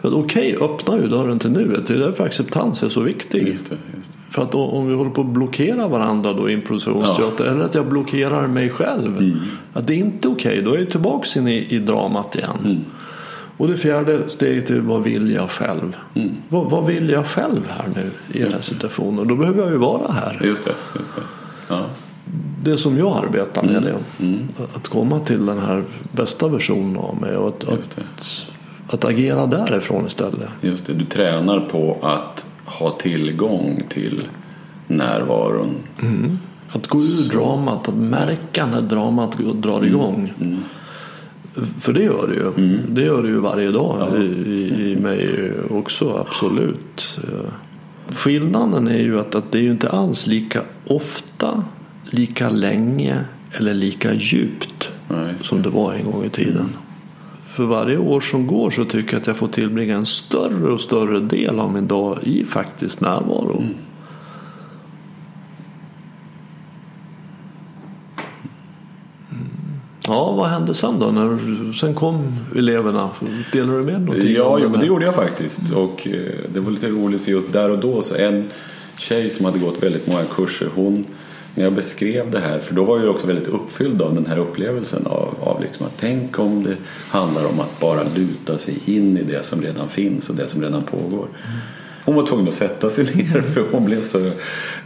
För 0.00 0.18
okej 0.18 0.56
okay, 0.56 0.68
öppnar 0.68 0.96
ju 0.96 1.08
dörren 1.08 1.38
till 1.38 1.50
nuet. 1.50 1.86
Det 1.86 1.94
är 1.94 1.98
därför 1.98 2.24
acceptans 2.24 2.82
är 2.82 2.88
så 2.88 3.00
viktig. 3.00 3.48
Just 3.48 3.70
det, 3.70 3.76
just 3.96 4.12
det. 4.12 4.18
För 4.30 4.42
att 4.42 4.54
om 4.54 4.88
vi 4.88 4.94
håller 4.94 5.10
på 5.10 5.20
att 5.20 5.26
blockera 5.26 5.88
varandra 5.88 6.32
då 6.32 6.50
i 6.50 6.52
improvisationsteater 6.52 7.44
ja. 7.44 7.50
eller 7.50 7.64
att 7.64 7.74
jag 7.74 7.86
blockerar 7.86 8.48
mig 8.48 8.70
själv. 8.70 9.18
Mm. 9.18 9.38
Att 9.72 9.86
det 9.86 9.94
är 9.94 9.96
inte 9.96 10.28
okej, 10.28 10.50
okay, 10.50 10.62
då 10.62 10.74
är 10.74 10.78
jag 10.78 10.90
tillbaks 10.90 11.36
in 11.36 11.48
i, 11.48 11.66
i 11.74 11.78
dramat 11.78 12.36
igen. 12.36 12.84
Och 13.60 13.68
det 13.68 13.76
fjärde 13.76 14.30
steget 14.30 14.70
är 14.70 14.80
vad 14.80 15.02
vill 15.02 15.30
jag 15.30 15.50
själv? 15.50 15.96
Mm. 16.14 16.30
Vad, 16.48 16.70
vad, 16.70 16.86
vill 16.86 17.10
jag 17.10 17.26
själv 17.26 17.68
här 17.68 17.88
nu 17.94 18.10
i 18.38 18.42
den 18.42 18.52
här 18.52 18.60
situationen? 18.60 19.28
Då 19.28 19.36
behöver 19.36 19.62
jag 19.62 19.70
ju 19.70 19.76
vara 19.76 20.12
här. 20.12 20.40
Just 20.44 20.64
det. 20.64 20.74
Just 20.98 21.16
det. 21.16 21.22
Ja. 21.68 21.86
det 22.62 22.76
som 22.76 22.98
jag 22.98 23.24
arbetar 23.24 23.62
med. 23.62 23.76
Mm. 23.76 23.84
Det, 23.84 24.24
mm. 24.24 24.48
Att 24.74 24.88
komma 24.88 25.20
till 25.20 25.46
den 25.46 25.58
här 25.58 25.84
bästa 26.12 26.48
versionen 26.48 26.96
av 26.96 27.20
mig. 27.20 27.36
Och 27.36 27.48
att, 27.48 27.68
att, 27.68 27.98
att 28.86 29.04
agera 29.04 29.46
därifrån 29.46 30.06
istället. 30.06 30.48
Just 30.60 30.86
det, 30.86 30.92
du 30.92 31.04
tränar 31.04 31.60
på 31.60 31.96
att 32.02 32.46
ha 32.64 32.90
tillgång 32.90 33.82
till 33.88 34.28
närvaron. 34.86 35.74
Mm. 36.02 36.38
Att 36.72 36.86
gå 36.86 36.98
ur 36.98 37.28
dramat, 37.28 37.88
att 37.88 37.94
märka 37.94 38.66
när 38.66 38.82
dramat 38.82 39.38
drar 39.38 39.78
mm. 39.78 39.88
igång. 39.88 40.32
Mm. 40.40 40.58
För 41.80 41.92
det 41.92 42.02
gör 42.02 42.28
det 42.28 42.34
ju. 42.34 42.64
Mm. 42.64 42.80
Det 42.88 43.02
gör 43.02 43.22
det 43.22 43.28
ju 43.28 43.38
varje 43.38 43.70
dag 43.70 43.96
ja. 44.00 44.16
i, 44.16 44.90
i 44.90 44.96
mig 44.96 45.52
också, 45.70 46.26
absolut. 46.28 47.18
Skillnaden 48.08 48.88
är 48.88 48.98
ju 48.98 49.20
att, 49.20 49.34
att 49.34 49.52
det 49.52 49.58
är 49.58 49.62
ju 49.62 49.70
inte 49.70 49.88
alls 49.88 50.26
lika 50.26 50.60
ofta, 50.86 51.64
lika 52.10 52.50
länge 52.50 53.24
eller 53.52 53.74
lika 53.74 54.14
djupt 54.14 54.90
Nej, 55.08 55.34
som 55.40 55.62
det 55.62 55.68
var 55.68 55.92
en 55.92 56.04
gång 56.04 56.24
i 56.24 56.30
tiden. 56.30 56.68
För 57.44 57.64
varje 57.64 57.98
år 57.98 58.20
som 58.20 58.46
går 58.46 58.70
så 58.70 58.84
tycker 58.84 59.12
jag 59.12 59.20
att 59.20 59.26
jag 59.26 59.36
får 59.36 59.48
tillbringa 59.48 59.96
en 59.96 60.06
större 60.06 60.72
och 60.72 60.80
större 60.80 61.20
del 61.20 61.58
av 61.58 61.72
min 61.72 61.88
dag 61.88 62.18
i 62.22 62.44
faktisk 62.44 63.00
närvaro. 63.00 63.62
Ja, 63.62 63.74
vad 70.40 70.48
hände 70.48 70.74
sen 70.74 70.98
då? 70.98 71.06
När, 71.06 71.72
sen 71.72 71.94
kom 71.94 72.36
eleverna. 72.56 73.10
Delade 73.52 73.78
du 73.78 73.84
med 73.84 74.00
någonting? 74.00 74.34
Ja, 74.34 74.58
jo, 74.62 74.68
men 74.68 74.80
det 74.80 74.86
gjorde 74.86 75.04
jag 75.04 75.14
faktiskt. 75.14 75.72
Och 75.72 76.08
eh, 76.08 76.12
det 76.54 76.60
var 76.60 76.70
lite 76.70 76.88
roligt 76.88 77.22
för 77.22 77.30
just 77.30 77.52
där 77.52 77.70
och 77.70 77.78
då 77.78 78.02
så 78.02 78.14
en 78.14 78.50
tjej 78.98 79.30
som 79.30 79.44
hade 79.44 79.58
gått 79.58 79.82
väldigt 79.82 80.06
många 80.06 80.24
kurser 80.24 80.68
hon 80.74 81.04
när 81.54 81.64
jag 81.64 81.72
beskrev 81.72 82.30
det 82.30 82.40
här, 82.40 82.58
för 82.58 82.74
då 82.74 82.84
var 82.84 83.00
jag 83.00 83.10
också 83.10 83.26
väldigt 83.26 83.48
uppfylld 83.48 84.02
av 84.02 84.14
den 84.14 84.26
här 84.26 84.38
upplevelsen 84.38 85.06
av, 85.06 85.34
av 85.40 85.62
liksom 85.62 85.86
att 85.86 85.92
tänk 85.96 86.38
om 86.38 86.62
det 86.62 86.76
handlar 87.08 87.46
om 87.46 87.60
att 87.60 87.80
bara 87.80 88.02
luta 88.16 88.58
sig 88.58 88.78
in 88.86 89.16
i 89.16 89.22
det 89.22 89.46
som 89.46 89.62
redan 89.62 89.88
finns 89.88 90.30
och 90.30 90.36
det 90.36 90.48
som 90.48 90.62
redan 90.62 90.82
pågår. 90.82 91.28
Hon 92.04 92.14
var 92.14 92.26
tvungen 92.26 92.48
att 92.48 92.54
sätta 92.54 92.90
sig 92.90 93.04
ner 93.04 93.42
för 93.42 93.64
hon 93.72 93.84
blev 93.84 94.02
så 94.02 94.30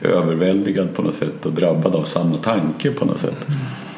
överväldigad 0.03 0.95
på 0.95 1.03
något 1.03 1.15
sätt 1.15 1.47
och 1.47 1.53
drabbad 1.53 1.95
av 1.95 2.05
samma 2.05 2.37
tanke 2.37 2.91
på 2.91 3.05
något 3.05 3.19
sätt. 3.19 3.47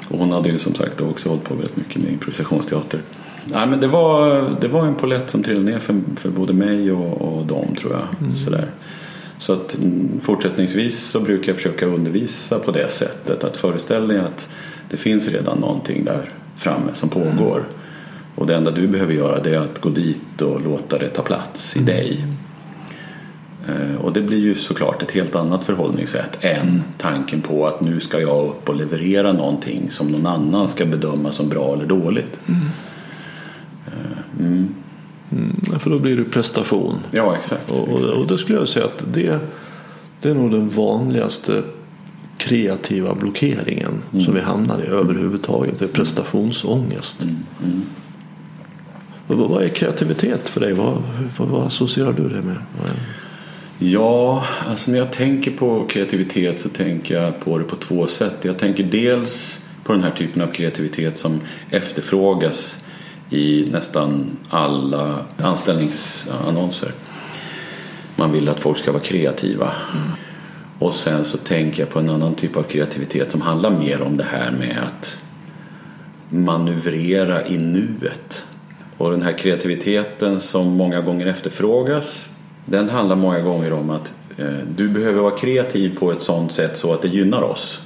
Och 0.09 0.19
hon 0.19 0.33
hade 0.33 0.49
ju 0.49 0.59
som 0.59 0.75
sagt 0.75 1.01
också 1.01 1.29
hållit 1.29 1.45
på 1.45 1.55
väldigt 1.55 1.77
mycket 1.77 2.03
med 2.03 2.13
improvisationsteater. 2.13 3.01
Nej, 3.45 3.67
men 3.67 3.81
det, 3.81 3.87
var, 3.87 4.45
det 4.61 4.69
var 4.69 4.87
en 4.87 4.95
polett 4.95 5.31
som 5.31 5.43
trillade 5.43 5.71
ner 5.71 5.79
för, 5.79 6.01
för 6.17 6.31
både 6.31 6.53
mig 6.53 6.93
och, 6.93 7.23
och 7.23 7.47
dem 7.47 7.75
tror 7.81 7.93
jag. 7.93 8.37
Sådär. 8.37 8.71
Så 9.39 9.53
att 9.53 9.75
mm, 9.75 10.21
fortsättningsvis 10.23 11.01
så 11.01 11.21
brukar 11.21 11.49
jag 11.49 11.57
försöka 11.57 11.87
undervisa 11.87 12.59
på 12.59 12.71
det 12.71 12.93
sättet. 12.93 13.45
Att 13.45 13.57
föreställa 13.57 14.07
dig 14.07 14.19
att 14.19 14.49
det 14.91 14.97
finns 14.97 15.29
redan 15.29 15.59
någonting 15.59 16.05
där 16.05 16.31
framme 16.57 16.91
som 16.95 17.09
pågår. 17.09 17.65
Och 18.35 18.47
det 18.47 18.55
enda 18.55 18.71
du 18.71 18.89
behöver 18.89 19.13
göra 19.15 19.41
det 19.43 19.55
är 19.55 19.59
att 19.59 19.81
gå 19.81 19.89
dit 19.89 20.43
och 20.43 20.61
låta 20.61 20.99
det 20.99 21.09
ta 21.09 21.23
plats 21.23 21.77
i 21.77 21.81
dig. 21.81 22.25
Eh, 23.69 23.97
Och 24.01 24.13
det 24.13 24.23
blir 24.23 24.39
ju 24.39 24.55
såklart 24.55 25.03
ett 25.03 25.11
helt 25.11 25.35
annat 25.35 25.65
förhållningssätt 25.65 26.39
än 26.41 26.83
tanken 26.99 27.41
på 27.41 27.67
att 27.67 27.81
nu 27.81 28.01
ska 28.01 28.21
jag 28.21 28.47
upp 28.49 28.69
och 28.69 28.75
leverera 28.77 29.33
någonting 29.33 29.91
som 29.91 30.09
någon 30.09 30.27
annan 30.27 30.69
ska 30.69 30.87
bedöma 30.87 31.33
som 31.33 31.49
bra 31.49 31.75
eller 31.75 31.87
dåligt. 31.87 32.41
Mm, 34.39 35.55
för 35.81 35.91
då 35.91 35.99
blir 35.99 36.17
det 36.17 36.25
prestation. 36.25 36.99
Ja, 37.11 37.37
exakt. 37.37 37.71
Och, 37.71 37.89
och, 37.89 38.05
och 38.05 38.27
det 38.27 38.39
skulle 38.39 38.59
jag 38.59 38.69
säga 38.69 38.85
att 38.85 39.05
det, 39.13 39.39
det 40.21 40.31
är 40.31 40.35
nog 40.35 40.51
den 40.51 40.69
vanligaste 40.69 41.63
kreativa 42.39 43.15
blockeringen 43.15 44.03
som 44.25 44.35
vi 44.35 44.41
hamnar 44.41 44.81
i 44.81 44.87
överhuvudtaget. 44.87 45.79
Det 45.79 45.85
är 45.85 45.89
prestationsångest. 45.89 47.27
Och 49.27 49.37
Vad 49.39 49.51
vad 49.51 49.63
är 49.63 49.69
kreativitet 49.69 50.49
för 50.49 50.61
dig? 50.61 50.73
Vad, 50.73 51.03
vad, 51.39 51.49
vad 51.49 51.67
associerar 51.67 52.13
du 52.13 52.29
det 52.29 52.43
med? 52.43 52.57
Ja, 53.79 54.45
alltså 54.69 54.91
när 54.91 54.99
jag 54.99 55.13
tänker 55.13 55.51
på 55.51 55.87
kreativitet 55.87 56.59
så 56.59 56.69
tänker 56.69 57.23
jag 57.23 57.41
på 57.41 57.59
det 57.59 57.65
på 57.65 57.77
två 57.77 58.07
sätt. 58.07 58.35
Jag 58.43 58.59
tänker 58.59 58.85
dels 58.85 59.61
på 59.85 59.93
den 59.93 60.03
här 60.03 60.11
typen 60.11 60.43
av 60.43 60.47
kreativitet 60.47 61.17
som 61.17 61.41
efterfrågas 61.71 62.85
i 63.31 63.69
nästan 63.73 64.37
alla 64.49 65.19
anställningsannonser. 65.39 66.93
Man 68.17 68.33
vill 68.33 68.49
att 68.49 68.61
folk 68.61 68.79
ska 68.79 68.93
vara 68.93 69.03
kreativa. 69.03 69.73
Och 70.79 70.95
sen 70.95 71.25
så 71.25 71.39
tänker 71.39 71.83
jag 71.83 71.91
på 71.91 71.99
en 71.99 72.11
annan 72.11 72.35
typ 72.35 72.57
av 72.57 72.63
kreativitet 72.63 73.31
som 73.31 73.41
handlar 73.41 73.71
mer 73.71 74.03
om 74.03 74.17
det 74.17 74.27
här 74.31 74.51
med 74.51 74.79
att 74.87 75.19
manövrera 76.29 77.47
i 77.47 77.59
nuet. 77.59 78.45
Och 78.97 79.11
den 79.11 79.23
här 79.23 79.39
kreativiteten 79.39 80.41
som 80.41 80.69
många 80.69 81.01
gånger 81.01 81.27
efterfrågas 81.27 82.29
den 82.67 82.89
handlar 82.91 83.17
många 83.17 83.41
gånger 83.41 83.73
om 83.73 83.91
att 83.91 84.13
eh, 84.37 84.59
du 84.77 84.89
behöver 84.89 85.21
vara 85.21 85.37
kreativ 85.37 85.99
på 85.99 86.13
ett 86.13 86.23
sådant 86.23 86.53
sätt 86.53 86.77
så 86.77 86.93
att 86.93 87.03
det 87.03 87.09
gynnar 87.09 87.43
oss. 87.43 87.83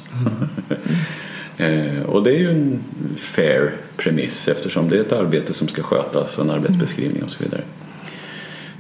eh, 1.57 2.03
och 2.03 2.23
det 2.23 2.31
är 2.31 2.39
ju 2.39 2.51
en 2.51 2.81
fair 3.17 3.73
premiss 3.97 4.49
eftersom 4.49 4.89
det 4.89 4.97
är 4.97 5.01
ett 5.01 5.13
arbete 5.13 5.53
som 5.53 5.69
ska 5.69 5.83
skötas, 5.83 6.39
en 6.39 6.51
arbetsbeskrivning 6.51 7.23
och 7.23 7.31
så 7.31 7.45
vidare. 7.45 7.63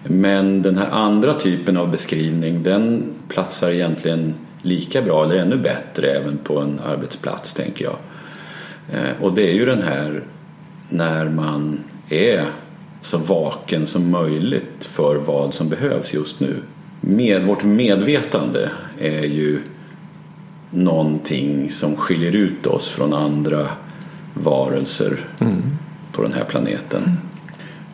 Men 0.05 0.63
den 0.63 0.79
här 0.79 0.91
andra 0.91 1.35
typen 1.35 1.77
av 1.77 1.91
beskrivning 1.91 2.63
den 2.63 3.05
platsar 3.29 3.71
egentligen 3.71 4.35
lika 4.63 5.03
bra 5.03 5.25
eller 5.25 5.37
ännu 5.37 5.57
bättre 5.57 6.11
även 6.11 6.39
på 6.39 6.59
en 6.59 6.81
arbetsplats 6.87 7.53
tänker 7.53 7.85
jag. 7.85 7.97
Eh, 8.93 9.23
Och 9.23 9.35
det 9.35 9.51
är 9.51 9.55
ju 9.55 9.65
den 9.65 9.83
här 9.83 10.23
när 10.89 11.29
man 11.29 11.79
är 12.09 12.45
så 13.01 13.19
vaken 13.19 13.87
som 13.87 14.11
möjligt 14.11 14.85
för 14.85 15.17
vad 15.17 15.55
som 15.55 15.69
behövs 15.69 16.15
just 16.15 16.41
nu. 16.41 16.57
Med, 17.01 17.45
vårt 17.45 17.65
medvetande 17.65 18.71
är 19.01 19.25
ju 19.25 19.61
någonting 20.71 21.71
som 21.71 21.97
skiljer 21.97 22.37
ut 22.37 22.67
oss 22.67 22.89
från 22.89 23.13
andra 23.13 23.69
varelser 24.35 25.17
på 26.13 26.23
den 26.23 26.33
här 26.33 26.45
planeten. 26.45 27.17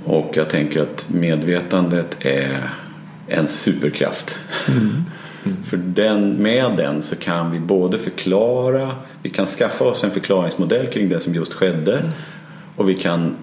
Och 0.05 0.31
jag 0.35 0.51
tänker 0.51 0.83
att 0.83 1.07
medvetandet 1.11 2.17
är 2.21 2.71
en 3.27 3.49
superkraft. 3.49 4.39
För 5.65 5.77
den, 5.77 6.31
med 6.31 6.77
den 6.77 7.03
så 7.03 7.17
kan 7.17 7.51
vi 7.51 7.61
både 7.61 7.99
förklara, 7.99 8.91
vi 9.23 9.31
kan 9.31 9.47
skaffa 9.47 9.85
oss 9.85 10.05
en 10.05 10.11
förklaringsmodell 10.11 10.87
kring 10.87 11.09
det 11.09 11.21
som 11.21 11.35
just 11.35 11.53
skedde 11.53 12.13
och 12.77 12.89
vi 12.89 12.95
kan 12.95 13.37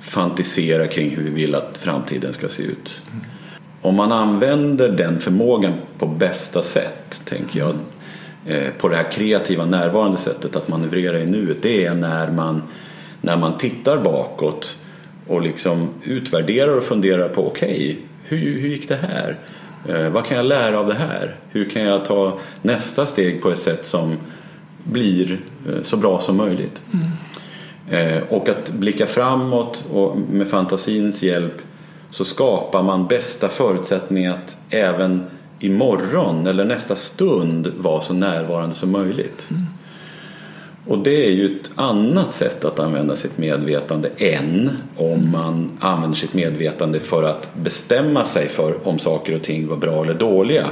fantisera 0.00 0.86
kring 0.86 1.10
hur 1.10 1.22
vi 1.22 1.30
vill 1.30 1.54
att 1.54 1.78
framtiden 1.78 2.32
ska 2.32 2.48
se 2.48 2.62
ut. 2.62 3.02
Om 3.82 3.94
man 3.94 4.12
använder 4.12 4.88
den 4.88 5.20
förmågan 5.20 5.72
på 5.98 6.06
bästa 6.06 6.62
sätt, 6.62 7.22
tänker 7.24 7.58
jag, 7.58 7.74
eh, 8.46 8.70
på 8.78 8.88
det 8.88 8.96
här 8.96 9.10
kreativa 9.10 9.66
närvarande 9.66 10.18
sättet 10.18 10.56
att 10.56 10.68
manövrera 10.68 11.20
i 11.20 11.26
nuet, 11.26 11.62
det 11.62 11.86
är 11.86 11.94
när 11.94 12.30
man, 12.30 12.62
när 13.20 13.36
man 13.36 13.58
tittar 13.58 13.98
bakåt 13.98 14.76
och 15.26 15.42
liksom 15.42 15.88
utvärderar 16.04 16.76
och 16.76 16.84
funderar 16.84 17.28
på 17.28 17.46
okej, 17.46 17.98
hur, 18.24 18.60
hur 18.60 18.68
gick 18.68 18.88
det 18.88 18.96
här? 18.96 19.38
Eh, 19.88 20.08
vad 20.08 20.26
kan 20.26 20.36
jag 20.36 20.46
lära 20.46 20.78
av 20.78 20.86
det 20.86 20.94
här? 20.94 21.36
Hur 21.50 21.70
kan 21.70 21.82
jag 21.82 22.04
ta 22.04 22.38
nästa 22.62 23.06
steg 23.06 23.42
på 23.42 23.50
ett 23.50 23.58
sätt 23.58 23.86
som 23.86 24.16
blir 24.84 25.40
eh, 25.68 25.82
så 25.82 25.96
bra 25.96 26.20
som 26.20 26.36
möjligt? 26.36 26.82
Mm 26.92 27.06
och 28.28 28.48
att 28.48 28.70
blicka 28.70 29.06
framåt 29.06 29.84
och 29.92 30.16
med 30.16 30.48
fantasins 30.48 31.22
hjälp 31.22 31.62
så 32.10 32.24
skapar 32.24 32.82
man 32.82 33.06
bästa 33.06 33.48
förutsättningar 33.48 34.32
att 34.32 34.58
även 34.70 35.24
imorgon 35.60 36.46
eller 36.46 36.64
nästa 36.64 36.96
stund 36.96 37.72
vara 37.76 38.00
så 38.00 38.14
närvarande 38.14 38.74
som 38.74 38.90
möjligt. 38.90 39.48
Och 40.86 40.98
det 40.98 41.26
är 41.26 41.30
ju 41.30 41.60
ett 41.60 41.70
annat 41.74 42.32
sätt 42.32 42.64
att 42.64 42.78
använda 42.78 43.16
sitt 43.16 43.38
medvetande 43.38 44.10
än 44.16 44.70
om 44.96 45.30
man 45.30 45.70
använder 45.80 46.18
sitt 46.18 46.34
medvetande 46.34 47.00
för 47.00 47.22
att 47.22 47.50
bestämma 47.54 48.24
sig 48.24 48.48
för 48.48 48.88
om 48.88 48.98
saker 48.98 49.34
och 49.34 49.42
ting 49.42 49.68
var 49.68 49.76
bra 49.76 50.04
eller 50.04 50.14
dåliga 50.14 50.66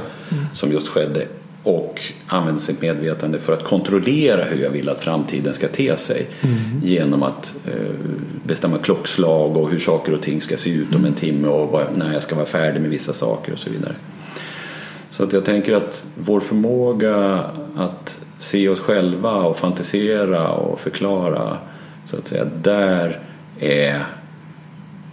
som 0.53 0.71
just 0.71 0.87
skedde 0.87 1.27
och 1.63 2.01
använder 2.27 2.61
sitt 2.61 2.81
medvetande 2.81 3.39
för 3.39 3.53
att 3.53 3.63
kontrollera 3.63 4.43
hur 4.43 4.63
jag 4.63 4.69
vill 4.69 4.89
att 4.89 5.01
framtiden 5.01 5.53
ska 5.53 5.67
te 5.67 5.97
sig. 5.97 6.27
Genom 6.83 7.23
att 7.23 7.53
eh, 7.65 7.95
bestämma 8.43 8.77
klockslag 8.77 9.57
och 9.57 9.69
hur 9.69 9.79
saker 9.79 10.13
och 10.13 10.21
ting 10.21 10.41
ska 10.41 10.57
se 10.57 10.69
ut 10.69 10.95
om 10.95 11.05
en 11.05 11.13
timme 11.13 11.47
och 11.47 11.97
när 11.97 12.13
jag 12.13 12.23
ska 12.23 12.35
vara 12.35 12.45
färdig 12.45 12.81
med 12.81 12.89
vissa 12.89 13.13
saker 13.13 13.53
och 13.53 13.59
så 13.59 13.69
vidare. 13.69 13.93
Så 15.09 15.23
att 15.23 15.33
jag 15.33 15.45
tänker 15.45 15.73
att 15.73 16.05
vår 16.15 16.39
förmåga 16.39 17.43
att 17.75 18.19
se 18.39 18.69
oss 18.69 18.79
själva 18.79 19.35
och 19.35 19.57
fantisera 19.57 20.49
och 20.49 20.79
förklara 20.79 21.57
så 22.05 22.17
att 22.17 22.27
säga, 22.27 22.45
där 22.61 23.19
är 23.59 24.05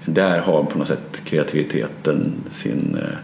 där 0.07 0.39
har 0.39 0.63
på 0.63 0.79
något 0.79 0.89
sätt 0.89 1.23
kreativiteten 1.25 2.33
sin 2.51 2.99
eh, 3.03 3.19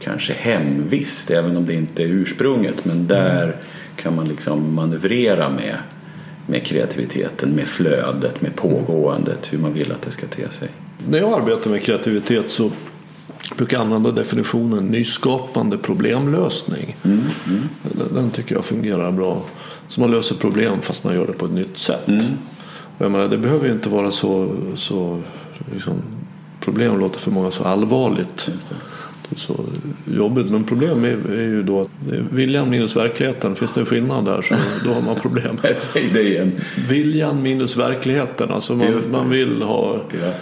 kanske 0.00 0.32
hemvist 0.32 1.30
även 1.30 1.56
om 1.56 1.66
det 1.66 1.74
inte 1.74 2.02
är 2.02 2.06
ursprunget 2.06 2.84
men 2.84 3.06
där 3.06 3.56
kan 3.96 4.16
man 4.16 4.28
liksom 4.28 4.74
manövrera 4.74 5.50
med, 5.50 5.76
med 6.46 6.64
kreativiteten, 6.64 7.50
med 7.50 7.66
flödet, 7.66 8.40
med 8.42 8.56
pågåendet, 8.56 9.52
hur 9.52 9.58
man 9.58 9.72
vill 9.72 9.92
att 9.92 10.02
det 10.02 10.10
ska 10.10 10.26
te 10.26 10.50
sig. 10.50 10.68
När 11.08 11.18
jag 11.18 11.40
arbetar 11.40 11.70
med 11.70 11.82
kreativitet 11.82 12.50
så 12.50 12.70
brukar 13.56 13.76
jag 13.76 13.84
använda 13.84 14.12
definitionen 14.12 14.86
nyskapande 14.86 15.78
problemlösning. 15.78 16.96
Mm, 17.04 17.22
Den, 17.82 18.14
den 18.14 18.30
tycker 18.30 18.54
jag 18.54 18.64
fungerar 18.64 19.12
bra. 19.12 19.42
Så 19.88 20.00
man 20.00 20.10
löser 20.10 20.34
problem 20.34 20.80
fast 20.82 21.04
man 21.04 21.14
gör 21.14 21.26
det 21.26 21.32
på 21.32 21.46
ett 21.46 21.52
nytt 21.52 21.78
sätt. 21.78 22.08
Mm. 22.08 22.24
Och 22.98 23.04
jag 23.04 23.12
menar, 23.12 23.28
det 23.28 23.38
behöver 23.38 23.66
ju 23.66 23.72
inte 23.72 23.88
vara 23.88 24.10
så, 24.10 24.56
så 24.76 25.22
liksom, 25.72 26.02
problem 26.60 26.98
låter 26.98 27.20
för 27.20 27.30
många 27.30 27.50
så 27.50 27.64
allvarligt. 27.64 28.50
Så 29.36 29.64
jobbigt. 30.14 30.50
Men 30.50 30.64
problem 30.64 31.04
är, 31.04 31.30
är 31.32 31.42
ju 31.42 31.62
då 31.62 31.80
att 31.80 31.90
viljan 32.30 32.70
minus 32.70 32.96
verkligheten. 32.96 33.54
Finns 33.56 33.72
det 33.72 33.80
en 33.80 33.86
skillnad 33.86 34.24
där 34.24 34.42
så 34.42 34.54
då 34.84 34.92
har 34.92 35.02
man 35.02 35.16
problem. 35.16 35.58
Säg 35.92 36.10
det 36.12 36.22
igen. 36.22 36.52
Viljan 36.88 37.42
minus 37.42 37.76
verkligheten. 37.76 38.50
Alltså 38.50 38.74
man, 38.74 39.02
man 39.12 39.30
vill 39.30 39.62
ha 39.62 40.00
Ja. 40.22 40.32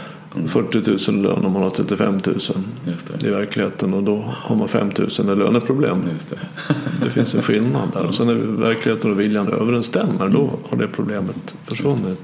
40 0.48 1.10
000 1.12 1.18
i 1.20 1.22
lön 1.22 1.44
om 1.44 1.52
man 1.52 1.62
har 1.62 1.70
35 1.70 2.20
000 2.26 2.34
Just 2.36 3.20
det. 3.20 3.26
i 3.26 3.30
verkligheten 3.30 3.94
och 3.94 4.02
då 4.02 4.24
har 4.28 4.56
man 4.56 4.68
5 4.68 4.90
000 4.98 5.08
i 5.32 5.36
löneproblem. 5.36 6.02
Just 6.12 6.30
det. 6.30 6.38
Det 7.04 7.10
finns 7.10 7.34
en 7.34 7.42
skillnad 7.42 7.88
där. 7.94 8.06
Och 8.06 8.14
sen 8.14 8.26
när 8.26 8.34
verkligheten 8.34 9.10
och 9.10 9.20
viljan 9.20 9.48
överensstämmer 9.48 10.28
då 10.28 10.50
har 10.68 10.76
det 10.78 10.88
problemet 10.88 11.56
försvunnit. 11.64 12.20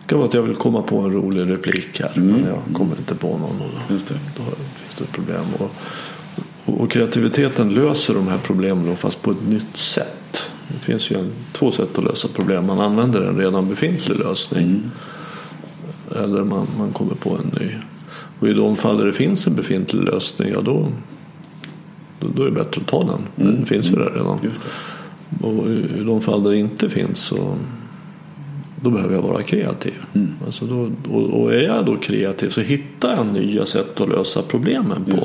Det 0.00 0.06
kan 0.08 0.18
vara 0.18 0.28
att 0.28 0.34
jag 0.34 0.42
vill 0.42 0.56
komma 0.56 0.82
på 0.82 0.98
en 0.98 1.12
rolig 1.12 1.50
replik 1.50 2.00
här 2.00 2.12
men 2.14 2.44
jag 2.44 2.76
kommer 2.76 2.96
inte 2.96 3.14
på 3.14 3.26
någon. 3.28 3.60
Och 3.60 3.70
då, 4.36 4.42
Ett 5.00 5.12
problem. 5.12 5.44
Och, 5.58 5.70
och, 6.80 6.90
kreativiteten 6.90 7.74
löser 7.74 8.14
de 8.14 8.28
här 8.28 8.38
problemen 8.38 8.96
fast 8.96 9.22
på 9.22 9.30
ett 9.30 9.48
nytt 9.48 9.76
sätt. 9.76 10.42
Det 10.68 10.78
finns 10.78 11.10
ju 11.10 11.18
en, 11.18 11.32
två 11.52 11.72
sätt 11.72 11.98
att 11.98 12.04
lösa 12.04 12.28
problem. 12.28 12.66
Man 12.66 12.80
använder 12.80 13.20
en 13.20 13.36
redan 13.36 13.68
befintlig 13.68 14.18
lösning. 14.18 14.90
Eller 16.16 16.44
man, 16.44 16.66
man 16.78 16.92
kommer 16.92 17.14
på 17.14 17.30
en 17.30 17.60
ny. 17.60 17.70
Och 18.40 18.48
i 18.48 18.52
de 18.52 18.76
fall 18.76 18.98
där 18.98 19.06
det 19.06 19.12
finns 19.12 19.46
en 19.46 19.54
befintlig 19.54 20.02
lösning, 20.02 20.52
ja 20.52 20.60
då, 20.60 20.88
då, 22.20 22.26
då 22.36 22.42
är 22.42 22.46
det 22.46 22.52
bättre 22.52 22.80
att 22.80 22.86
ta 22.86 23.04
den. 23.04 23.48
Den 23.48 23.66
finns 23.66 23.86
ju 23.86 23.94
där 23.94 24.10
redan. 24.10 24.38
Just 24.42 24.62
det. 24.62 25.46
Och 25.46 25.70
i 25.70 26.04
de 26.06 26.20
fall 26.20 26.42
där 26.42 26.50
det 26.50 26.58
inte 26.58 26.90
finns 26.90 27.18
så 27.18 27.56
då 28.80 28.90
behöver 28.90 29.14
jag 29.14 29.22
vara 29.22 29.42
kreativ. 29.42 29.94
Mm. 30.14 30.32
Alltså 30.46 30.64
då, 30.66 30.90
och, 31.12 31.42
och 31.42 31.54
är 31.54 31.62
jag 31.62 31.86
då 31.86 31.96
kreativ 31.96 32.48
så 32.48 32.60
hittar 32.60 33.16
jag 33.16 33.26
nya 33.26 33.66
sätt 33.66 34.00
att 34.00 34.08
lösa 34.08 34.42
problemen 34.42 35.04
på. 35.04 35.20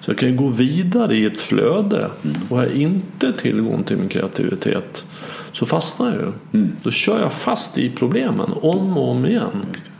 Så 0.00 0.10
jag 0.10 0.18
kan 0.18 0.28
ju 0.28 0.36
gå 0.36 0.48
vidare 0.48 1.16
i 1.16 1.24
ett 1.24 1.38
flöde. 1.38 2.10
Och 2.48 2.56
har 2.56 2.64
jag 2.64 2.74
inte 2.74 3.32
tillgång 3.32 3.84
till 3.84 3.96
min 3.96 4.08
kreativitet 4.08 5.06
så 5.52 5.66
fastnar 5.66 6.14
jag 6.14 6.20
ju. 6.20 6.68
Då 6.82 6.90
kör 6.90 7.20
jag 7.20 7.32
fast 7.32 7.78
i 7.78 7.90
problemen 7.90 8.50
om 8.54 8.96
och 8.96 9.08
om 9.08 9.26
igen. 9.26 9.66
Just. 9.72 9.90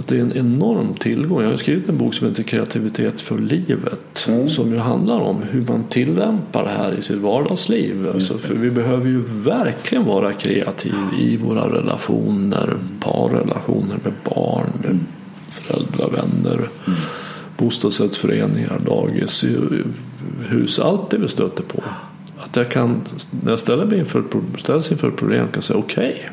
Så 0.00 0.04
att 0.04 0.08
det 0.08 0.16
är 0.16 0.20
en 0.20 0.36
enorm 0.36 0.94
tillgång. 0.94 1.42
Jag 1.42 1.50
har 1.50 1.56
skrivit 1.56 1.88
en 1.88 1.98
bok 1.98 2.14
som 2.14 2.28
heter 2.28 2.42
Kreativitet 2.42 3.20
för 3.20 3.38
livet. 3.38 4.28
Som 4.48 4.72
ju 4.72 4.78
handlar 4.78 5.20
om 5.20 5.42
hur 5.42 5.64
man 5.66 5.84
tillämpar 5.84 6.64
det 6.64 6.70
här 6.70 6.98
i 6.98 7.02
sitt 7.02 7.18
vardagsliv. 7.18 8.08
Alltså, 8.14 8.38
för 8.38 8.54
vi 8.54 8.70
behöver 8.70 9.08
ju 9.08 9.22
verkligen 9.22 10.04
vara 10.04 10.32
kreativ 10.32 10.94
i 11.20 11.36
våra 11.36 11.78
relationer. 11.78 12.76
Parrelationer 13.00 13.96
med 14.04 14.12
barn, 14.24 14.66
med 14.82 14.98
föräldrar, 15.50 16.10
vänner. 16.10 16.68
Bostadsrättsföreningar, 17.56 18.80
dagis, 18.86 19.44
hus. 20.48 20.78
Allt 20.78 21.10
det 21.10 21.18
vi 21.18 21.28
stöter 21.28 21.62
på. 21.62 21.82
Att 22.38 22.56
jag 22.56 22.70
kan, 22.70 23.00
när 23.42 23.50
jag 23.50 23.58
ställer 23.58 23.84
mig 23.84 23.98
inför, 23.98 24.24
ställs 24.58 24.90
inför 24.90 25.08
ett 25.08 25.16
problem 25.16 25.46
kan 25.46 25.54
jag 25.54 25.64
säga 25.64 25.78
okej. 25.78 26.30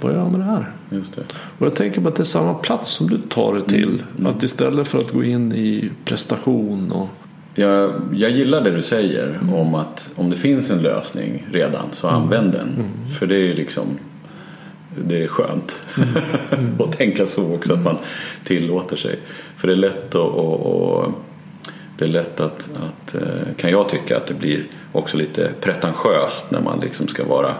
Vad 0.00 0.12
gör 0.12 0.18
jag 0.18 0.30
med 0.30 0.40
det 0.40 0.44
här? 0.44 0.70
Just 0.90 1.16
det. 1.16 1.22
Och 1.58 1.66
jag 1.66 1.74
tänker 1.74 2.00
på 2.00 2.08
att 2.08 2.16
det 2.16 2.22
är 2.22 2.24
samma 2.24 2.54
plats 2.54 2.90
som 2.90 3.10
du 3.10 3.18
tar 3.18 3.54
det 3.54 3.62
till. 3.62 4.02
Att 4.24 4.42
istället 4.42 4.88
för 4.88 4.98
att 4.98 5.12
gå 5.12 5.24
in 5.24 5.52
i 5.52 5.90
prestation 6.04 6.92
och 6.92 7.08
Jag, 7.54 7.92
jag 8.12 8.30
gillar 8.30 8.60
det 8.60 8.70
du 8.70 8.82
säger 8.82 9.38
om 9.54 9.74
att 9.74 10.10
om 10.16 10.30
det 10.30 10.36
finns 10.36 10.70
en 10.70 10.82
lösning 10.82 11.46
redan 11.52 11.84
så 11.92 12.08
använd 12.08 12.52
den. 12.52 12.84
För 13.18 13.26
det 13.26 13.36
är 13.36 13.54
liksom 13.54 13.86
det 15.04 15.24
är 15.24 15.28
skönt 15.28 15.80
att 16.78 16.98
tänka 16.98 17.26
så 17.26 17.54
också 17.54 17.72
att 17.72 17.84
man 17.84 17.96
tillåter 18.44 18.96
sig. 18.96 19.18
För 19.56 19.68
det 19.68 19.74
är 19.74 19.76
lätt 19.76 20.08
att, 20.08 20.14
och, 20.14 20.66
och, 20.66 21.12
det 21.98 22.04
är 22.04 22.08
lätt 22.08 22.40
att, 22.40 22.70
att 22.76 23.14
eh, 23.14 23.54
kan 23.56 23.70
jag 23.70 23.88
tycka 23.88 24.16
att 24.16 24.26
det 24.26 24.34
blir 24.34 24.66
också 24.92 25.16
lite 25.16 25.50
pretentiöst 25.60 26.50
när 26.50 26.60
man 26.60 26.80
liksom 26.80 27.08
ska 27.08 27.24
vara 27.24 27.54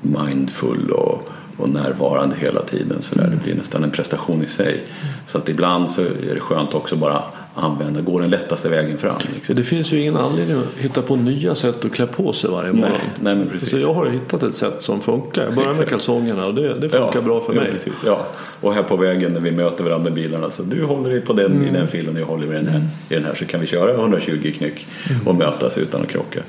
mindful 0.00 0.90
och, 0.90 1.28
och 1.56 1.68
närvarande 1.68 2.36
hela 2.36 2.62
tiden. 2.62 3.02
Så 3.02 3.14
där. 3.14 3.26
Det 3.28 3.36
blir 3.44 3.54
nästan 3.54 3.84
en 3.84 3.90
prestation 3.90 4.44
i 4.44 4.46
sig. 4.48 4.82
Så 5.26 5.38
att 5.38 5.48
ibland 5.48 5.90
så 5.90 6.02
är 6.02 6.34
det 6.34 6.40
skönt 6.40 6.74
också 6.74 6.96
bara 6.96 7.22
använda, 7.56 8.00
gå 8.00 8.18
den 8.18 8.30
lättaste 8.30 8.68
vägen 8.68 8.98
fram. 8.98 9.16
Liksom. 9.34 9.56
det 9.56 9.64
finns 9.64 9.92
ju 9.92 10.00
ingen 10.00 10.16
anledning 10.16 10.56
att 10.58 10.78
hitta 10.82 11.02
på 11.02 11.16
nya 11.16 11.54
sätt 11.54 11.84
att 11.84 11.92
klä 11.92 12.06
på 12.06 12.32
sig 12.32 12.50
varje 12.50 12.72
morgon. 12.72 12.98
nej, 13.20 13.34
men 13.34 13.48
precis. 13.48 13.70
Så 13.70 13.78
jag 13.78 13.94
har 13.94 14.06
hittat 14.06 14.42
ett 14.42 14.54
sätt 14.56 14.82
som 14.82 15.00
funkar. 15.00 15.44
Jag 15.44 15.54
börjar 15.54 15.74
med 15.74 15.88
kalsongerna 15.88 16.46
och 16.46 16.54
det, 16.54 16.74
det 16.74 16.88
funkar 16.88 17.20
bra 17.22 17.40
för 17.40 17.54
ja, 17.54 17.60
mig. 17.60 17.70
Precis, 17.70 18.02
ja. 18.06 18.26
Och 18.60 18.74
här 18.74 18.82
på 18.82 18.96
vägen 18.96 19.32
när 19.32 19.40
vi 19.40 19.50
möter 19.50 19.84
varandra 19.84 20.04
med 20.04 20.12
bilarna 20.14 20.50
så 20.50 20.62
du 20.62 20.84
håller 20.84 21.10
dig 21.10 21.20
på 21.20 21.32
den 21.32 21.52
Mm. 21.52 21.64
i 21.64 21.70
den 21.70 21.88
filen 21.88 22.14
och 22.14 22.20
jag 22.20 22.26
håller 22.26 22.52
i 22.52 22.56
den 22.56 22.66
här, 22.66 22.88
i 23.08 23.14
den 23.14 23.24
här 23.24 23.34
så 23.34 23.44
kan 23.44 23.60
vi 23.60 23.66
köra 23.66 23.92
120 23.94 24.52
knyck 24.56 24.86
Mm. 25.10 25.28
och 25.28 25.34
mötas 25.34 25.78
utan 25.78 26.00
att 26.02 26.08
krocka. 26.08 26.40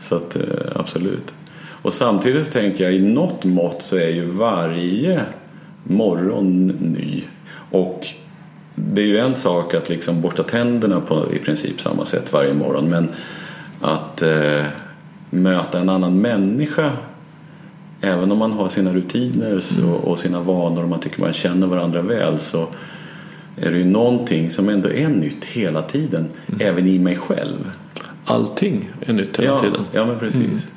Så 0.00 0.14
att, 0.16 0.36
eh, 0.36 0.42
absolut. 0.74 1.32
Och 1.84 1.92
samtidigt 1.92 2.52
tänker 2.52 2.84
jag 2.84 2.92
i 2.92 3.02
något 3.02 3.44
mått 3.44 3.82
så 3.82 3.96
är 3.96 4.08
ju 4.08 4.24
varje 4.24 5.22
morgon 5.82 6.66
ny. 6.66 7.22
Och 7.70 8.06
det 8.74 9.02
är 9.02 9.06
ju 9.06 9.18
en 9.18 9.34
sak 9.34 9.74
att 9.74 9.88
liksom 9.88 10.20
borsta 10.20 10.42
tänderna 10.42 11.00
på 11.00 11.24
i 11.32 11.38
princip 11.38 11.80
samma 11.80 12.06
sätt 12.06 12.32
varje 12.32 12.54
morgon 12.54 12.88
men 12.88 13.08
att 13.80 14.22
eh, 14.22 14.64
möta 15.30 15.78
en 15.78 15.88
annan 15.88 16.20
människa 16.20 16.90
även 18.00 18.32
om 18.32 18.38
man 18.38 18.52
har 18.52 18.68
sina 18.68 18.92
rutiner 18.92 19.60
så, 19.60 19.88
och 19.88 20.18
sina 20.18 20.40
vanor 20.40 20.82
och 20.82 20.88
man 20.88 21.00
tycker 21.00 21.20
man 21.20 21.32
känner 21.32 21.66
varandra 21.66 22.02
väl 22.02 22.38
så 22.38 22.66
är 23.56 23.70
det 23.70 23.78
ju 23.78 23.84
någonting 23.84 24.50
som 24.50 24.68
ändå 24.68 24.88
är 24.88 25.08
nytt 25.08 25.44
hela 25.44 25.82
tiden, 25.82 26.28
även 26.60 26.86
i 26.86 26.98
mig 26.98 27.16
själv. 27.16 27.70
Allting 28.24 28.90
är 29.00 29.12
nytt 29.12 29.38
hela 29.38 29.48
ja, 29.48 29.58
tiden. 29.58 29.84
Ja, 29.92 30.06
men 30.06 30.18
precis. 30.18 30.68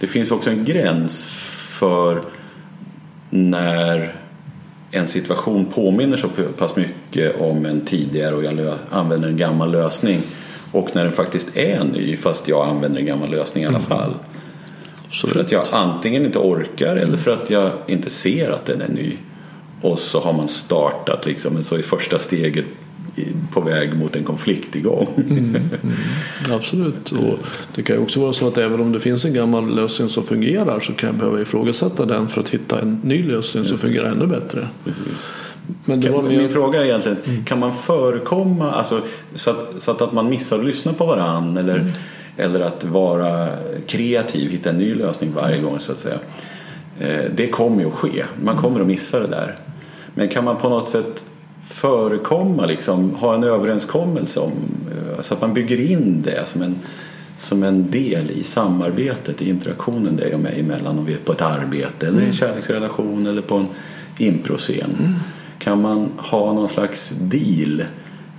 Det 0.00 0.06
finns 0.06 0.30
också 0.30 0.50
en 0.50 0.64
gräns 0.64 1.24
för 1.78 2.22
när 3.30 4.14
en 4.90 5.08
situation 5.08 5.66
påminner 5.66 6.16
så 6.16 6.28
pass 6.58 6.76
mycket 6.76 7.40
om 7.40 7.66
en 7.66 7.80
tidigare 7.80 8.34
och 8.34 8.44
jag 8.44 8.74
använder 8.90 9.28
en 9.28 9.36
gammal 9.36 9.72
lösning 9.72 10.20
och 10.72 10.90
när 10.94 11.04
den 11.04 11.12
faktiskt 11.12 11.56
är 11.56 11.84
ny 11.84 12.16
fast 12.16 12.48
jag 12.48 12.68
använder 12.68 13.00
en 13.00 13.06
gammal 13.06 13.30
lösning 13.30 13.64
i 13.64 13.66
alla 13.66 13.80
fall. 13.80 14.14
Så 15.10 15.26
För 15.26 15.40
att 15.40 15.52
jag 15.52 15.66
antingen 15.70 16.24
inte 16.24 16.38
orkar 16.38 16.96
eller 16.96 17.16
för 17.16 17.30
att 17.30 17.50
jag 17.50 17.72
inte 17.86 18.10
ser 18.10 18.50
att 18.50 18.66
den 18.66 18.80
är 18.80 18.88
ny. 18.88 19.16
Och 19.80 19.98
så 19.98 20.20
har 20.20 20.32
man 20.32 20.48
startat 20.48 21.26
liksom, 21.26 21.64
så 21.64 21.76
är 21.76 21.82
första 21.82 22.18
steget 22.18 22.66
på 23.52 23.60
väg 23.60 23.96
mot 23.96 24.16
en 24.16 24.24
konflikt 24.24 24.76
igång. 24.76 25.08
Absolut. 26.50 27.12
Och 27.12 27.38
det 27.74 27.82
kan 27.82 27.96
ju 27.96 28.02
också 28.02 28.20
vara 28.20 28.32
så 28.32 28.48
att 28.48 28.58
även 28.58 28.80
om 28.80 28.92
det 28.92 29.00
finns 29.00 29.24
en 29.24 29.34
gammal 29.34 29.74
lösning 29.74 30.08
som 30.08 30.22
fungerar 30.22 30.80
så 30.80 30.92
kan 30.92 31.06
jag 31.06 31.18
behöva 31.18 31.40
ifrågasätta 31.40 32.06
den 32.06 32.28
för 32.28 32.40
att 32.40 32.48
hitta 32.48 32.80
en 32.80 33.00
ny 33.04 33.22
lösning 33.22 33.64
som 33.64 33.78
fungerar 33.78 34.10
ännu 34.10 34.26
bättre. 34.26 34.68
Precis. 34.84 35.36
Men 35.84 36.00
det 36.00 36.10
var 36.10 36.20
Kan, 36.20 36.28
min 36.28 36.42
mer... 36.42 36.48
fråga 36.48 36.80
är 36.80 36.84
egentligen, 36.84 37.44
kan 37.44 37.58
man 37.58 37.74
förekomma, 37.74 38.72
alltså, 38.72 39.00
så, 39.34 39.50
att, 39.50 39.58
så 39.78 39.90
att, 39.90 40.12
man 40.12 40.28
missar 40.28 40.58
att 40.58 40.64
lyssna 40.64 40.92
på 40.92 41.06
varann 41.06 41.56
eller, 41.56 41.92
eller 42.36 42.60
att 42.60 42.84
vara 42.84 43.48
kreativ, 43.86 44.50
hitta 44.50 44.70
en 44.70 44.78
ny 44.78 44.94
lösning 44.94 45.32
varje 45.34 45.60
gång 45.60 45.80
så 45.80 45.92
att 45.92 45.98
säga. 45.98 46.18
Eh, 47.00 47.30
det 47.36 47.48
kommer 47.48 47.80
ju 47.80 47.88
att 47.88 47.94
ske, 47.94 48.24
man 48.42 48.56
kommer 48.56 48.80
att 48.80 48.86
missa 48.86 49.20
det 49.20 49.26
där. 49.26 49.58
Men 50.14 50.28
kan 50.28 50.44
man 50.44 50.56
på 50.56 50.68
något 50.68 50.88
sätt 50.88 51.24
förekomma, 51.68 52.66
liksom, 52.66 53.14
ha 53.14 53.34
en 53.34 53.44
överenskommelse 53.44 54.40
om, 54.40 54.52
eh, 54.90 55.22
så 55.22 55.34
att 55.34 55.40
man 55.40 55.54
bygger 55.54 55.90
in 55.90 56.22
det 56.24 56.48
som 56.48 56.62
en, 56.62 56.74
som 57.38 57.62
en 57.62 57.90
del 57.90 58.30
i 58.30 58.44
samarbetet, 58.44 59.42
i 59.42 59.48
interaktionen 59.48 60.16
dig 60.16 60.34
och 60.34 60.40
mig 60.40 60.60
emellan 60.60 60.98
om 60.98 61.04
vi 61.04 61.12
är 61.12 61.18
på 61.18 61.32
ett 61.32 61.42
arbete 61.42 62.06
eller 62.06 62.22
i 62.22 62.26
en 62.26 62.32
kärleksrelation 62.32 63.26
eller 63.26 63.42
på 63.42 63.56
en 63.56 63.66
improscen. 64.18 65.18
Kan 65.58 65.80
man 65.80 66.08
ha 66.16 66.52
någon 66.52 66.68
slags 66.68 67.12
deal 67.20 67.82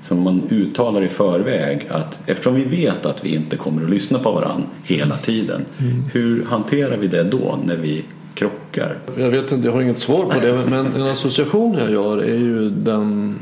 som 0.01 0.23
man 0.23 0.41
uttalar 0.49 1.03
i 1.03 1.07
förväg 1.07 1.88
att 1.89 2.19
eftersom 2.26 2.55
vi 2.55 2.63
vet 2.63 3.05
att 3.05 3.26
vi 3.26 3.36
inte 3.36 3.57
kommer 3.57 3.84
att 3.84 3.89
lyssna 3.89 4.19
på 4.19 4.32
varandra 4.32 4.67
hela 4.84 5.17
tiden, 5.17 5.65
hur 6.13 6.45
hanterar 6.45 6.97
vi 6.97 7.07
det 7.07 7.23
då 7.23 7.59
när 7.65 7.76
vi 7.76 8.05
krockar? 8.36 8.97
Jag 9.17 9.29
vet 9.29 9.51
inte, 9.51 9.67
jag 9.67 9.73
har 9.73 9.81
inget 9.81 9.99
svar 9.99 10.25
på 10.25 10.39
det. 10.39 10.65
Men 10.69 10.93
en 10.95 11.07
association 11.07 11.77
jag 11.79 11.91
gör 11.91 12.17
är 12.17 12.38
ju 12.38 12.69
den 12.69 13.39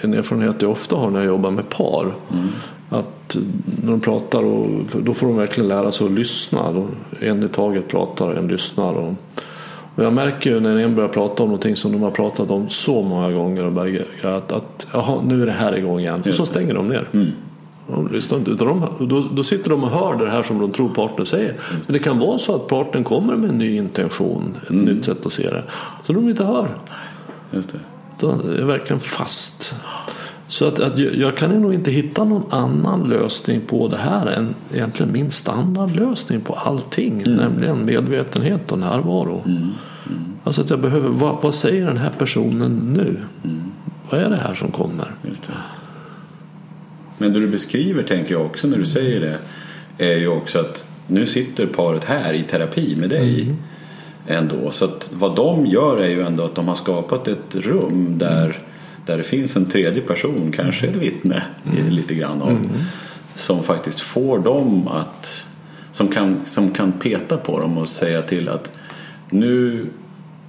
en 0.00 0.14
erfarenhet 0.14 0.62
jag 0.62 0.70
ofta 0.70 0.96
har 0.96 1.10
när 1.10 1.18
jag 1.18 1.26
jobbar 1.26 1.50
med 1.50 1.68
par. 1.68 2.14
Att 2.88 3.36
när 3.82 3.90
de 3.90 4.00
pratar 4.00 4.42
och, 4.42 4.68
då 5.02 5.14
får 5.14 5.26
de 5.26 5.36
verkligen 5.36 5.68
lära 5.68 5.92
sig 5.92 6.06
att 6.06 6.12
lyssna. 6.12 6.86
En 7.20 7.42
i 7.42 7.48
taget 7.48 7.88
pratar 7.88 8.26
och 8.26 8.36
en 8.36 8.48
lyssnar. 8.48 8.92
Och, 8.92 9.14
och 9.94 10.04
jag 10.04 10.12
märker 10.12 10.50
ju 10.50 10.60
när 10.60 10.76
en 10.76 10.94
börjar 10.94 11.08
prata 11.08 11.42
om 11.42 11.48
någonting 11.48 11.76
som 11.76 11.92
de 11.92 12.02
har 12.02 12.10
pratat 12.10 12.50
om 12.50 12.68
så 12.68 13.02
många 13.02 13.32
gånger 13.32 13.64
och 13.64 13.72
börjar, 13.72 14.04
att, 14.22 14.52
att 14.52 14.86
jaha, 14.92 15.20
nu 15.26 15.42
är 15.42 15.46
det 15.46 15.52
här 15.52 15.76
igång 15.76 16.00
igen. 16.00 16.22
Och 16.28 16.34
så 16.34 16.46
stänger 16.46 16.74
de 16.74 16.88
ner. 16.88 17.08
De 17.88 18.08
lyssnar 18.08 18.38
inte, 18.38 18.50
utan 18.50 18.66
de, 18.66 19.08
då, 19.08 19.24
då 19.32 19.42
sitter 19.42 19.70
de 19.70 19.84
och 19.84 19.90
hör 19.90 20.16
det 20.16 20.30
här 20.30 20.42
som 20.42 20.58
de 20.58 20.72
tror 20.72 20.88
partnern 20.88 21.26
säger. 21.26 21.54
Men 21.70 21.92
det 21.92 21.98
kan 21.98 22.18
vara 22.18 22.38
så 22.38 22.54
att 22.54 22.68
partnern 22.68 23.04
kommer 23.04 23.36
med 23.36 23.50
en 23.50 23.58
ny 23.58 23.76
intention, 23.76 24.56
ett 24.62 24.70
nytt 24.70 25.04
sätt 25.04 25.26
att 25.26 25.32
se 25.32 25.50
det. 25.50 25.62
Så 26.06 26.12
de 26.12 26.28
inte 26.28 26.44
hör. 26.44 26.68
Just 27.50 27.72
det. 27.72 27.78
Det 28.20 28.60
är 28.60 28.64
verkligen 28.64 29.00
fast. 29.00 29.74
Så 30.48 30.64
att, 30.64 30.80
att 30.80 30.98
jag, 30.98 31.14
jag 31.14 31.36
kan 31.36 31.62
nog 31.62 31.74
inte 31.74 31.90
hitta 31.90 32.24
någon 32.24 32.52
annan 32.52 33.08
lösning 33.08 33.60
på 33.60 33.88
det 33.88 33.96
här 33.96 34.26
än 34.26 34.54
egentligen 34.72 35.12
min 35.12 35.30
standardlösning 35.30 36.40
på 36.40 36.54
allting. 36.54 37.22
Nämligen 37.26 37.84
medvetenhet 37.84 38.72
och 38.72 38.78
närvaro. 38.78 39.44
Alltså 40.44 40.60
att 40.60 40.70
jag 40.70 40.80
behöver, 40.80 41.08
vad, 41.08 41.42
vad 41.42 41.54
säger 41.54 41.86
den 41.86 41.96
här 41.96 42.12
personen 42.18 42.92
nu? 42.96 43.20
Vad 44.10 44.20
är 44.20 44.30
det 44.30 44.36
här 44.36 44.54
som 44.54 44.70
kommer? 44.70 45.10
Just 45.28 45.42
det. 45.42 45.52
Men 47.18 47.32
det 47.32 47.40
du 47.40 47.48
beskriver 47.48 48.02
tänker 48.02 48.32
jag 48.32 48.46
också 48.46 48.66
när 48.66 48.78
du 48.78 48.86
säger 48.86 49.20
det 49.20 49.38
är 50.04 50.18
ju 50.18 50.28
också 50.28 50.58
att 50.58 50.86
nu 51.06 51.26
sitter 51.26 51.66
paret 51.66 52.04
här 52.04 52.32
i 52.32 52.42
terapi 52.42 52.96
med 52.96 53.10
dig 53.10 53.54
ändå. 54.26 54.70
Så 54.70 54.84
att 54.84 55.10
vad 55.14 55.36
de 55.36 55.66
gör 55.66 55.98
är 55.98 56.08
ju 56.08 56.22
ändå 56.22 56.44
att 56.44 56.54
de 56.54 56.68
har 56.68 56.74
skapat 56.74 57.28
ett 57.28 57.56
rum 57.56 58.18
där, 58.18 58.58
där 59.06 59.16
det 59.16 59.24
finns 59.24 59.56
en 59.56 59.66
tredje 59.66 60.02
person, 60.02 60.52
kanske 60.56 60.86
ett 60.86 60.96
vittne 60.96 61.42
i 61.78 61.90
lite 61.90 62.14
grann 62.14 62.42
av, 62.42 62.68
som 63.34 63.62
faktiskt 63.62 64.00
får 64.00 64.38
dem 64.38 64.88
att 64.88 65.44
som 65.92 66.08
kan, 66.08 66.40
som 66.46 66.70
kan 66.70 66.92
peta 66.92 67.36
på 67.36 67.60
dem 67.60 67.78
och 67.78 67.88
säga 67.88 68.22
till 68.22 68.48
att 68.48 68.72
nu 69.30 69.86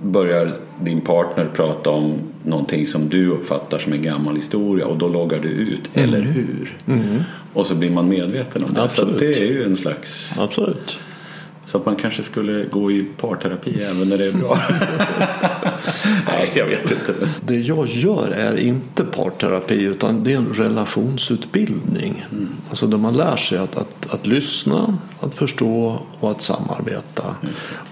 börjar 0.02 0.58
din 0.82 1.02
partner 1.02 1.50
prata 1.56 1.90
om 1.90 2.14
någonting 2.44 2.88
som 2.88 3.10
du 3.10 3.30
uppfattar 3.30 3.80
som 3.80 3.94
en 3.94 4.02
gammal 4.02 4.36
historia 4.36 4.86
och 4.86 4.98
då 4.98 5.08
loggar 5.08 5.40
du 5.40 5.48
ut, 5.50 5.90
eller 5.94 6.22
hur? 6.22 6.78
Och 7.54 7.68
så 7.68 7.76
blir 7.76 7.90
man 7.90 8.10
medveten 8.10 8.64
om 8.64 8.74
det. 8.74 8.84
Absolut. 8.84 9.14
Så 9.14 9.20
det 9.20 9.40
är 9.40 9.46
ju 9.46 9.64
en 9.64 9.76
slags... 9.76 10.34
Absolut. 10.40 11.00
Så 11.68 11.78
att 11.78 11.86
man 11.86 11.96
kanske 11.96 12.24
skulle 12.24 12.66
gå 12.66 12.92
i 12.92 13.04
parterapi 13.22 13.84
även 13.84 14.10
när 14.10 14.18
det 14.18 14.26
är 14.28 14.32
bra. 14.32 14.60
Nej, 16.28 16.52
jag 16.56 16.66
vet 16.66 16.92
inte. 16.92 17.14
Det 17.46 17.56
jag 17.60 17.88
gör 17.88 18.28
är 18.32 18.56
inte 18.58 19.04
parterapi 19.04 19.84
utan 19.84 20.24
det 20.24 20.34
är 20.34 20.38
en 20.38 20.54
relationsutbildning. 20.54 22.26
Alltså 22.70 22.88
där 22.88 22.98
man 22.98 23.14
lär 23.18 23.36
sig 23.36 23.58
att, 23.58 23.78
att, 23.78 24.14
att 24.14 24.28
lyssna, 24.28 24.98
att 25.20 25.36
förstå 25.36 26.00
och 26.20 26.32
att 26.32 26.42
samarbeta. 26.42 27.24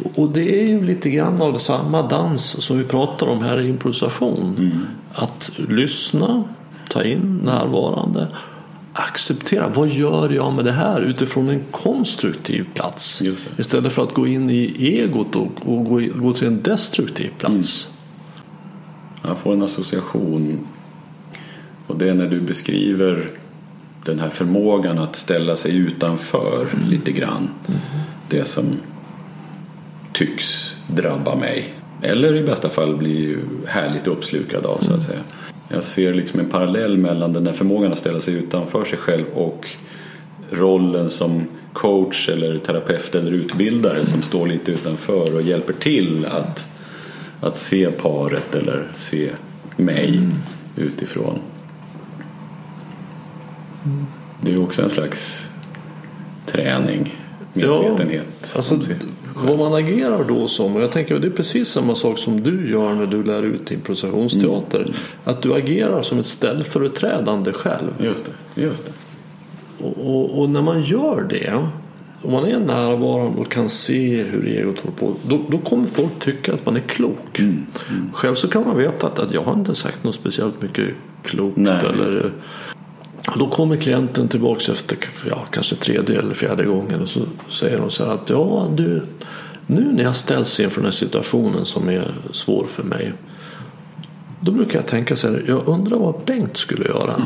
Och- 0.03 0.19
Och 0.19 0.29
det 0.29 0.61
är 0.63 0.67
ju 0.67 0.81
lite 0.85 1.09
grann 1.09 1.41
av 1.41 1.57
samma 1.57 2.01
dans 2.07 2.61
som 2.61 2.77
vi 2.77 2.83
pratar 2.83 3.27
om 3.27 3.43
här 3.43 3.61
i 3.61 3.67
improvisation. 3.67 4.71
Att 5.13 5.51
lyssna, 5.69 6.43
ta 6.89 7.03
in 7.03 7.41
närvarande, 7.43 8.27
acceptera. 8.95 9.69
Vad 9.69 9.89
gör 9.89 10.29
jag 10.29 10.53
med 10.53 10.65
det 10.65 10.71
här 10.71 11.01
utifrån 11.01 11.49
en 11.49 11.63
konstruktiv 11.71 12.67
plats? 12.73 13.21
Istället 13.57 13.93
för 13.93 14.03
att 14.03 14.13
gå 14.13 14.27
in 14.27 14.49
i 14.49 14.73
egot 14.79 15.35
och, 15.35 15.51
och 15.65 15.85
gå, 15.85 16.01
gå 16.15 16.33
till 16.33 16.47
en 16.47 16.61
destruktiv 16.61 17.29
plats. 17.37 17.89
Jag 19.21 19.37
får 19.37 19.53
en 19.53 19.61
association 19.61 20.67
och 21.87 21.97
det 21.97 22.09
är 22.09 22.13
när 22.13 22.27
du 22.27 22.41
beskriver 22.41 23.29
den 24.05 24.19
här 24.19 24.29
förmågan 24.29 24.99
att 24.99 25.15
ställa 25.15 25.55
sig 25.55 25.77
utanför 25.77 26.67
lite 26.89 27.11
grann. 27.11 27.49
Det 28.29 28.45
som 28.45 28.65
tycks 30.13 30.77
drabba 30.87 31.35
mig. 31.35 31.73
Eller 32.01 32.35
i 32.35 32.43
bästa 32.43 32.69
fall 32.69 32.95
bli 32.95 33.37
härligt 33.67 34.07
uppslukad 34.07 34.65
av 34.65 34.79
så 34.81 34.93
att 34.93 35.03
säga. 35.03 35.19
Jag 35.69 35.83
ser 35.83 36.13
liksom 36.13 36.39
en 36.39 36.49
parallell 36.49 36.97
mellan 36.97 37.33
den 37.33 37.43
där 37.43 37.53
förmågan 37.53 37.91
att 37.91 37.97
ställa 37.97 38.21
sig 38.21 38.33
utanför 38.33 38.85
sig 38.85 38.97
själv 38.97 39.25
och 39.33 39.67
rollen 40.51 41.09
som 41.09 41.47
coach 41.73 42.29
eller 42.29 42.59
terapeut 42.59 43.15
eller 43.15 43.31
utbildare 43.31 44.05
som 44.05 44.21
står 44.21 44.47
lite 44.47 44.71
utanför 44.71 45.35
och 45.35 45.41
hjälper 45.41 45.73
till 45.73 46.25
att, 46.25 46.69
att 47.39 47.57
se 47.57 47.91
paret 47.91 48.55
eller 48.55 48.91
se 48.97 49.29
mig 49.77 50.29
utifrån. 50.75 51.39
Det 54.41 54.53
är 54.53 54.63
också 54.63 54.81
en 54.81 54.89
slags 54.89 55.49
träning, 56.45 57.15
medvetenhet. 57.53 58.25
Alltså, 58.41 58.61
som 58.61 58.81
ser- 58.81 58.97
vad 59.35 59.57
man 59.57 59.73
agerar 59.73 60.23
då 60.23 60.47
som, 60.47 60.75
och 60.75 60.81
jag 60.81 60.91
tänker 60.91 61.15
att 61.15 61.21
det 61.21 61.27
är 61.27 61.31
precis 61.31 61.67
samma 61.67 61.95
sak 61.95 62.17
som 62.17 62.41
du 62.41 62.71
gör 62.71 62.93
när 62.93 63.05
du 63.05 63.23
lär 63.23 63.43
ut 63.43 63.71
improvisationsteater. 63.71 64.81
Mm. 64.81 64.93
Att 65.23 65.41
du 65.41 65.53
agerar 65.53 66.01
som 66.01 66.19
ett 66.19 66.25
ställföreträdande 66.25 67.53
själv. 67.53 67.93
Just 67.99 68.25
det, 68.25 68.61
just 68.61 68.85
det. 68.85 68.91
Och, 69.85 70.15
och, 70.15 70.39
och 70.39 70.49
när 70.49 70.61
man 70.61 70.83
gör 70.83 71.27
det, 71.29 71.53
om 72.21 72.31
man 72.31 72.45
är 72.45 72.59
närvarande 72.59 73.41
och 73.41 73.51
kan 73.51 73.69
se 73.69 74.23
hur 74.23 74.47
egot 74.47 74.79
håller 74.79 74.97
på, 74.97 75.15
då, 75.27 75.39
då 75.49 75.57
kommer 75.57 75.87
folk 75.87 76.19
tycka 76.19 76.53
att 76.53 76.65
man 76.65 76.75
är 76.75 76.79
klok. 76.79 77.39
Mm, 77.39 77.65
Själv 78.13 78.35
så 78.35 78.47
kan 78.47 78.63
man 78.63 78.77
veta 78.77 79.07
att, 79.07 79.19
att 79.19 79.33
jag 79.33 79.41
har 79.41 79.53
inte 79.53 79.75
sagt 79.75 80.03
något 80.03 80.15
speciellt 80.15 80.61
mycket 80.61 80.89
klokt. 81.23 81.57
Nej, 81.57 81.81
eller, 81.93 82.31
det. 83.33 83.39
då 83.39 83.47
kommer 83.47 83.77
klienten 83.77 84.27
tillbaks 84.27 84.69
efter 84.69 84.97
ja, 85.29 85.45
kanske 85.51 85.75
tredje 85.75 86.19
eller 86.19 86.33
fjärde 86.33 86.65
gången 86.65 87.01
och 87.01 87.07
så 87.07 87.21
säger 87.49 87.77
de 87.77 87.91
så 87.91 88.05
här 88.05 88.13
att 88.13 88.29
ja 88.29 88.67
du, 88.75 89.03
nu 89.67 89.91
när 89.93 90.03
jag 90.03 90.15
ställs 90.15 90.59
inför 90.59 90.81
den 90.81 90.85
här 90.85 90.91
situationen 90.91 91.65
som 91.65 91.89
är 91.89 92.13
svår 92.31 92.65
för 92.65 92.83
mig 92.83 93.13
då 94.45 94.51
brukar 94.51 94.79
jag 94.79 94.87
tänka 94.87 95.15
så 95.15 95.27
här, 95.27 95.43
jag 95.47 95.67
undrar 95.67 95.97
vad 95.97 96.15
Bengt 96.25 96.57
skulle 96.57 96.85
göra. 96.85 97.25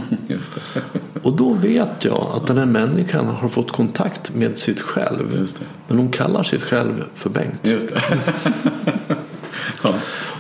Och 1.24 1.34
då 1.34 1.54
vet 1.54 2.06
jag 2.06 2.28
att 2.36 2.47
den 2.47 2.58
här 2.58 2.66
människan 2.66 3.28
har 3.28 3.50
fått 3.50 3.72
kontakt 3.72 4.36
med 4.36 4.58
sitt 4.58 4.82
själv. 4.82 5.47
Men 5.88 5.97
hon 5.97 6.10
kallar 6.10 6.43
sitt 6.43 6.64
själv 6.64 7.04
för 7.14 7.30
Bengt. 7.30 7.62
Ja. 9.84 9.93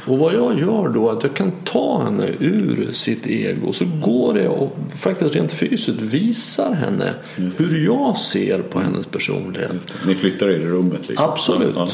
Och 0.05 0.17
vad 0.17 0.33
jag 0.33 0.59
gör 0.59 0.87
då 0.87 1.09
är 1.09 1.13
att 1.13 1.23
jag 1.23 1.33
kan 1.33 1.51
ta 1.63 2.03
henne 2.03 2.27
ur 2.39 2.89
sitt 2.91 3.27
ego. 3.27 3.73
Så 3.73 3.85
går 3.85 4.39
jag 4.39 4.53
och 4.53 4.77
faktiskt 4.99 5.35
rent 5.35 5.51
fysiskt 5.51 6.01
visar 6.01 6.73
henne 6.73 7.13
hur 7.57 7.85
jag 7.85 8.17
ser 8.17 8.61
på 8.61 8.79
hennes 8.79 9.05
personlighet. 9.05 9.87
Ni 10.07 10.15
flyttar 10.15 10.47
er 10.49 10.59
i 10.59 10.65
rummet 10.65 11.07
liksom? 11.09 11.29
Absolut. 11.29 11.75
Ja, 11.75 11.87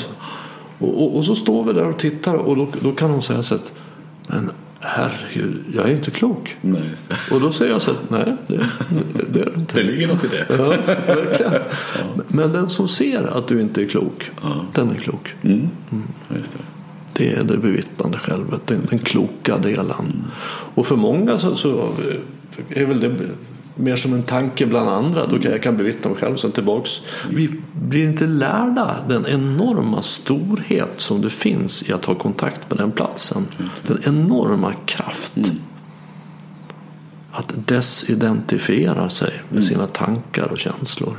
Och, 0.80 1.02
och, 1.04 1.16
och 1.16 1.26
så 1.26 1.36
står 1.36 1.64
vi 1.64 1.74
där 1.74 1.90
och 1.90 2.00
tittar 2.00 2.36
och 2.36 2.56
då, 2.56 2.68
då 2.82 2.92
kan 2.92 3.12
hon 3.12 3.22
säga 3.22 3.44
så 3.44 3.56
att 3.56 3.74
Men 4.28 4.52
herregud, 4.80 5.64
jag 5.74 5.90
är 5.90 5.94
inte 5.94 6.12
klok. 6.12 6.58
Nej. 6.62 6.90
Och 7.32 7.42
då 7.42 7.52
säger 7.52 7.72
jag 7.72 7.82
så 7.82 7.92
att 7.92 8.10
nej, 8.10 8.36
det, 8.48 8.70
det 9.30 9.40
är 9.40 9.46
du 9.46 9.54
inte. 9.60 9.78
Det 9.78 9.84
ligger 9.84 10.08
något 10.08 10.24
i 10.24 10.28
det. 10.28 10.46
Ja, 10.50 10.74
verkligen. 11.08 11.54
Men 12.28 12.54
den 12.54 12.70
som 12.70 12.88
ser 12.88 13.38
att 13.38 13.48
du 13.48 13.62
inte 13.62 13.82
är 13.84 13.88
klok, 13.88 14.32
den 14.74 14.92
är 14.92 14.96
klok. 14.96 15.36
Mm. 15.42 15.70
Just 16.36 16.52
det. 16.52 16.75
Det 17.18 17.34
är 17.34 17.44
det 17.44 17.58
bevittnande 17.58 18.18
självet, 18.18 18.68
den, 18.68 18.82
den 18.90 19.00
kloka 19.00 19.58
delen. 19.58 20.26
Och 20.76 20.88
för 20.88 20.96
många 20.96 21.38
så, 21.38 21.56
så 21.56 21.90
är 22.70 22.86
väl 22.86 23.00
det 23.00 23.16
mer 23.76 23.96
som 23.96 24.14
en 24.14 24.24
tanke 24.24 24.66
bland 24.66 24.90
andra. 24.90 25.26
Då 25.26 25.40
kan 25.40 25.52
jag 25.52 25.64
kan 25.64 25.78
bevittna 25.78 26.10
mig 26.10 26.20
själv 26.20 26.36
sen 26.36 26.52
tillbaks. 26.52 26.90
Vi 27.30 27.50
blir 27.74 28.10
inte 28.10 28.28
lärda 28.28 28.96
den 29.08 29.26
enorma 29.28 30.02
storhet 30.02 30.94
som 31.00 31.22
det 31.22 31.30
finns 31.30 31.90
i 31.90 31.94
att 31.94 32.06
ha 32.06 32.16
kontakt 32.16 32.70
med 32.70 32.78
den 32.78 32.92
platsen. 32.92 33.48
Den 33.88 34.00
enorma 34.04 34.74
kraft. 34.86 35.34
Att 37.32 37.68
desidentifiera 37.68 39.10
sig 39.10 39.42
med 39.50 39.64
sina 39.64 39.88
tankar 39.88 40.52
och 40.52 40.60
känslor. 40.60 41.18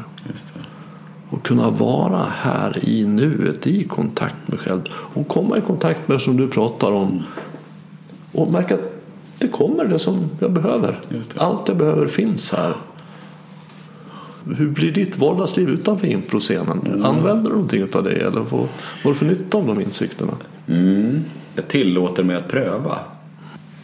Och 1.30 1.42
kunna 1.42 1.70
vara 1.70 2.26
här 2.30 2.88
i 2.88 3.06
nuet, 3.06 3.66
i 3.66 3.84
kontakt 3.84 4.48
med 4.48 4.60
själv. 4.60 4.82
Och 4.90 5.28
komma 5.28 5.58
i 5.58 5.60
kontakt 5.60 6.08
med 6.08 6.20
som 6.20 6.36
du 6.36 6.48
pratar 6.48 6.92
om. 6.92 7.22
Och 8.32 8.52
märka 8.52 8.74
att 8.74 8.92
det 9.38 9.48
kommer 9.48 9.84
det 9.84 9.98
som 9.98 10.30
jag 10.38 10.52
behöver. 10.52 10.98
Allt 11.36 11.68
jag 11.68 11.76
behöver 11.76 12.08
finns 12.08 12.52
här. 12.52 12.74
Hur 14.56 14.68
blir 14.68 14.92
ditt 14.92 15.18
vardagsliv 15.18 15.68
utanför 15.68 16.06
improscenen? 16.06 17.04
Använder 17.04 17.50
du 17.50 17.56
någonting 17.56 17.88
av 17.92 18.04
det? 18.04 18.10
Eller 18.10 18.40
vad 18.40 18.50
vad 18.50 18.68
har 19.02 19.10
du 19.10 19.14
för 19.14 19.26
nytta 19.26 19.58
av 19.58 19.66
de 19.66 19.80
insikterna? 19.80 20.32
Mm. 20.66 21.24
Jag 21.54 21.68
tillåter 21.68 22.22
mig 22.22 22.36
att 22.36 22.48
pröva. 22.48 22.98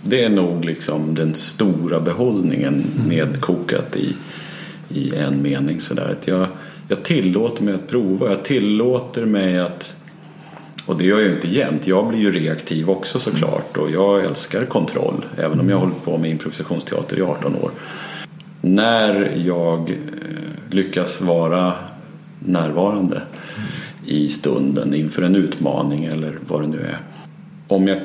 Det 0.02 0.24
är 0.24 0.30
nog 0.30 0.64
liksom 0.64 1.14
den 1.14 1.34
stora 1.34 2.00
behållningen 2.00 2.84
nedkokat 3.08 3.96
i, 3.96 4.16
i 4.88 5.14
en 5.14 5.42
mening. 5.42 5.80
Sådär. 5.80 6.16
Att 6.18 6.28
jag, 6.28 6.46
jag 6.92 7.02
tillåter 7.02 7.62
mig 7.62 7.74
att 7.74 7.88
prova. 7.88 8.30
Jag 8.30 8.44
tillåter 8.44 9.24
mig 9.24 9.58
att 9.58 9.94
och 10.86 10.98
det 10.98 11.04
gör 11.04 11.18
jag 11.18 11.28
ju 11.28 11.34
inte 11.34 11.48
jämt. 11.48 11.86
Jag 11.86 12.08
blir 12.08 12.18
ju 12.18 12.32
reaktiv 12.32 12.90
också 12.90 13.18
såklart. 13.18 13.76
Och 13.76 13.90
jag 13.90 14.24
älskar 14.24 14.64
kontroll. 14.64 15.24
Även 15.38 15.60
om 15.60 15.68
jag 15.68 15.76
har 15.76 15.86
hållit 15.86 16.04
på 16.04 16.18
med 16.18 16.30
improvisationsteater 16.30 17.18
i 17.18 17.22
18 17.22 17.56
år. 17.56 17.70
När 18.60 19.32
jag 19.36 19.90
eh, 19.90 19.96
lyckas 20.70 21.20
vara 21.20 21.72
närvarande 22.38 23.22
i 24.06 24.28
stunden 24.28 24.94
inför 24.94 25.22
en 25.22 25.36
utmaning 25.36 26.04
eller 26.04 26.38
vad 26.46 26.60
det 26.60 26.66
nu 26.66 26.80
är. 26.80 26.98
Om 27.68 27.88
jag 27.88 28.00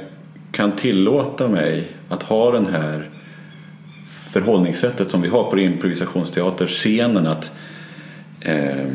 kan 0.51 0.71
tillåta 0.71 1.47
mig 1.47 1.88
att 2.09 2.23
ha 2.23 2.51
den 2.51 2.65
här 2.65 3.09
förhållningssättet 4.31 5.09
som 5.09 5.21
vi 5.21 5.27
har 5.27 5.51
på 5.51 5.59
improvisationsteaterscenen 5.59 7.27
att 7.27 7.51
eh, 8.41 8.88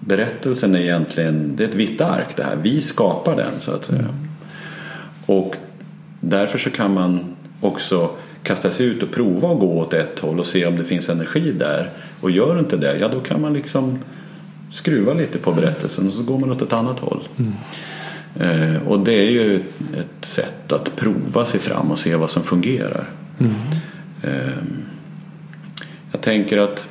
berättelsen 0.00 0.74
är 0.74 0.80
egentligen 0.80 1.56
det 1.56 1.64
är 1.64 1.68
ett 1.68 1.74
vitt 1.74 2.00
ark 2.00 2.36
det 2.36 2.42
här. 2.42 2.56
Vi 2.56 2.82
skapar 2.82 3.36
den 3.36 3.60
så 3.60 3.72
att 3.72 3.84
säga. 3.84 4.08
Och 5.26 5.56
därför 6.20 6.58
så 6.58 6.70
kan 6.70 6.94
man 6.94 7.36
också 7.60 8.10
kasta 8.42 8.70
sig 8.70 8.86
ut 8.86 9.02
och 9.02 9.10
prova 9.10 9.52
att 9.52 9.60
gå 9.60 9.78
åt 9.78 9.94
ett 9.94 10.18
håll 10.18 10.40
och 10.40 10.46
se 10.46 10.66
om 10.66 10.76
det 10.76 10.84
finns 10.84 11.08
energi 11.08 11.52
där. 11.52 11.90
Och 12.20 12.30
gör 12.30 12.58
inte 12.58 12.76
det, 12.76 12.98
ja 12.98 13.08
då 13.08 13.20
kan 13.20 13.40
man 13.40 13.52
liksom 13.52 13.98
skruva 14.70 15.14
lite 15.14 15.38
på 15.38 15.52
berättelsen 15.52 16.06
och 16.06 16.12
så 16.12 16.22
går 16.22 16.38
man 16.38 16.50
åt 16.50 16.62
ett 16.62 16.72
annat 16.72 16.98
håll. 16.98 17.20
Mm. 17.38 17.52
Eh, 18.40 18.88
och 18.88 19.00
det 19.00 19.12
är 19.14 19.30
ju 19.30 19.56
ett 19.96 20.24
sätt 20.24 20.72
att 20.72 20.96
prova 20.96 21.44
sig 21.44 21.60
fram 21.60 21.90
och 21.90 21.98
se 21.98 22.16
vad 22.16 22.30
som 22.30 22.42
fungerar. 22.42 23.04
Mm. 23.40 23.52
Eh, 24.22 24.62
jag 26.12 26.20
tänker 26.20 26.58
att 26.58 26.88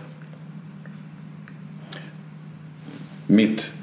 mitt 3.32 3.74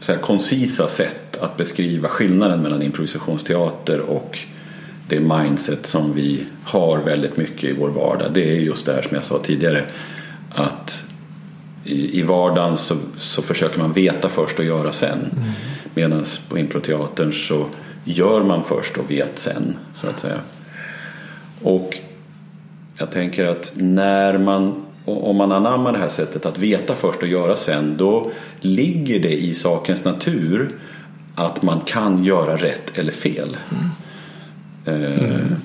så 0.00 0.12
här, 0.12 0.20
koncisa 0.20 0.88
sätt 0.88 1.36
att 1.40 1.56
beskriva 1.56 2.08
skillnaden 2.08 2.62
mellan 2.62 2.82
improvisationsteater 2.82 4.00
och 4.00 4.38
det 5.08 5.20
mindset 5.20 5.86
som 5.86 6.14
vi 6.14 6.46
har 6.64 6.98
väldigt 6.98 7.36
mycket 7.36 7.64
i 7.64 7.72
vår 7.72 7.88
vardag. 7.88 8.30
Det 8.34 8.50
är 8.50 8.60
just 8.60 8.86
det 8.86 8.92
här 8.92 9.02
som 9.02 9.14
jag 9.14 9.24
sa 9.24 9.38
tidigare. 9.38 9.84
Att 10.54 11.04
i, 11.84 12.18
i 12.20 12.22
vardagen 12.22 12.76
så, 12.76 12.96
så 13.16 13.42
försöker 13.42 13.78
man 13.78 13.92
veta 13.92 14.28
först 14.28 14.58
och 14.58 14.64
göra 14.64 14.92
sen. 14.92 15.18
Mm. 15.18 15.50
Medan 15.94 16.24
på 16.48 16.58
improteatern 16.58 17.32
så 17.32 17.66
gör 18.04 18.44
man 18.44 18.64
först 18.64 18.96
och 18.96 19.10
vet 19.10 19.38
sen. 19.38 19.76
så 19.94 20.06
att 20.06 20.18
säga. 20.18 20.40
Och 21.62 21.98
jag 22.96 23.10
tänker 23.10 23.44
att 23.44 23.72
när 23.74 24.38
man 24.38 24.86
om 25.18 25.36
man 25.36 25.52
anammar 25.52 25.92
det 25.92 25.98
här 25.98 26.08
sättet 26.08 26.46
att 26.46 26.58
veta 26.58 26.94
först 26.94 27.22
och 27.22 27.28
göra 27.28 27.56
sen 27.56 27.96
då 27.96 28.30
ligger 28.60 29.20
det 29.20 29.42
i 29.42 29.54
sakens 29.54 30.04
natur 30.04 30.70
att 31.34 31.62
man 31.62 31.80
kan 31.80 32.24
göra 32.24 32.56
rätt 32.56 32.98
eller 32.98 33.12
fel. 33.12 33.56
Mm. 33.70 35.04
Mm. 35.04 35.56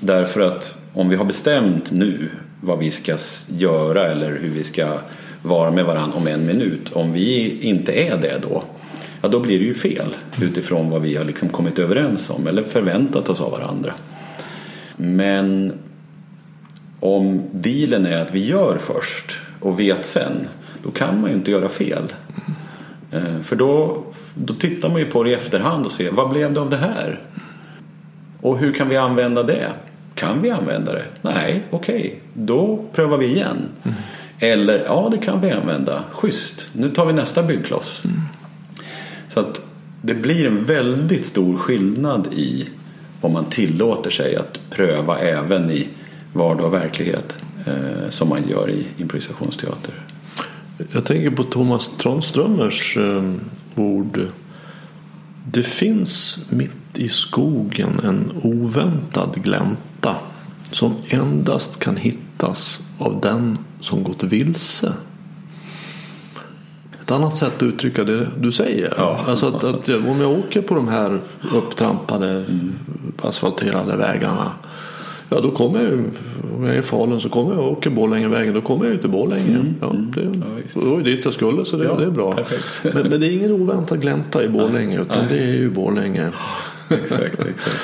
Därför 0.00 0.40
att 0.40 0.78
om 0.92 1.08
vi 1.08 1.16
har 1.16 1.24
bestämt 1.24 1.92
nu 1.92 2.28
vad 2.60 2.78
vi 2.78 2.90
ska 2.90 3.16
göra 3.48 4.06
eller 4.06 4.30
hur 4.30 4.50
vi 4.50 4.64
ska 4.64 4.98
vara 5.42 5.70
med 5.70 5.84
varandra 5.84 6.16
om 6.18 6.26
en 6.26 6.46
minut. 6.46 6.92
Om 6.92 7.12
vi 7.12 7.58
inte 7.60 7.92
är 7.92 8.16
det 8.16 8.38
då, 8.42 8.62
ja 9.22 9.28
då 9.28 9.40
blir 9.40 9.58
det 9.58 9.64
ju 9.64 9.74
fel 9.74 10.16
utifrån 10.42 10.90
vad 10.90 11.02
vi 11.02 11.16
har 11.16 11.24
liksom 11.24 11.48
kommit 11.48 11.78
överens 11.78 12.30
om 12.30 12.46
eller 12.46 12.62
förväntat 12.62 13.28
oss 13.28 13.40
av 13.40 13.50
varandra. 13.50 13.92
Men 14.96 15.72
om 17.06 17.42
dealen 17.52 18.06
är 18.06 18.18
att 18.18 18.34
vi 18.34 18.46
gör 18.46 18.78
först 18.78 19.40
och 19.60 19.80
vet 19.80 20.06
sen, 20.06 20.48
då 20.82 20.90
kan 20.90 21.20
man 21.20 21.30
ju 21.30 21.36
inte 21.36 21.50
göra 21.50 21.68
fel. 21.68 22.12
Eh, 23.12 23.40
för 23.42 23.56
då, 23.56 24.04
då 24.34 24.54
tittar 24.54 24.88
man 24.88 24.98
ju 24.98 25.06
på 25.06 25.22
det 25.22 25.30
i 25.30 25.34
efterhand 25.34 25.84
och 25.84 25.92
ser 25.92 26.10
vad 26.10 26.30
blev 26.30 26.52
det 26.52 26.60
av 26.60 26.70
det 26.70 26.76
här? 26.76 27.20
Och 28.40 28.58
hur 28.58 28.72
kan 28.72 28.88
vi 28.88 28.96
använda 28.96 29.42
det? 29.42 29.70
Kan 30.14 30.42
vi 30.42 30.50
använda 30.50 30.92
det? 30.92 31.04
Nej, 31.22 31.62
okej, 31.70 31.96
okay. 31.96 32.10
då 32.34 32.84
prövar 32.94 33.18
vi 33.18 33.26
igen. 33.26 33.68
Mm. 33.82 33.96
Eller 34.38 34.84
ja, 34.84 35.08
det 35.12 35.18
kan 35.18 35.40
vi 35.40 35.50
använda. 35.50 36.02
Schysst, 36.12 36.68
nu 36.72 36.90
tar 36.90 37.06
vi 37.06 37.12
nästa 37.12 37.42
byggkloss. 37.42 38.02
Mm. 38.04 38.20
Så 39.28 39.40
att 39.40 39.66
det 40.02 40.14
blir 40.14 40.46
en 40.46 40.64
väldigt 40.64 41.26
stor 41.26 41.56
skillnad 41.58 42.28
i 42.32 42.68
om 43.20 43.32
man 43.32 43.44
tillåter 43.44 44.10
sig 44.10 44.36
att 44.36 44.60
pröva 44.70 45.18
även 45.18 45.70
i 45.70 45.88
vardag 46.36 46.66
och 46.66 46.74
verklighet 46.74 47.34
eh, 47.66 48.08
som 48.08 48.28
man 48.28 48.48
gör 48.48 48.70
i 48.70 48.86
improvisationsteater. 48.96 49.94
Jag 50.92 51.04
tänker 51.04 51.30
på 51.30 51.42
Thomas 51.42 51.90
Tranströmers 51.98 52.96
eh, 52.96 53.32
ord. 53.74 54.20
Det 55.52 55.62
finns 55.62 56.46
mitt 56.50 56.98
i 56.98 57.08
skogen 57.08 58.00
en 58.04 58.30
oväntad 58.42 59.42
glänta 59.44 60.16
som 60.70 60.94
endast 61.08 61.78
kan 61.78 61.96
hittas 61.96 62.80
av 62.98 63.20
den 63.20 63.58
som 63.80 64.04
gått 64.04 64.24
vilse. 64.24 64.92
Ett 67.00 67.10
annat 67.10 67.36
sätt 67.36 67.56
att 67.56 67.62
uttrycka 67.62 68.04
det 68.04 68.28
du 68.40 68.52
säger. 68.52 68.94
Ja. 68.96 69.20
Alltså 69.26 69.46
att, 69.46 69.64
att, 69.64 69.88
om 69.88 70.20
jag 70.20 70.30
åker 70.30 70.62
på 70.62 70.74
de 70.74 70.88
här 70.88 71.20
upptrampade 71.52 72.30
mm. 72.30 72.72
asfalterade 73.22 73.96
vägarna 73.96 74.52
Ja, 75.28 75.40
då 75.40 75.50
kommer 75.50 75.82
jag 75.82 75.92
om 76.56 76.64
jag 76.64 76.74
är 76.74 76.78
i 76.78 76.82
Falun 76.82 77.20
så 77.20 77.28
kommer 77.28 77.54
jag 77.54 77.64
och 77.64 77.72
åker 77.72 77.90
Borlängevägen. 77.90 78.54
Då 78.54 78.60
kommer 78.60 78.84
jag 78.84 78.94
ju 78.94 79.00
till 79.00 79.10
Borlänge. 79.10 79.54
Mm. 79.54 79.74
Ja, 79.80 79.92
det, 80.14 80.22
ja, 80.22 80.80
det 80.80 80.90
var 80.90 80.96
ju 80.96 81.02
dit 81.02 81.24
jag 81.24 81.34
skulle 81.34 81.64
så 81.64 81.76
det, 81.76 81.84
ja, 81.84 81.96
det 81.96 82.04
är 82.04 82.10
bra. 82.10 82.38
Men, 82.82 83.08
men, 83.08 83.20
det 83.20 83.26
är 83.26 83.32
ingen 83.32 83.52
oväntad 83.52 84.00
glänta 84.00 84.44
i 84.44 84.48
Borlänge 84.48 85.00
utan 85.00 85.18
Nej. 85.18 85.38
det 85.38 85.44
är 85.44 85.54
ju 85.54 85.70
Borlänge. 85.70 86.30
exakt, 86.88 87.40
exakt. 87.40 87.80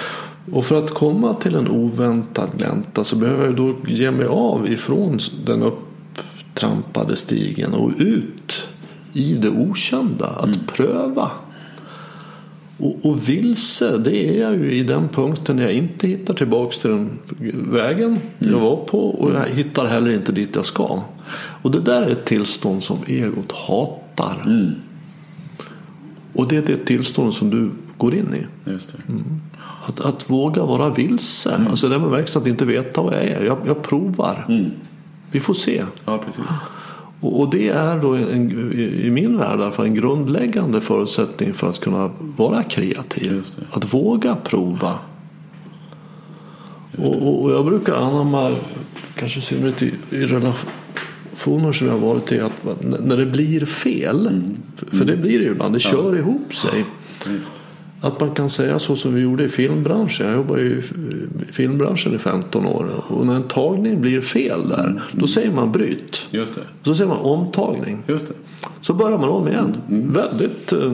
Och 0.53 0.65
för 0.65 0.79
att 0.79 0.91
komma 0.91 1.35
till 1.35 1.55
en 1.55 1.69
oväntad 1.69 2.49
glänta 2.57 3.05
så 3.05 3.17
behöver 3.17 3.45
jag 3.45 3.57
då 3.57 3.75
ge 3.87 4.11
mig 4.11 4.27
av 4.27 4.73
ifrån 4.73 5.19
den 5.45 5.63
upptrampade 5.63 7.17
stigen 7.17 7.75
och 7.75 7.93
ut 7.99 8.69
i 9.13 9.35
det 9.35 9.49
okända. 9.49 10.27
Att 10.27 10.45
mm. 10.45 10.59
pröva. 10.67 11.31
Och, 12.83 12.97
och 13.03 13.29
vilse, 13.29 13.99
det 13.99 14.29
är 14.29 14.41
jag 14.41 14.59
ju 14.59 14.73
i 14.73 14.83
den 14.83 15.09
punkten 15.09 15.59
jag 15.59 15.73
inte 15.73 16.09
hittar 16.09 16.35
tillbaks 16.35 16.79
till 16.79 16.91
den 16.91 17.19
vägen 17.73 18.07
mm. 18.07 18.53
jag 18.53 18.61
var 18.61 18.77
på 18.77 19.11
och 19.11 19.31
jag 19.33 19.47
hittar 19.47 19.87
heller 19.87 20.11
inte 20.11 20.33
dit 20.33 20.51
jag 20.55 20.65
ska. 20.65 21.03
Och 21.63 21.71
det 21.71 21.81
där 21.81 22.03
är 22.03 22.11
ett 22.11 22.25
tillstånd 22.25 22.83
som 22.83 22.99
egot 23.07 23.53
hatar. 23.53 24.43
Mm. 24.47 24.71
Och 26.33 26.49
det 26.49 26.57
är 26.57 26.63
det 26.63 26.85
tillstånd 26.85 27.35
som 27.35 27.51
du 27.51 27.71
går 27.97 28.15
in 28.15 28.35
i. 28.35 28.71
Mm. 29.09 29.41
Att, 29.87 30.01
att 30.01 30.31
våga 30.31 30.65
vara 30.65 30.91
vilse. 30.91 31.55
Mm. 31.55 31.69
Alltså 31.69 31.89
det 31.89 31.99
verkligen 31.99 32.43
att 32.43 32.49
inte 32.49 32.65
veta 32.65 33.03
vad 33.03 33.15
jag 33.15 33.25
är. 33.25 33.45
Jag, 33.45 33.59
jag 33.67 33.83
provar. 33.83 34.45
Mm. 34.49 34.71
Vi 35.31 35.41
får 35.41 35.55
se. 35.55 35.85
Ja, 36.05 36.19
precis. 36.19 36.45
Och 37.23 37.51
det 37.51 37.69
är 37.69 37.99
då 37.99 38.15
en, 38.15 38.73
i 38.81 39.11
min 39.11 39.39
värld 39.39 39.75
fall 39.75 39.87
en 39.87 39.95
grundläggande 39.95 40.81
förutsättning 40.81 41.55
för 41.55 41.71
att 41.71 41.81
kunna 41.81 42.11
vara 42.19 42.63
kreativ. 42.63 43.47
Att 43.71 43.95
våga 43.95 44.37
prova. 44.37 44.99
Och, 46.99 47.43
och, 47.43 47.51
jag 47.53 47.65
brukar 47.65 47.95
anamma, 47.95 48.51
kanske 49.15 49.39
i 49.39 49.43
synnerhet 49.43 49.83
i, 49.83 49.93
i 50.11 50.27
relationer 50.27 51.73
som 51.73 51.87
jag 51.87 51.95
har 51.95 52.01
varit 52.01 52.33
i, 52.33 52.41
att 52.41 52.65
när 52.81 53.17
det 53.17 53.27
blir 53.27 53.67
fel, 53.67 54.27
mm. 54.27 54.57
för 54.91 55.05
det 55.05 55.17
blir 55.17 55.39
det 55.39 55.45
ju 55.45 55.51
ibland, 55.51 55.75
det 55.75 55.81
kör 55.81 56.13
ja. 56.13 56.19
ihop 56.19 56.55
sig. 56.55 56.85
Just. 57.27 57.53
Att 58.05 58.21
man 58.21 58.31
kan 58.31 58.51
säga 58.51 58.79
så 58.79 58.97
som 58.97 59.15
vi 59.15 59.21
gjorde 59.21 59.45
i 59.45 59.49
filmbranschen. 59.49 60.27
Jag 60.27 60.37
jobbade 60.37 60.63
i 60.63 60.83
filmbranschen 61.53 62.15
i 62.15 62.19
15 62.19 62.67
år. 62.67 62.89
Och 63.09 63.27
när 63.27 63.35
en 63.35 63.43
tagning 63.43 64.01
blir 64.01 64.21
fel 64.21 64.69
där. 64.69 64.85
Mm. 64.85 65.01
Då 65.13 65.27
säger 65.27 65.53
man 65.53 65.73
bryt. 65.73 66.27
Just 66.31 66.55
det. 66.55 66.61
Så 66.83 66.95
säger 66.95 67.09
man 67.09 67.19
omtagning. 67.19 68.03
Just 68.07 68.29
det. 68.29 68.35
Så 68.81 68.95
börjar 68.95 69.19
man 69.19 69.29
om 69.29 69.49
igen. 69.49 69.77
Mm. 69.89 70.13
Väldigt, 70.13 70.73
äh, 70.73 70.93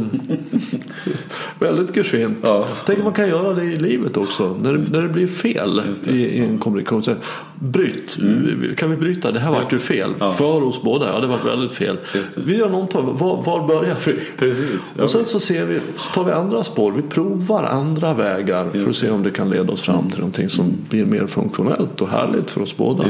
väldigt 1.58 1.96
geschwint. 1.96 2.38
Ja. 2.42 2.66
Tänk 2.86 2.98
att 2.98 3.04
man 3.04 3.14
kan 3.14 3.28
göra 3.28 3.54
det 3.54 3.64
i 3.64 3.76
livet 3.76 4.16
också. 4.16 4.56
När 4.62 4.72
det, 4.72 4.92
när 4.92 5.02
det 5.02 5.08
blir 5.08 5.26
fel 5.26 5.82
det. 6.04 6.10
I, 6.10 6.38
en 6.38 6.58
kommunikation. 6.58 7.02
Så, 7.02 7.14
bryt. 7.60 8.18
Mm. 8.18 8.74
Kan 8.76 8.90
vi 8.90 8.96
bryta? 8.96 9.32
Det 9.32 9.40
här 9.40 9.50
var 9.50 9.64
ju 9.70 9.78
fel. 9.78 10.14
Ja. 10.18 10.32
För 10.32 10.62
oss 10.62 10.82
båda. 10.82 11.08
Ja, 11.12 11.20
det 11.20 11.26
var 11.26 11.38
väldigt 11.38 11.72
fel. 11.72 11.98
Vi 12.36 12.56
gör 12.56 12.66
en 12.66 12.74
omtagning. 12.74 13.16
Var, 13.16 13.42
var 13.42 13.66
börjar 13.68 13.96
vi? 14.06 14.14
Precis. 14.38 14.94
Ja. 14.96 15.02
Och 15.02 15.10
sen 15.10 15.24
så, 15.24 15.40
ser 15.40 15.66
vi, 15.66 15.80
så 15.96 16.10
tar 16.14 16.24
vi 16.24 16.32
andra 16.32 16.64
spår. 16.64 16.97
Vi 16.98 17.02
provar 17.02 17.64
andra 17.64 18.14
vägar 18.14 18.64
Just 18.64 18.84
för 18.84 18.90
att 18.90 18.96
se 18.96 19.10
om 19.10 19.22
det 19.22 19.30
kan 19.30 19.50
leda 19.50 19.72
oss 19.72 19.82
fram 19.82 20.10
till 20.10 20.18
någonting 20.18 20.48
som 20.48 20.72
blir 20.88 21.06
mer 21.06 21.26
funktionellt 21.26 22.00
och 22.00 22.08
härligt 22.08 22.50
för 22.50 22.60
oss 22.60 22.76
båda. 22.76 23.04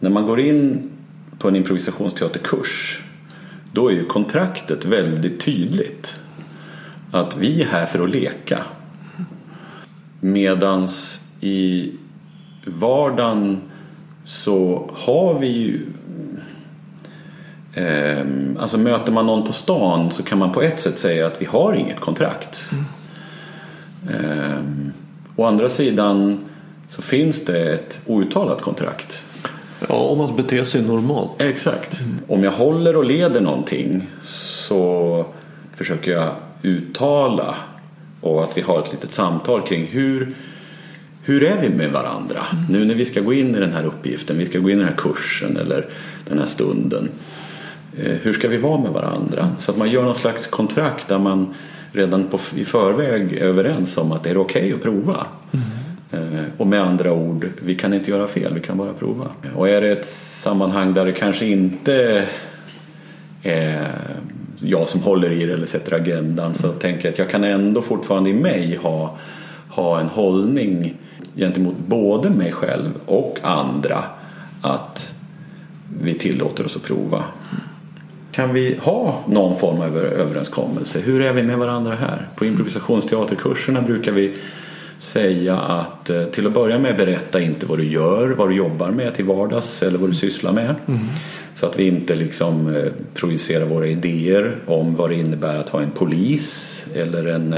När 0.00 0.10
man 0.10 0.26
går 0.26 0.40
in 0.40 0.90
på 1.38 1.48
en 1.48 1.56
improvisationsteaterkurs 1.56 3.02
då 3.72 3.88
är 3.88 3.92
ju 3.92 4.04
kontraktet 4.04 4.84
väldigt 4.84 5.40
tydligt. 5.40 6.20
Att 7.12 7.36
vi 7.36 7.62
är 7.62 7.66
här 7.66 7.86
för 7.86 8.04
att 8.04 8.10
leka. 8.10 8.58
Medans 10.20 11.20
i 11.40 11.92
vardagen 12.64 13.60
så 14.24 14.90
har 14.94 15.38
vi 15.38 15.48
ju 15.48 15.80
Alltså 18.58 18.78
möter 18.78 19.12
man 19.12 19.26
någon 19.26 19.46
på 19.46 19.52
stan 19.52 20.10
så 20.10 20.22
kan 20.22 20.38
man 20.38 20.52
på 20.52 20.62
ett 20.62 20.80
sätt 20.80 20.96
säga 20.96 21.26
att 21.26 21.42
vi 21.42 21.46
har 21.46 21.74
inget 21.74 22.00
kontrakt. 22.00 22.68
Mm. 22.72 22.84
Eh, 24.08 24.58
å 25.36 25.44
andra 25.44 25.68
sidan 25.68 26.38
så 26.88 27.02
finns 27.02 27.44
det 27.44 27.72
ett 27.72 28.00
outtalat 28.06 28.60
kontrakt. 28.60 29.24
Ja, 29.88 29.94
om 29.94 30.20
att 30.20 30.36
bete 30.36 30.64
sig 30.64 30.82
normalt. 30.82 31.42
Exakt. 31.42 32.00
Mm. 32.00 32.18
Om 32.28 32.44
jag 32.44 32.52
håller 32.52 32.96
och 32.96 33.04
leder 33.04 33.40
någonting 33.40 34.06
så 34.24 35.26
försöker 35.72 36.12
jag 36.12 36.34
uttala 36.62 37.54
och 38.20 38.44
att 38.44 38.56
vi 38.56 38.60
har 38.60 38.78
ett 38.78 38.92
litet 38.92 39.12
samtal 39.12 39.62
kring 39.62 39.86
hur, 39.86 40.34
hur 41.22 41.42
är 41.42 41.60
vi 41.60 41.68
med 41.68 41.92
varandra 41.92 42.42
mm. 42.52 42.64
nu 42.70 42.84
när 42.84 42.94
vi 42.94 43.06
ska 43.06 43.20
gå 43.20 43.32
in 43.32 43.54
i 43.56 43.60
den 43.60 43.72
här 43.72 43.84
uppgiften, 43.84 44.38
vi 44.38 44.46
ska 44.46 44.58
gå 44.58 44.70
in 44.70 44.76
i 44.76 44.80
den 44.80 44.88
här 44.88 44.96
kursen 44.96 45.56
eller 45.56 45.86
den 46.28 46.38
här 46.38 46.46
stunden. 46.46 47.08
Eh, 48.04 48.12
hur 48.22 48.32
ska 48.32 48.48
vi 48.48 48.56
vara 48.56 48.80
med 48.80 48.90
varandra? 48.90 49.48
Så 49.58 49.72
att 49.72 49.78
man 49.78 49.90
gör 49.90 50.02
någon 50.02 50.16
slags 50.16 50.46
kontrakt 50.46 51.08
där 51.08 51.18
man 51.18 51.54
redan 51.92 52.24
på, 52.24 52.38
i 52.56 52.64
förväg 52.64 53.32
överens 53.32 53.98
om 53.98 54.12
att 54.12 54.22
det 54.22 54.30
är 54.30 54.38
okej 54.38 54.62
okay 54.62 54.72
att 54.72 54.82
prova. 54.82 55.26
Mm. 55.52 56.44
Och 56.56 56.66
med 56.66 56.82
andra 56.82 57.12
ord, 57.12 57.46
vi 57.62 57.74
kan 57.74 57.94
inte 57.94 58.10
göra 58.10 58.28
fel, 58.28 58.54
vi 58.54 58.60
kan 58.60 58.76
bara 58.78 58.92
prova. 58.92 59.26
Och 59.56 59.68
är 59.68 59.80
det 59.80 59.92
ett 59.92 60.06
sammanhang 60.06 60.94
där 60.94 61.04
det 61.04 61.12
kanske 61.12 61.46
inte 61.46 62.26
är 63.42 63.98
jag 64.58 64.88
som 64.88 65.02
håller 65.02 65.30
i 65.30 65.46
det 65.46 65.52
eller 65.52 65.66
sätter 65.66 65.96
agendan 65.96 66.54
så 66.54 66.68
tänker 66.68 67.04
jag 67.04 67.12
att 67.12 67.18
jag 67.18 67.30
kan 67.30 67.44
ändå 67.44 67.82
fortfarande 67.82 68.30
i 68.30 68.34
mig 68.34 68.78
ha, 68.82 69.16
ha 69.68 70.00
en 70.00 70.06
hållning 70.06 70.94
gentemot 71.36 71.78
både 71.86 72.30
mig 72.30 72.52
själv 72.52 72.90
och 73.06 73.38
andra 73.42 74.04
att 74.62 75.14
vi 76.02 76.14
tillåter 76.14 76.66
oss 76.66 76.76
att 76.76 76.82
prova. 76.82 77.24
Kan 78.38 78.52
vi 78.52 78.76
ha 78.80 79.24
någon 79.28 79.56
form 79.56 79.80
av 79.80 79.96
överenskommelse? 79.98 81.00
Hur 81.00 81.22
är 81.22 81.32
vi 81.32 81.42
med 81.42 81.58
varandra 81.58 81.94
här? 81.94 82.28
På 82.36 82.44
improvisationsteaterkurserna 82.44 83.82
brukar 83.82 84.12
vi 84.12 84.36
säga 84.98 85.58
att 85.58 86.10
eh, 86.10 86.24
till 86.24 86.46
att 86.46 86.52
börja 86.52 86.78
med 86.78 86.96
berätta 86.96 87.40
inte 87.40 87.66
vad 87.66 87.78
du 87.78 87.88
gör, 87.88 88.28
vad 88.28 88.48
du 88.50 88.56
jobbar 88.56 88.90
med 88.90 89.14
till 89.14 89.24
vardags 89.24 89.82
eller 89.82 89.98
vad 89.98 90.10
du 90.10 90.14
sysslar 90.14 90.52
med. 90.52 90.74
Mm. 90.86 91.00
Så 91.54 91.66
att 91.66 91.78
vi 91.78 91.86
inte 91.86 92.14
liksom 92.14 92.76
eh, 92.76 92.82
projicerar 93.14 93.64
våra 93.64 93.86
idéer 93.86 94.56
om 94.66 94.96
vad 94.96 95.10
det 95.10 95.16
innebär 95.16 95.56
att 95.56 95.68
ha 95.68 95.80
en 95.80 95.90
polis 95.90 96.86
eller 96.94 97.26
en 97.26 97.54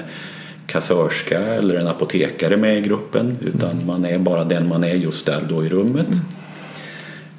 kassörska 0.66 1.38
eller 1.38 1.74
en 1.74 1.86
apotekare 1.86 2.56
med 2.56 2.78
i 2.78 2.80
gruppen 2.80 3.36
utan 3.40 3.70
mm. 3.70 3.86
man 3.86 4.04
är 4.04 4.18
bara 4.18 4.44
den 4.44 4.68
man 4.68 4.84
är 4.84 4.94
just 4.94 5.26
där 5.26 5.40
då 5.48 5.64
i 5.64 5.68
rummet. 5.68 6.06
Mm. 6.06 6.20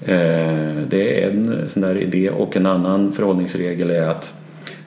Eh, 0.06 0.76
det 0.88 1.24
är 1.24 1.30
en 1.30 1.70
sån 1.70 1.82
där 1.82 1.98
idé 1.98 2.30
och 2.30 2.58
en 2.58 2.66
annan 2.66 3.14
förhållningsregel 3.14 3.90
är 3.90 4.08
att 4.08 4.34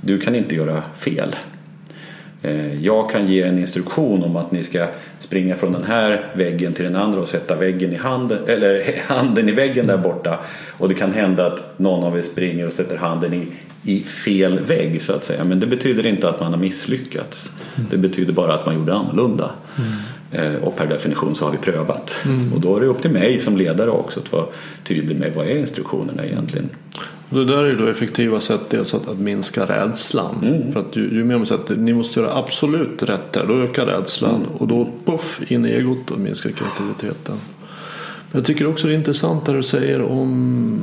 du 0.01 0.21
kan 0.21 0.35
inte 0.35 0.55
göra 0.55 0.83
fel. 0.97 1.37
Eh, 2.43 2.85
jag 2.85 3.11
kan 3.11 3.27
ge 3.27 3.43
en 3.43 3.59
instruktion 3.59 4.23
om 4.23 4.37
att 4.37 4.53
ni 4.53 4.65
ska 4.65 4.87
springa 5.19 5.55
från 5.55 5.73
den 5.73 5.85
här 5.85 6.33
väggen 6.35 6.73
till 6.73 6.85
den 6.85 6.97
andra 6.97 7.21
och 7.21 7.29
sätta 7.29 7.57
väggen 7.57 7.93
i 7.93 7.97
handen, 7.97 8.39
eller 8.47 8.85
handen 9.07 9.49
i 9.49 9.53
väggen 9.53 9.87
där 9.87 9.99
borta. 9.99 10.39
Och 10.79 10.89
det 10.89 10.95
kan 10.95 11.12
hända 11.12 11.47
att 11.47 11.79
någon 11.79 12.05
av 12.05 12.19
er 12.19 12.23
springer 12.23 12.67
och 12.67 12.73
sätter 12.73 12.97
handen 12.97 13.35
i, 13.35 13.47
i 13.83 14.01
fel 14.01 14.61
vägg 14.61 15.03
så 15.03 15.12
att 15.12 15.25
säga. 15.25 15.45
Men 15.45 15.61
det 15.61 15.67
betyder 15.67 16.07
inte 16.07 16.29
att 16.29 16.41
man 16.41 16.53
har 16.53 16.61
misslyckats. 16.61 17.53
Det 17.91 17.97
betyder 17.97 18.33
bara 18.33 18.55
att 18.55 18.67
man 18.67 18.75
gjorde 18.75 18.95
annorlunda. 18.95 19.51
Mm. 19.79 19.91
Eh, 20.35 20.55
och 20.55 20.76
per 20.76 20.87
definition 20.87 21.35
så 21.35 21.45
har 21.45 21.53
vi 21.53 21.59
prövat. 21.59 22.16
Mm. 22.24 22.53
Och 22.53 22.61
då 22.61 22.76
är 22.76 22.80
det 22.80 22.87
upp 22.87 23.03
till 23.03 23.11
mig 23.11 23.41
som 23.41 23.57
ledare 23.57 23.91
också 23.91 24.20
att 24.20 24.32
vara 24.32 24.47
tydlig 24.85 25.16
med 25.16 25.35
vad 25.35 25.47
är 25.47 25.57
instruktionerna 25.57 26.24
egentligen. 26.26 26.70
Det 27.30 27.45
där 27.45 27.59
är 27.59 27.66
ju 27.66 27.76
då 27.76 27.87
effektiva 27.87 28.41
sätt 28.41 28.61
dels 28.70 28.95
att, 28.95 29.09
att 29.09 29.18
minska 29.18 29.66
rädslan. 29.66 30.35
Mm. 30.43 30.72
För 30.72 30.80
att 30.80 30.97
ju, 30.97 31.03
ju 31.03 31.24
mer 31.24 31.37
man 31.37 31.47
säger 31.47 31.62
att 31.62 31.78
ni 31.78 31.93
måste 31.93 32.20
göra 32.20 32.32
absolut 32.39 33.03
rätt 33.03 33.32
där, 33.32 33.47
då 33.47 33.55
ökar 33.55 33.87
rädslan. 33.87 34.35
Mm. 34.35 34.51
Och 34.53 34.68
då 34.68 34.89
puff 35.05 35.41
in 35.53 35.66
i 35.66 35.68
egot 35.68 36.11
och 36.11 36.20
minskar 36.20 36.51
kreativiteten. 36.51 37.37
Jag 38.35 38.45
tycker 38.45 38.66
också 38.66 38.87
det 38.87 38.93
är 38.93 38.97
intressant 38.97 39.47
det 39.47 39.53
du 39.53 39.62
säger 39.62 40.03
om 40.03 40.80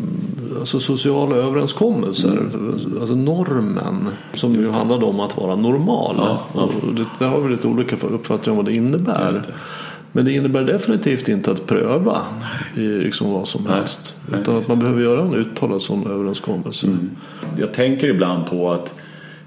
alltså, 0.59 0.79
sociala 0.79 1.35
överenskommelser. 1.35 2.31
Mm. 2.31 2.97
Alltså 2.99 3.15
normen. 3.15 4.07
Som 4.33 4.55
ju 4.55 4.71
handlade 4.71 5.05
om 5.05 5.19
att 5.19 5.37
vara 5.37 5.55
normal. 5.55 6.15
Ja, 6.17 6.41
ja. 6.53 6.69
Det, 6.95 7.05
där 7.19 7.31
har 7.31 7.41
vi 7.41 7.51
lite 7.51 7.67
olika 7.67 7.95
uppfattningar 7.95 8.51
om 8.51 8.57
vad 8.57 8.65
det 8.65 8.75
innebär. 8.75 9.41
Men 10.11 10.25
det 10.25 10.31
innebär 10.31 10.63
definitivt 10.63 11.27
inte 11.27 11.51
att 11.51 11.67
pröva 11.67 12.17
i 12.75 12.87
liksom 12.87 13.31
vad 13.31 13.47
som 13.47 13.65
helst. 13.65 14.15
Nej, 14.29 14.41
utan 14.41 14.57
att 14.57 14.67
man 14.67 14.79
behöver 14.79 15.01
göra 15.01 15.21
en 15.21 15.33
uttalad 15.33 15.81
sån 15.81 16.11
överenskommelse. 16.11 16.87
Mm. 16.87 17.09
Jag 17.57 17.73
tänker 17.73 18.07
ibland 18.07 18.45
på 18.45 18.71
att 18.71 18.95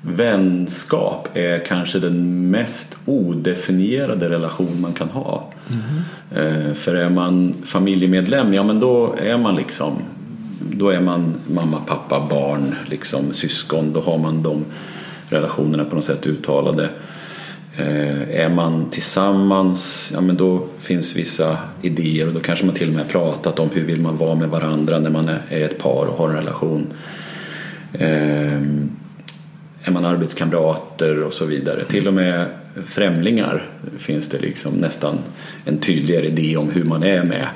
vänskap 0.00 1.28
är 1.34 1.64
kanske 1.64 1.98
den 1.98 2.50
mest 2.50 2.98
odefinierade 3.06 4.28
relation 4.28 4.80
man 4.80 4.92
kan 4.92 5.08
ha. 5.08 5.50
Mm. 5.70 6.74
För 6.74 6.94
är 6.94 7.10
man 7.10 7.54
familjemedlem, 7.64 8.54
ja 8.54 8.62
men 8.62 8.80
då 8.80 9.14
är 9.18 9.38
man 9.38 9.56
liksom 9.56 9.92
då 10.70 10.88
är 10.88 11.00
man 11.00 11.34
mamma, 11.46 11.80
pappa, 11.86 12.26
barn, 12.30 12.74
liksom, 12.86 13.32
syskon. 13.32 13.92
Då 13.92 14.00
har 14.00 14.18
man 14.18 14.42
de 14.42 14.64
relationerna 15.28 15.84
på 15.84 15.96
något 15.96 16.04
sätt 16.04 16.26
uttalade. 16.26 16.88
Eh, 17.76 18.40
är 18.40 18.48
man 18.48 18.90
tillsammans, 18.90 20.10
ja 20.14 20.20
men 20.20 20.36
då 20.36 20.66
finns 20.78 21.16
vissa 21.16 21.58
idéer 21.82 22.28
och 22.28 22.34
då 22.34 22.40
kanske 22.40 22.66
man 22.66 22.74
till 22.74 22.88
och 22.88 22.94
med 22.94 23.08
pratat 23.08 23.58
om 23.58 23.70
hur 23.72 23.84
vill 23.84 24.00
man 24.00 24.16
vara 24.16 24.34
med 24.34 24.48
varandra 24.48 24.98
när 24.98 25.10
man 25.10 25.28
är 25.48 25.64
ett 25.64 25.78
par 25.78 26.06
och 26.06 26.18
har 26.18 26.28
en 26.28 26.36
relation. 26.36 26.86
Eh, 27.92 28.62
är 29.82 29.90
man 29.90 30.04
arbetskamrater 30.04 31.22
och 31.22 31.32
så 31.32 31.44
vidare. 31.44 31.84
Till 31.84 32.08
och 32.08 32.14
med 32.14 32.46
främlingar 32.86 33.68
finns 33.98 34.28
det 34.28 34.38
liksom 34.38 34.74
nästan 34.74 35.18
en 35.64 35.78
tydligare 35.78 36.26
idé 36.26 36.56
om 36.56 36.70
hur 36.70 36.84
man 36.84 37.02
är 37.02 37.24
med. 37.24 37.46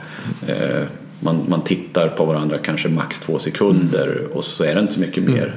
Eh, 0.46 0.86
man, 1.20 1.44
man 1.48 1.64
tittar 1.64 2.08
på 2.08 2.24
varandra 2.24 2.58
kanske 2.58 2.88
max 2.88 3.20
två 3.20 3.38
sekunder 3.38 4.26
och 4.32 4.44
så 4.44 4.64
är 4.64 4.74
det 4.74 4.80
inte 4.80 4.94
så 4.94 5.00
mycket 5.00 5.22
mer. 5.22 5.54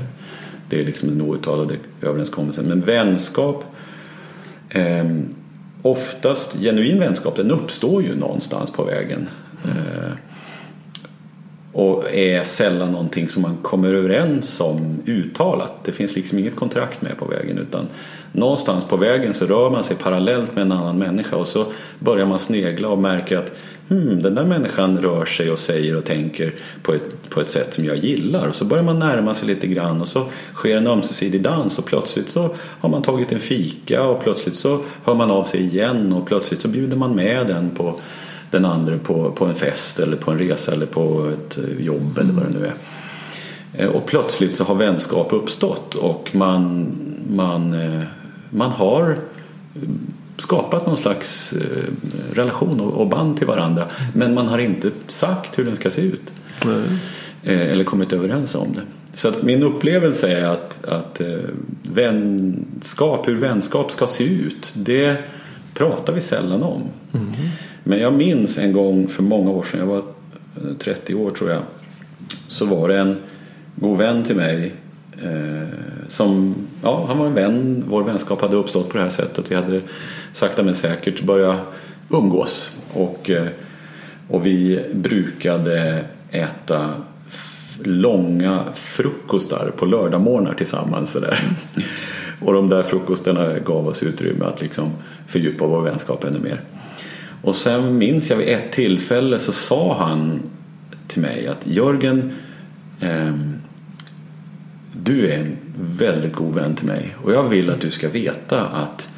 Det 0.69 0.79
är 0.79 0.85
liksom 0.85 1.09
den 1.09 1.21
outtalade 1.21 1.75
överenskommelsen. 2.01 2.65
Men 2.65 2.81
vänskap 2.81 3.65
Eh, 4.73 5.05
oftast, 5.81 6.57
genuin 6.59 6.99
vänskap 6.99 7.35
den 7.35 7.51
uppstår 7.51 8.03
ju 8.03 8.15
någonstans 8.15 8.71
på 8.71 8.83
vägen. 8.83 9.27
Eh, 9.65 10.11
och 11.73 12.13
är 12.13 12.43
sällan 12.43 12.91
någonting 12.91 13.29
som 13.29 13.41
man 13.41 13.57
kommer 13.61 13.93
överens 13.93 14.61
om 14.61 15.01
uttalat. 15.05 15.73
Det 15.83 15.91
finns 15.91 16.15
liksom 16.15 16.39
inget 16.39 16.55
kontrakt 16.55 17.01
med 17.01 17.17
på 17.17 17.25
vägen 17.25 17.57
utan 17.57 17.87
någonstans 18.31 18.85
på 18.85 18.97
vägen 18.97 19.33
så 19.33 19.45
rör 19.45 19.69
man 19.69 19.83
sig 19.83 19.95
parallellt 19.95 20.55
med 20.55 20.61
en 20.61 20.71
annan 20.71 20.97
människa 20.97 21.35
och 21.35 21.47
så 21.47 21.65
börjar 21.99 22.25
man 22.25 22.39
snegla 22.39 22.87
och 22.87 22.99
märker 22.99 23.37
att 23.37 23.51
hmm, 23.89 24.21
den 24.21 24.35
där 24.35 24.45
människan 24.45 24.97
rör 24.97 25.25
sig 25.25 25.51
och 25.51 25.59
säger 25.59 25.97
och 25.97 26.05
tänker 26.05 26.53
på 26.83 26.93
ett, 26.93 27.29
på 27.29 27.41
ett 27.41 27.49
sätt 27.49 27.73
som 27.73 27.85
jag 27.85 27.97
gillar. 27.97 28.47
Och 28.47 28.55
så 28.55 28.65
börjar 28.65 28.83
man 28.83 28.99
närma 28.99 29.33
sig 29.33 29.47
lite 29.47 29.67
grann 29.67 30.01
och 30.01 30.07
så 30.07 30.25
sker 30.55 30.77
en 30.77 30.87
ömsesidig 30.87 31.41
dans 31.41 31.79
och 31.79 31.85
plötsligt 31.85 32.29
så 32.29 32.49
har 32.79 32.89
man 32.89 33.01
tagit 33.01 33.31
en 33.31 33.39
fika 33.39 34.03
och 34.03 34.23
plötsligt 34.23 34.55
så 34.55 34.79
hör 35.03 35.15
man 35.15 35.31
av 35.31 35.43
sig 35.43 35.61
igen 35.61 36.13
och 36.13 36.27
plötsligt 36.27 36.61
så 36.61 36.67
bjuder 36.67 36.97
man 36.97 37.15
med 37.15 37.47
den 37.47 37.69
på 37.69 37.95
den 38.51 38.65
andra 38.65 38.97
på, 38.97 39.31
på 39.31 39.45
en 39.45 39.55
fest 39.55 39.99
eller 39.99 40.17
på 40.17 40.31
en 40.31 40.37
resa 40.37 40.71
eller 40.71 40.85
på 40.85 41.31
ett 41.33 41.59
jobb 41.79 42.17
eller 42.17 42.33
vad 42.33 42.43
det 42.43 42.59
nu 42.59 42.65
är. 42.65 42.73
Eh, 43.73 43.87
och 43.87 44.05
plötsligt 44.05 44.55
så 44.55 44.63
har 44.63 44.75
vänskap 44.75 45.33
uppstått 45.33 45.95
och 45.95 46.29
man, 46.35 46.91
man, 47.29 47.73
eh, 47.73 48.01
man 48.51 48.71
har 48.71 49.17
skapat 50.37 50.85
någon 50.85 50.97
slags 50.97 51.53
eh, 51.53 51.93
relation 52.33 52.79
och 52.79 53.07
band 53.07 53.37
till 53.37 53.47
varandra 53.47 53.87
men 54.13 54.33
man 54.33 54.47
har 54.47 54.59
inte 54.59 54.91
sagt 55.07 55.59
hur 55.59 55.65
den 55.65 55.75
ska 55.75 55.91
se 55.91 56.01
ut. 56.01 56.33
Nej. 56.65 56.81
Eller 57.43 57.83
kommit 57.83 58.13
överens 58.13 58.55
om 58.55 58.67
det. 58.73 58.81
Så 59.13 59.27
att 59.27 59.43
min 59.43 59.63
upplevelse 59.63 60.27
är 60.27 60.45
att, 60.45 60.85
att 60.85 61.21
vänskap, 61.93 63.27
hur 63.27 63.35
vänskap 63.35 63.91
ska 63.91 64.07
se 64.07 64.23
ut, 64.23 64.73
det 64.75 65.17
pratar 65.73 66.13
vi 66.13 66.21
sällan 66.21 66.63
om. 66.63 66.81
Mm. 67.13 67.27
Men 67.83 67.99
jag 67.99 68.13
minns 68.13 68.57
en 68.57 68.73
gång 68.73 69.07
för 69.07 69.23
många 69.23 69.51
år 69.51 69.63
sedan, 69.63 69.79
jag 69.79 69.87
var 69.87 70.03
30 70.79 71.15
år 71.15 71.31
tror 71.31 71.49
jag, 71.49 71.61
så 72.47 72.65
var 72.65 72.87
det 72.87 72.99
en 72.99 73.17
god 73.75 73.97
vän 73.97 74.23
till 74.23 74.35
mig 74.35 74.65
eh, 74.65 74.71
Eh, 75.23 75.67
som, 76.07 76.55
ja 76.83 77.05
han 77.07 77.17
var 77.17 77.25
en 77.25 77.33
vän, 77.33 77.83
vår 77.87 78.03
vänskap 78.03 78.41
hade 78.41 78.55
uppstått 78.55 78.89
på 78.89 78.97
det 78.97 79.03
här 79.03 79.09
sättet. 79.09 79.51
Vi 79.51 79.55
hade 79.55 79.81
sakta 80.33 80.63
men 80.63 80.75
säkert 80.75 81.21
börjat 81.21 81.59
umgås 82.09 82.71
och, 82.93 83.29
eh, 83.29 83.47
och 84.27 84.45
vi 84.45 84.85
brukade 84.93 86.03
äta 86.29 86.89
långa 87.83 88.63
frukostar 88.73 89.71
på 89.77 89.85
lördagmorgnar 89.85 90.53
tillsammans. 90.53 91.11
Sådär. 91.11 91.39
Och 92.41 92.53
de 92.53 92.69
där 92.69 92.83
frukostarna 92.83 93.59
gav 93.59 93.87
oss 93.87 94.03
utrymme 94.03 94.45
att 94.45 94.61
liksom 94.61 94.91
fördjupa 95.27 95.67
vår 95.67 95.81
vänskap 95.81 96.23
ännu 96.23 96.39
mer. 96.39 96.61
Och 97.41 97.55
sen 97.55 97.97
minns 97.97 98.29
jag 98.29 98.37
vid 98.37 98.47
ett 98.47 98.71
tillfälle 98.71 99.39
så 99.39 99.51
sa 99.51 99.95
han 99.99 100.39
till 101.07 101.21
mig 101.21 101.47
att 101.47 101.67
Jörgen 101.67 102.31
eh, 102.99 103.35
du 105.03 105.31
är 105.31 105.37
en 105.37 105.57
väldigt 105.75 106.33
god 106.33 106.55
vän 106.55 106.75
till 106.75 106.87
mig 106.87 107.15
och 107.23 107.33
jag 107.33 107.43
vill 107.43 107.69
att 107.69 107.81
du 107.81 107.91
ska 107.91 108.09
veta 108.09 108.61
att 108.61 109.09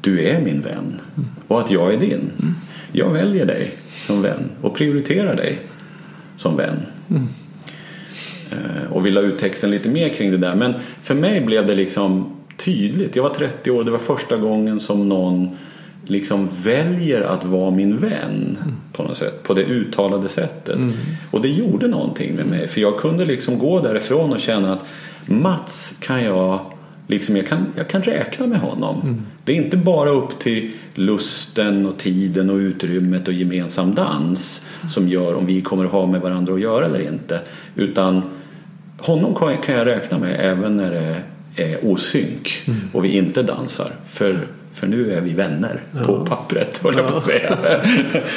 du 0.00 0.22
är 0.22 0.40
min 0.40 0.60
vän 0.60 1.00
och 1.48 1.60
att 1.60 1.70
jag 1.70 1.94
är 1.94 2.00
din. 2.00 2.30
Jag 2.92 3.12
väljer 3.12 3.46
dig 3.46 3.70
som 3.90 4.22
vän 4.22 4.50
och 4.60 4.74
prioriterar 4.74 5.36
dig 5.36 5.58
som 6.36 6.56
vän. 6.56 6.86
Eh, 8.50 8.92
och 8.92 9.06
vill 9.06 9.16
ha 9.16 9.24
ut 9.24 9.38
texten 9.38 9.70
lite 9.70 9.88
mer 9.88 10.08
kring 10.08 10.30
det 10.30 10.38
där. 10.38 10.54
Men 10.54 10.74
för 11.02 11.14
mig 11.14 11.40
blev 11.40 11.66
det 11.66 11.74
liksom 11.74 12.36
tydligt. 12.56 13.16
Jag 13.16 13.22
var 13.22 13.34
30 13.34 13.70
år, 13.70 13.84
det 13.84 13.90
var 13.90 13.98
första 13.98 14.36
gången 14.36 14.80
som 14.80 15.08
någon 15.08 15.56
liksom 16.04 16.48
väljer 16.62 17.22
att 17.22 17.44
vara 17.44 17.70
min 17.70 17.98
vän 17.98 18.58
mm. 18.62 18.76
på 18.92 19.02
något 19.02 19.16
sätt, 19.16 19.42
på 19.42 19.54
det 19.54 19.64
uttalade 19.64 20.28
sättet. 20.28 20.76
Mm. 20.76 20.92
Och 21.30 21.42
det 21.42 21.48
gjorde 21.48 21.88
någonting 21.88 22.34
med 22.34 22.46
mig 22.46 22.68
för 22.68 22.80
jag 22.80 22.98
kunde 22.98 23.24
liksom 23.24 23.58
gå 23.58 23.80
därifrån 23.80 24.32
och 24.32 24.40
känna 24.40 24.72
att 24.72 24.84
Mats 25.26 25.94
kan 26.00 26.24
jag 26.24 26.60
liksom 27.06 27.36
jag, 27.36 27.46
kan, 27.46 27.66
jag 27.76 27.88
kan 27.88 28.02
räkna 28.02 28.46
med 28.46 28.60
honom. 28.60 29.26
Det 29.44 29.52
är 29.52 29.56
inte 29.56 29.76
bara 29.76 30.10
upp 30.10 30.38
till 30.38 30.70
lusten 30.94 31.86
och 31.86 31.98
tiden 31.98 32.50
och 32.50 32.56
utrymmet 32.56 33.28
och 33.28 33.34
gemensam 33.34 33.94
dans 33.94 34.66
som 34.88 35.08
gör 35.08 35.34
om 35.34 35.46
vi 35.46 35.60
kommer 35.60 35.84
att 35.84 35.92
ha 35.92 36.06
med 36.06 36.20
varandra 36.20 36.54
att 36.54 36.60
göra 36.60 36.86
eller 36.86 37.00
inte. 37.00 37.40
Utan 37.74 38.22
honom 38.98 39.34
kan 39.34 39.56
kan 39.62 39.74
jag 39.74 39.86
räkna 39.86 40.18
med 40.18 40.36
även 40.40 40.76
när 40.76 40.90
det 40.90 41.22
är 41.62 41.86
osynk 41.86 42.62
och 42.92 43.04
vi 43.04 43.16
inte 43.16 43.42
dansar. 43.42 43.92
För, 44.08 44.38
för 44.76 44.86
nu 44.86 45.12
är 45.12 45.20
vi 45.20 45.32
vänner 45.32 45.82
på 46.06 46.26
pappret, 46.26 46.80
höll 46.82 46.96
jag 46.96 47.08
på 47.08 47.16
att 47.16 47.22
säga. 47.22 47.56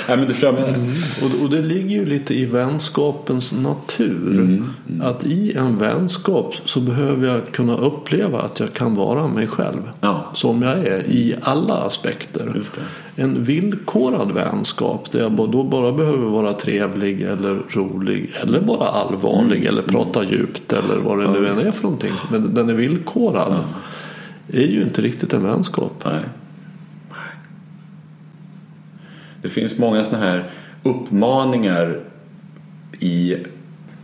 Nej, 0.08 0.18
men 0.18 0.20
du 0.20 0.34
förstår 0.34 0.52
menar. 0.52 0.76
Och, 1.24 1.44
och 1.44 1.50
det 1.50 1.62
ligger 1.62 1.90
ju 1.90 2.06
lite 2.06 2.34
i 2.34 2.46
vänskapens 2.46 3.54
natur. 3.54 4.64
Att 5.02 5.26
i 5.26 5.54
en 5.58 5.78
vänskap 5.78 6.56
så 6.64 6.80
behöver 6.80 7.28
jag 7.28 7.52
kunna 7.52 7.78
uppleva 7.78 8.42
att 8.42 8.60
jag 8.60 8.74
kan 8.74 8.96
vara 8.96 9.28
mig 9.28 9.48
själv. 9.48 9.82
Ja. 10.02 10.32
Som 10.34 10.62
jag 10.62 10.80
är 10.80 11.04
i 11.08 11.36
alla 11.42 11.74
aspekter. 11.74 12.62
En 13.16 13.44
villkorad 13.44 14.32
vänskap 14.32 15.12
där 15.12 15.20
jag 15.20 15.32
då 15.32 15.64
bara 15.64 15.92
behöver 15.92 16.26
vara 16.26 16.54
trevlig 16.54 17.22
eller 17.22 17.58
rolig 17.70 18.32
eller 18.42 18.62
bara 18.62 18.88
allvarlig 18.88 19.66
eller 19.66 19.82
prata 19.82 20.24
djupt 20.24 20.74
eller 20.74 20.96
vad 20.96 21.20
det 21.20 21.32
nu 21.32 21.48
än 21.48 21.60
är 21.60 21.72
för 21.72 21.84
någonting. 21.84 22.14
Men 22.32 22.54
den 22.54 22.70
är 22.70 22.74
villkorad. 22.74 23.54
Är 24.54 24.68
ju 24.68 24.84
inte 24.84 25.02
riktigt 25.02 25.34
en 25.34 25.43
vänskap. 25.43 26.02
Nej. 26.06 26.22
Det 29.41 29.50
finns 29.50 29.78
många 29.78 30.06
sådana 30.06 30.26
här 30.26 30.52
uppmaningar 30.84 32.00
i 33.00 33.36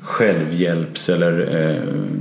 självhjälps 0.02 1.10
eller 1.10 1.62
eh, 1.62 1.78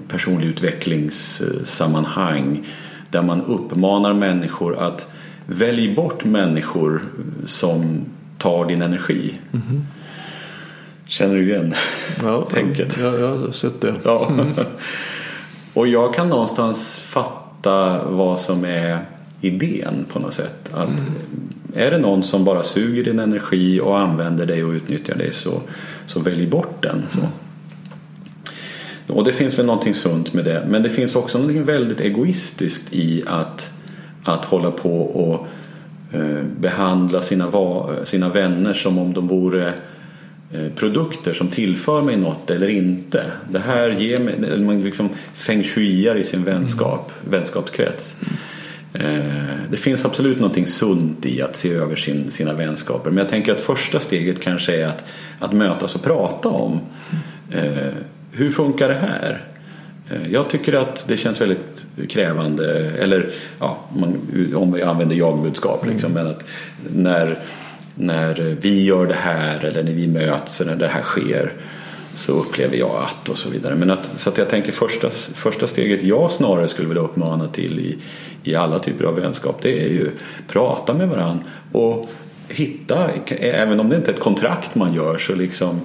personlig 0.09 0.49
utvecklingssammanhang 0.49 2.67
där 3.11 3.23
man 3.23 3.43
uppmanar 3.43 4.15
människor 4.15 4.79
att 4.79 5.09
välj 5.47 5.95
bort 5.95 6.25
människor 6.25 7.03
som 7.47 8.01
tar 8.39 8.67
din 8.67 8.83
energi. 8.83 9.35
Känner 11.07 11.35
du 11.35 11.49
igen 11.49 11.75
Ja, 12.23 12.43
tänket? 12.43 12.99
Jag, 12.99 13.21
jag 13.21 13.37
har 13.37 13.53
sett 13.53 13.81
det. 13.81 13.95
Ja. 14.05 14.31
Och 15.75 15.89
jag 15.89 16.15
kan 16.15 16.29
någonstans 16.29 17.01
fatta 17.01 17.44
vad 18.05 18.41
som 18.41 18.65
är 18.65 18.99
idén 19.41 20.07
på 20.13 20.19
något 20.19 20.35
sätt. 20.35 20.71
Att 20.73 21.07
Är 21.75 21.91
det 21.91 21.99
någon 21.99 22.23
som 22.23 22.45
bara 22.45 22.63
suger 22.63 23.05
din 23.05 23.19
energi 23.19 23.81
och 23.81 23.99
använder 23.99 24.47
dig 24.47 24.65
och 24.65 24.73
utnyttjar 24.73 25.15
dig 25.15 25.33
så, 25.33 25.61
så 26.07 26.21
välj 26.21 26.47
bort 26.47 26.83
den. 26.83 27.03
Så. 27.11 27.21
Och 29.13 29.25
det 29.25 29.33
finns 29.33 29.59
väl 29.59 29.67
någonting 29.67 29.95
sunt 29.95 30.33
med 30.33 30.45
det. 30.45 30.67
Men 30.69 30.83
det 30.83 30.91
finns 30.91 31.17
också 31.17 31.39
någonting 31.39 31.65
väldigt 31.65 32.01
egoistiskt 32.01 32.93
i 32.93 33.23
att, 33.27 33.71
att 34.25 34.45
hålla 34.45 34.71
på 34.71 35.01
och 35.01 35.47
eh, 36.13 36.43
behandla 36.61 37.23
sina, 37.23 37.53
sina 38.05 38.29
vänner 38.29 38.75
som 38.75 38.99
om 38.99 39.13
de 39.13 39.29
vore 39.29 39.73
produkter 40.77 41.35
som 41.35 41.49
tillför 41.49 42.03
mig 42.03 42.17
något 42.17 42.51
eller 42.51 42.69
inte. 42.69 43.25
Det 43.51 43.59
här 43.59 43.91
ger 43.91 44.19
mig, 44.19 44.59
man 44.59 44.83
liksom 44.83 45.09
feng 45.35 45.63
shuiar 45.65 46.17
i 46.17 46.25
sin 46.25 46.45
vänskap, 46.45 47.13
vänskapskrets. 47.31 48.17
Eh, 48.95 49.25
Det 49.71 49.77
finns 49.77 50.05
absolut 50.05 50.39
någonting 50.39 50.67
sunt 50.67 51.27
i 51.27 51.43
att 51.43 51.57
se 51.57 51.71
över 51.73 51.97
sin, 51.97 52.31
sina 52.31 52.53
vänskaper. 52.53 53.11
Men 53.11 53.19
jag 53.19 53.29
tänker 53.29 53.53
att 53.53 53.61
första 53.61 54.01
steget 54.01 54.41
kanske 54.41 54.77
är 54.83 54.87
att, 54.87 55.05
att 55.39 55.53
mötas 55.53 55.95
och 55.95 56.03
prata 56.03 56.49
om 56.49 56.81
eh, 57.51 57.93
hur 58.33 58.51
funkar 58.51 58.89
det 58.89 58.95
här? 58.95 59.45
Eh, 60.11 60.33
Jag 60.33 60.51
tycker 60.51 60.73
att 60.73 61.05
det 61.09 61.17
känns 61.17 61.41
väldigt 61.41 61.87
krävande, 62.09 62.91
eller 62.91 63.31
ja, 63.61 63.79
man, 63.97 64.19
om 64.55 64.73
vi 64.73 64.83
använder 64.83 65.17
jag-budskap, 65.17 65.87
liksom, 65.87 66.13
men 66.13 66.27
att 66.27 66.47
när, 66.95 67.39
när 67.95 68.57
vi 68.61 68.85
gör 68.85 69.07
det 69.07 69.15
här 69.15 69.65
eller 69.65 69.83
när 69.83 69.93
vi 69.93 70.07
möts 70.07 70.61
eller 70.61 70.73
när 70.73 70.81
det 70.81 70.89
här 70.89 71.03
sker 71.03 71.53
så 72.15 72.33
upplever 72.33 72.77
jag 72.77 72.91
att 73.05 73.29
och 73.29 73.39
så 73.39 73.51
vidare. 73.51 73.75
Men 73.75 73.91
att, 73.91 74.21
så 74.21 74.31
att 74.31 74.39
jag 74.39 74.49
tänker 74.49 74.73
första, 74.73 75.11
första 75.11 75.67
steget 75.67 76.03
jag 76.03 76.33
snarare 76.33 76.69
skulle 76.69 76.89
vilja 76.89 77.03
uppmana 77.03 77.49
till 77.49 77.79
i, 77.79 77.99
i 78.51 78.55
alla 78.55 78.79
typer 78.79 79.05
av 79.05 79.15
vänskap 79.15 79.63
det 79.63 79.85
är 79.85 79.89
ju 79.89 80.11
prata 80.49 80.95
med 80.95 81.09
varandra 81.09 81.45
och 81.73 82.11
hitta, 82.49 83.11
även 83.29 83.81
om 83.81 83.89
det 83.89 83.97
inte 83.97 84.11
är 84.11 84.15
ett 84.15 84.21
kontrakt 84.21 84.75
man 84.75 84.95
gör 84.95 85.19
så 85.19 85.35
liksom 85.35 85.81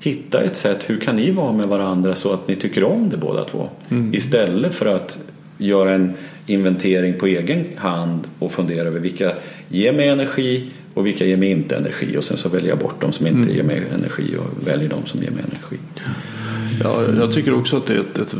hitta 0.00 0.42
ett 0.42 0.56
sätt, 0.56 0.84
hur 0.86 1.00
kan 1.00 1.16
ni 1.16 1.30
vara 1.30 1.52
med 1.52 1.68
varandra 1.68 2.14
så 2.14 2.32
att 2.32 2.48
ni 2.48 2.56
tycker 2.56 2.84
om 2.84 3.08
det 3.10 3.16
båda 3.16 3.44
två? 3.44 3.68
Istället 4.12 4.74
för 4.74 4.86
att 4.86 5.18
göra 5.58 5.94
en 5.94 6.14
inventering 6.46 7.18
på 7.18 7.26
egen 7.26 7.64
hand 7.76 8.20
och 8.38 8.52
fundera 8.52 8.88
över 8.88 9.00
vilka 9.00 9.32
ger 9.68 9.92
mig 9.92 10.08
energi 10.08 10.70
och 10.94 11.06
vilka 11.06 11.26
ger 11.26 11.36
mig 11.36 11.50
inte 11.50 11.76
energi 11.76 12.16
och 12.16 12.24
sen 12.24 12.36
så 12.36 12.48
väljer 12.48 12.68
jag 12.68 12.78
bort 12.78 13.00
de 13.00 13.12
som 13.12 13.26
inte 13.26 13.52
ger 13.52 13.62
mig 13.62 13.82
energi 13.94 14.36
och 14.36 14.68
väljer 14.68 14.88
de 14.88 15.06
som 15.06 15.22
ger 15.22 15.30
mig 15.30 15.44
energi. 15.48 15.78
Ja, 16.82 17.02
jag 17.18 17.32
tycker 17.32 17.54
också 17.54 17.76
att 17.76 17.86
det 17.86 17.94
är 17.94 18.00
ett, 18.00 18.18
ett, 18.18 18.36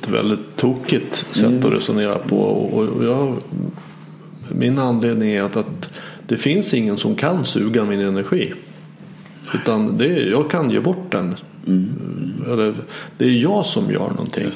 ett 0.00 0.08
väldigt 0.08 0.56
tokigt 0.56 1.26
sätt 1.30 1.64
att 1.64 1.72
resonera 1.72 2.18
på. 2.18 2.36
Och, 2.36 3.04
jag, 3.04 3.36
min 4.48 4.78
anledning 4.78 5.30
är 5.30 5.42
att, 5.42 5.56
att 5.56 5.90
det 6.26 6.36
finns 6.36 6.74
ingen 6.74 6.98
som 6.98 7.14
kan 7.14 7.44
suga 7.44 7.84
min 7.84 8.00
energi. 8.00 8.52
Utan 9.54 9.98
det 9.98 10.06
är, 10.06 10.30
jag 10.30 10.50
kan 10.50 10.70
ge 10.70 10.80
bort 10.80 11.12
den. 11.12 11.34
Eller, 12.46 12.74
det 13.18 13.24
är 13.24 13.42
jag 13.42 13.66
som 13.66 13.90
gör 13.90 14.08
någonting. 14.08 14.46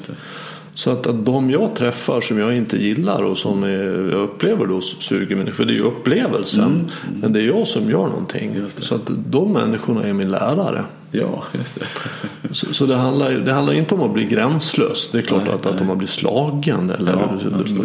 Så 0.77 0.91
att, 0.91 1.07
att 1.07 1.27
de 1.27 1.51
jag 1.51 1.75
träffar 1.75 2.21
som 2.21 2.39
jag 2.39 2.57
inte 2.57 2.77
gillar 2.77 3.23
och 3.23 3.39
som 3.39 3.65
är, 3.65 4.11
jag 4.13 4.21
upplever 4.21 4.67
då 4.67 4.81
suger 4.81 5.37
mig, 5.37 5.53
för 5.53 5.65
det 5.65 5.73
är 5.73 5.75
ju 5.75 5.83
upplevelsen. 5.83 6.91
Men 7.21 7.33
det 7.33 7.41
är 7.41 7.47
jag 7.47 7.69
som 7.69 7.91
gör 7.91 8.07
någonting. 8.07 8.57
Så 8.69 8.95
att 8.95 9.11
de 9.27 9.53
människorna 9.53 10.03
är 10.03 10.13
min 10.13 10.29
lärare. 10.29 10.85
Ja, 11.11 11.45
det. 11.53 12.55
Så, 12.55 12.75
så 12.75 12.87
det, 12.87 12.97
handlar, 12.97 13.31
det 13.31 13.53
handlar 13.53 13.73
inte 13.73 13.95
om 13.95 14.03
att 14.03 14.13
bli 14.13 14.25
gränslös. 14.25 15.09
Det 15.13 15.19
är 15.19 15.23
klart 15.23 15.43
Nej, 15.47 15.55
att, 15.55 15.67
att 15.67 15.81
om 15.81 15.87
man 15.87 15.99
blir 15.99 16.09
slagen 16.09 16.91
eller 16.91 17.13
Ja, 17.13 17.39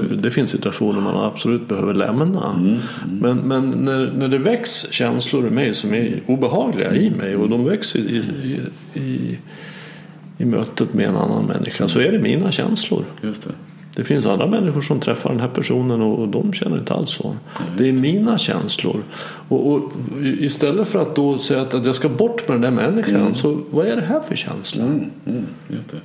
det, 0.09 0.15
det 0.15 0.31
finns 0.31 0.49
situationer 0.49 1.01
man 1.01 1.23
absolut 1.23 1.67
behöver 1.67 1.93
lämna. 1.93 2.79
Men, 3.21 3.37
men 3.37 3.69
när, 3.69 4.11
när 4.17 4.27
det 4.27 4.37
väcks 4.37 4.91
känslor 4.91 5.47
i 5.47 5.49
mig 5.49 5.73
som 5.73 5.93
är 5.93 6.21
obehagliga 6.25 6.95
i 6.95 7.09
mig 7.09 7.35
och 7.35 7.49
de 7.49 7.65
väcks 7.65 7.95
i, 7.95 7.99
i, 7.99 8.59
i, 8.99 9.37
i, 10.41 10.45
mötet 10.45 10.93
med 10.93 11.05
en 11.05 11.15
annan 11.15 11.45
människa 11.45 11.87
så 11.87 11.99
är 11.99 12.11
det 12.11 12.19
mina 12.19 12.51
känslor. 12.51 13.05
Just 13.21 13.43
det. 13.43 13.53
Det 13.95 14.03
finns 14.03 14.25
andra 14.25 14.47
människor 14.47 14.81
som 14.81 14.99
träffar 14.99 15.29
den 15.29 15.39
här 15.39 15.47
personen 15.47 16.01
och, 16.01 16.27
de 16.27 16.53
känner 16.53 16.77
inte 16.77 16.93
alls 16.93 17.09
så. 17.09 17.35
Det 17.77 17.89
är 17.89 17.93
mina 17.93 18.37
känslor. 18.37 19.03
Och, 19.51 19.73
och 19.73 19.91
istället 20.21 20.87
för 20.87 21.01
att 21.01 21.15
då 21.15 21.37
säga 21.37 21.61
att, 21.61 21.73
att 21.73 21.85
jag 21.85 21.95
ska 21.95 22.09
bort 22.09 22.47
med 22.47 22.61
den 22.61 22.75
där 22.75 22.91
människan 22.91 23.35
så 23.35 23.59
vad 23.69 23.87
är 23.87 23.95
det 23.95 24.01
här 24.01 24.19
för 24.19 24.35
känsla? 24.35 24.83
Mm, 24.83 25.05
mm. 25.25 25.45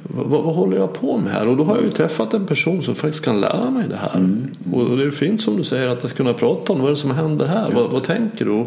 Vad, 0.03 0.43
vad 0.43 0.55
håller 0.55 0.77
jag 0.77 0.93
på 0.93 1.19
med 1.19 1.33
här? 1.33 1.49
Och 1.49 1.57
då 1.57 1.65
har 1.65 1.75
jag 1.75 1.85
ju 1.85 1.91
träffat 1.91 2.35
en 2.35 2.47
person 2.47 2.83
som 2.83 2.95
faktiskt 2.95 3.25
kan 3.25 3.41
lära 3.41 3.71
mig 3.71 3.89
det 3.89 3.97
här. 3.97 4.29
Och 4.73 4.97
det 4.97 5.05
är 5.05 5.11
fint 5.11 5.41
som 5.41 5.57
du 5.57 5.65
säger 5.65 5.89
att, 5.89 6.05
att 6.05 6.15
kunna 6.15 6.35
prata 6.35 6.73
om 6.73 6.79
vad 6.79 6.87
är 6.87 6.91
det 6.91 6.97
som 6.97 7.11
händer 7.11 7.47
här? 7.47 7.71
Vad, 7.73 7.91
vad 7.91 8.05
tänker 8.05 8.45
du? 8.45 8.67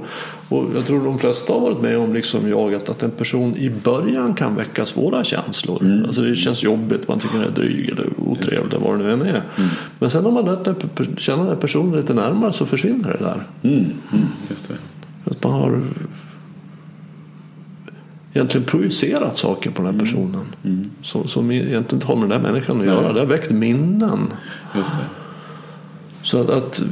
Och 0.50 0.66
jag 0.76 0.86
tror 0.86 1.06
de 1.06 1.20
flesta 1.20 1.54
har 1.54 1.60
varit 1.60 1.82
med 1.82 1.98
om, 1.98 2.14
liksom 2.14 2.50
jag, 2.50 2.74
att, 2.74 2.90
att 2.90 3.04
en 3.04 3.12
person 3.12 3.56
i 3.58 3.70
början 3.70 4.34
kan 4.34 4.56
väcka 4.56 4.86
svåra 4.86 5.24
känslor. 5.24 6.04
Alltså 6.08 6.22
det 6.22 6.36
känns 6.36 6.64
jobbigt, 6.64 7.08
man 7.08 7.20
tycker 7.20 7.40
det 7.40 7.46
är 7.46 7.52
dryg 7.52 7.90
eller 7.90 8.08
otrevligt 8.18 8.74
eller 8.74 8.86
vad 8.86 9.00
det 9.00 9.04
nu 9.04 9.12
än 9.12 9.22
är. 9.22 9.44
Men 10.00 10.10
sen 10.10 10.26
om 10.26 10.34
man 10.34 10.46
lärt 10.46 10.66
den 10.66 10.76
känna 11.18 11.44
den 11.44 11.58
personen 11.58 11.96
lite 11.96 12.14
närmare 12.14 12.52
så 12.52 12.66
försvinner 12.66 13.18
det 13.20 13.26
där. 13.26 13.44
Mm, 13.64 13.86
mm, 14.14 14.26
just 14.50 14.68
det. 14.68 14.68
Att 15.26 15.43
man 15.43 15.53
har 15.53 15.82
egentligen 18.34 18.65
projicerat 18.65 19.38
saker 19.38 19.72
på 19.72 19.82
den 19.82 19.93
här 19.93 19.99
personen. 19.99 20.45
Som, 21.01 21.28
som 21.28 21.51
egentligen 21.51 21.86
inte 21.93 22.07
har 22.07 22.15
med 22.15 22.30
den 22.30 22.41
där 22.41 22.51
människan 22.51 22.80
att 22.80 22.86
göra. 22.86 23.13
Det 23.13 23.20
har 23.20 23.28
väckt 23.28 23.51
minnen. 23.51 24.34
Just 24.76 24.91
det. 24.91 25.05
Så 26.22 26.41
att, 26.41 26.49
att 26.49 26.84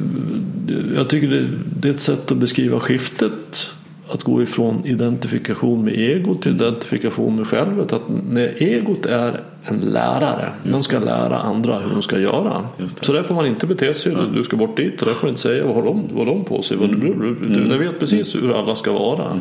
jag 0.95 1.09
tycker 1.09 1.27
det, 1.27 1.47
det 1.79 1.89
är 1.89 1.93
ett 1.93 2.01
sätt 2.01 2.31
att 2.31 2.37
beskriva 2.37 2.79
skiftet. 2.79 3.71
Att 4.09 4.23
gå 4.23 4.41
ifrån 4.43 4.85
identifikation 4.85 5.83
med 5.83 5.93
ego 5.97 6.35
till 6.35 6.55
identifikation 6.55 7.35
med 7.35 7.47
självet. 7.47 7.93
Att 7.93 8.01
när 8.29 8.63
egot 8.63 9.05
är 9.05 9.41
en 9.67 9.79
lärare. 9.79 10.49
Den 10.63 10.83
ska 10.83 10.99
lära 10.99 11.37
andra 11.39 11.79
hur 11.79 11.89
de 11.89 12.01
ska 12.01 12.19
göra. 12.19 12.61
Så 13.01 13.13
där 13.13 13.23
får 13.23 13.35
man 13.35 13.45
inte 13.45 13.67
bete 13.67 13.93
sig. 13.93 14.15
Du 14.35 14.43
ska 14.43 14.57
bort 14.57 14.77
dit 14.77 15.01
och 15.01 15.07
där 15.07 15.13
får 15.13 15.27
du 15.27 15.29
inte 15.29 15.41
säga 15.41 15.65
vad 15.65 15.75
har 15.75 15.83
de, 15.83 16.03
vad 16.11 16.27
har 16.27 16.35
de 16.35 16.43
på 16.45 16.61
sig. 16.61 16.77
Vad, 16.77 16.89
du, 16.89 16.95
du, 16.95 17.11
Mm. 17.13 17.69
du 17.69 17.77
vet 17.77 17.99
precis 17.99 18.35
hur 18.35 18.59
alla 18.59 18.75
ska 18.75 18.91
vara. 18.91 19.39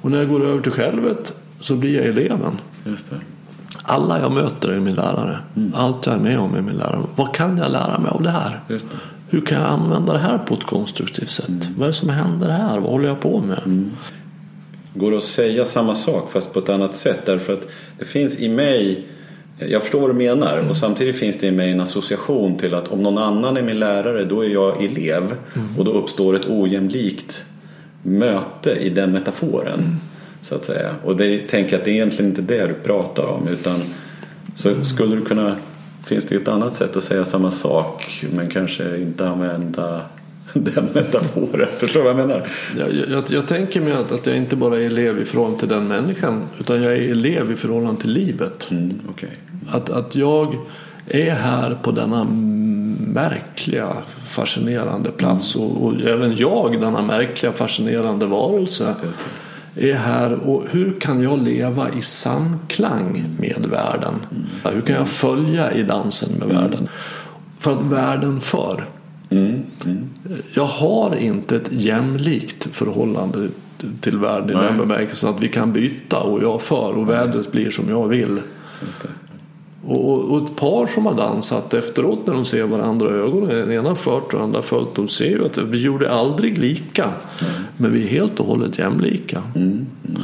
Och 0.00 0.10
när 0.10 0.18
jag 0.18 0.28
går 0.28 0.44
över 0.44 0.60
till 0.62 0.72
självet 0.72 1.32
så 1.60 1.76
blir 1.76 1.96
jag 1.96 2.06
eleven. 2.06 2.60
Alla 3.82 4.20
jag 4.20 4.32
möter 4.32 4.68
är 4.68 4.80
min 4.80 4.94
lärare. 4.94 5.38
Allt 5.74 6.06
jag 6.06 6.14
är 6.14 6.18
med 6.20 6.38
om 6.38 6.54
är 6.54 6.62
min 6.62 6.76
lärare. 6.76 7.00
Vad 7.16 7.34
kan 7.34 7.58
jag 7.58 7.72
lära 7.72 7.98
mig 7.98 8.10
av 8.10 8.22
det 8.22 8.30
här? 8.30 8.60
Det. 8.68 8.86
Hur 9.28 9.40
kan 9.40 9.58
jag 9.60 9.70
använda 9.70 10.12
det 10.12 10.18
här 10.18 10.38
på 10.38 10.54
ett 10.54 10.64
konstruktivt 10.64 11.30
sätt? 11.30 11.68
Vad 11.76 11.82
är 11.82 11.86
det 11.86 11.92
som 11.92 12.08
händer 12.08 12.48
här? 12.48 12.78
Vad 12.80 12.90
håller 12.90 13.08
jag 13.08 13.20
på 13.20 13.40
med? 13.40 13.90
Går 14.94 15.10
det 15.10 15.16
att 15.16 15.22
säga 15.24 15.64
samma 15.64 15.94
sak 15.94 16.30
fast 16.30 16.52
på 16.52 16.58
ett 16.58 16.68
annat 16.68 16.94
sätt? 16.94 17.26
Därför 17.26 17.52
att 17.52 17.68
det 17.98 18.04
finns 18.04 18.38
i 18.38 18.48
mig 18.48 19.06
jag 19.68 19.82
förstår 19.82 20.00
vad 20.00 20.10
du 20.10 20.14
menar 20.14 20.58
och 20.68 20.76
samtidigt 20.76 21.16
finns 21.16 21.38
det 21.38 21.46
i 21.46 21.50
mig 21.50 21.70
en 21.72 21.80
association 21.80 22.58
till 22.58 22.74
att 22.74 22.88
om 22.88 23.02
någon 23.02 23.18
annan 23.18 23.56
är 23.56 23.62
min 23.62 23.78
lärare 23.78 24.24
då 24.24 24.44
är 24.44 24.48
jag 24.48 24.84
elev 24.84 25.34
och 25.78 25.84
då 25.84 25.92
uppstår 25.92 26.36
ett 26.36 26.48
ojämlikt 26.48 27.44
möte 28.02 28.70
i 28.70 28.90
den 28.90 29.12
metaforen. 29.12 29.96
Så 30.42 30.54
att 30.54 30.64
säga. 30.64 30.94
Och 31.04 31.16
det 31.16 31.48
tänker 31.48 31.72
jag 31.72 31.78
att 31.78 31.84
det 31.84 31.90
är 31.90 31.94
egentligen 31.94 32.30
inte 32.30 32.42
det 32.42 32.66
du 32.66 32.74
pratar 32.74 33.24
om 33.24 33.48
utan 33.48 33.82
så 34.56 34.84
skulle 34.84 35.16
du 35.16 35.24
kunna 35.24 35.56
Finns 36.04 36.24
det 36.24 36.36
ett 36.36 36.48
annat 36.48 36.74
sätt 36.74 36.96
att 36.96 37.04
säga 37.04 37.24
samma 37.24 37.50
sak 37.50 38.24
men 38.32 38.50
kanske 38.50 38.96
inte 38.96 39.28
använda 39.28 40.00
den 40.60 40.84
metaforen? 40.94 41.68
Förstår 41.78 42.00
du 42.00 42.12
vad 42.12 42.20
jag 42.20 42.28
menar? 42.28 42.48
Jag, 42.78 42.88
jag, 43.10 43.24
jag 43.28 43.46
tänker 43.46 43.80
mig 43.80 43.92
att, 43.92 44.12
att 44.12 44.26
jag 44.26 44.36
inte 44.36 44.56
bara 44.56 44.76
är 44.76 44.86
elev 44.86 45.18
i 45.18 45.24
förhållande 45.24 45.58
till 45.58 45.68
den 45.68 45.88
människan 45.88 46.42
utan 46.60 46.82
jag 46.82 46.92
är 46.92 47.10
elev 47.10 47.52
i 47.52 47.56
förhållande 47.56 48.00
till 48.00 48.12
livet. 48.12 48.68
Mm, 48.70 49.00
okay. 49.10 49.30
Att, 49.70 49.90
att 49.90 50.14
jag 50.14 50.56
är 51.06 51.30
här 51.30 51.78
på 51.82 51.90
denna 51.90 52.24
märkliga 52.98 53.88
fascinerande 54.28 55.10
plats 55.10 55.56
och, 55.56 55.84
och 55.84 56.00
även 56.00 56.36
jag 56.36 56.80
denna 56.80 57.02
märkliga 57.02 57.52
fascinerande 57.52 58.26
varelse 58.26 58.94
är 59.74 59.94
här 59.94 60.32
och 60.32 60.64
hur 60.70 61.00
kan 61.00 61.22
jag 61.22 61.42
leva 61.42 61.90
i 61.90 62.02
samklang 62.02 63.24
med 63.38 63.66
världen? 63.70 64.14
Mm. 64.30 64.74
Hur 64.74 64.82
kan 64.82 64.96
jag 64.96 65.08
följa 65.08 65.72
i 65.72 65.82
dansen 65.82 66.28
med 66.38 66.50
mm. 66.50 66.56
världen? 66.56 66.88
För 67.58 67.72
att 67.72 67.82
världen 67.82 68.40
för. 68.40 68.84
Mm. 69.30 69.62
Mm. 69.84 70.08
Jag 70.54 70.66
har 70.66 71.16
inte 71.16 71.56
ett 71.56 71.72
jämlikt 71.72 72.68
förhållande 72.72 73.48
till 74.00 74.18
världen 74.18 74.50
i 74.50 74.66
den 74.66 74.78
bemärkelsen 74.78 75.30
att 75.30 75.42
vi 75.42 75.48
kan 75.48 75.72
byta 75.72 76.20
och 76.20 76.42
jag 76.42 76.62
för 76.62 76.92
och 76.92 77.08
vädret 77.08 77.52
blir 77.52 77.70
som 77.70 77.88
jag 77.88 78.08
vill. 78.08 78.40
Och, 79.84 80.30
och, 80.30 80.44
ett 80.44 80.56
par 80.56 80.86
som 80.86 81.06
har 81.06 81.14
dansat 81.14 81.74
efteråt 81.74 82.26
när 82.26 82.34
de 82.34 82.44
ser 82.44 82.64
varandra 82.64 83.10
i 83.10 83.12
ögonen, 83.12 83.48
den 83.48 83.72
ena 83.72 83.94
fört 83.94 84.24
och 84.24 84.32
den 84.32 84.40
andra 84.40 84.62
följt, 84.62 84.94
de 84.94 85.08
ser 85.08 85.30
ju 85.30 85.46
att 85.46 85.58
vi 85.58 85.82
gjorde 85.82 86.12
aldrig 86.12 86.58
lika. 86.58 87.04
Mm. 87.04 87.52
Men 87.76 87.92
vi 87.92 88.04
är 88.04 88.08
helt 88.08 88.40
och 88.40 88.46
hållet 88.46 88.78
jämlika. 88.78 89.42
Mm. 89.54 89.86
Mm. 90.08 90.22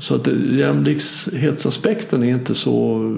Så 0.00 0.14
att 0.14 0.26
jämlikhetsaspekten 0.50 2.22
är 2.22 2.28
inte 2.28 2.54
så 2.54 3.16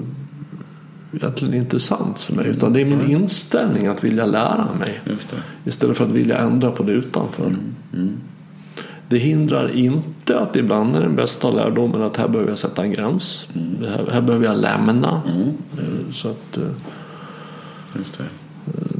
egentligen 1.13 1.53
intressant 1.53 2.19
för 2.19 2.33
mig. 2.33 2.47
Utan 2.47 2.73
det 2.73 2.81
är 2.81 2.85
min 2.85 3.11
inställning 3.11 3.87
att 3.87 4.03
vilja 4.03 4.25
lära 4.25 4.67
mig. 4.79 5.01
Istället 5.65 5.97
för 5.97 6.05
att 6.05 6.11
vilja 6.11 6.37
ändra 6.37 6.71
på 6.71 6.83
det 6.83 6.91
utanför. 6.91 7.45
Mm. 7.45 7.75
Mm. 7.93 8.17
Det 9.09 9.17
hindrar 9.17 9.75
inte 9.75 10.39
att 10.39 10.55
ibland 10.55 10.95
är 10.95 11.01
den 11.01 11.15
bästa 11.15 11.51
lärdomen 11.51 12.01
att 12.01 12.17
här 12.17 12.27
behöver 12.27 12.51
jag 12.51 12.59
sätta 12.59 12.83
en 12.83 12.91
gräns. 12.91 13.47
Mm. 13.55 13.91
Här, 13.91 14.11
här, 14.11 14.21
behöver 14.21 14.45
jag 14.45 14.57
lämna. 14.57 15.21
Mm. 15.27 15.47
Eh, 15.77 16.11
så 16.11 16.29
att, 16.29 16.57
eh, 16.57 16.63
det. 17.93 18.23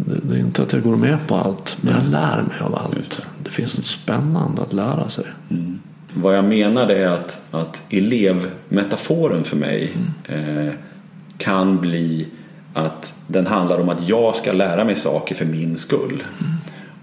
det. 0.05 0.20
det. 0.24 0.36
är 0.36 0.39
inte 0.39 0.61
att 0.61 0.74
jag 0.74 0.84
går 0.84 0.95
med 0.95 1.28
på 1.28 1.36
allt, 1.36 1.78
men 1.82 1.93
jag 1.93 2.05
lär 2.11 2.41
mig 2.41 2.59
av 2.61 2.76
allt. 2.76 2.95
Det. 2.95 3.24
det. 3.43 3.49
finns 3.49 3.78
något 3.78 3.86
spännande 3.86 4.61
att 4.61 4.74
lära 4.74 5.09
sig. 5.09 5.26
Mm. 5.49 5.80
Vad 6.14 6.38
jag 6.38 6.45
menar 6.45 6.88
är 6.88 7.07
att, 7.07 7.41
att 7.51 7.84
elevmetaforen 7.89 9.43
för 9.43 9.57
mig 9.57 9.91
mm. 10.28 10.68
eh, 10.68 10.74
kan 11.38 11.82
bli 11.82 12.28
att 12.74 13.16
den 13.28 13.48
handlar 13.48 13.80
om 13.80 13.90
att 13.90 14.08
jag 14.08 14.36
ska 14.36 14.52
lära 14.52 14.84
mig 14.84 14.96
saker 14.96 15.36
för 15.36 15.46
min 15.46 15.78
skull. 15.78 16.24
Mm. 16.40 16.54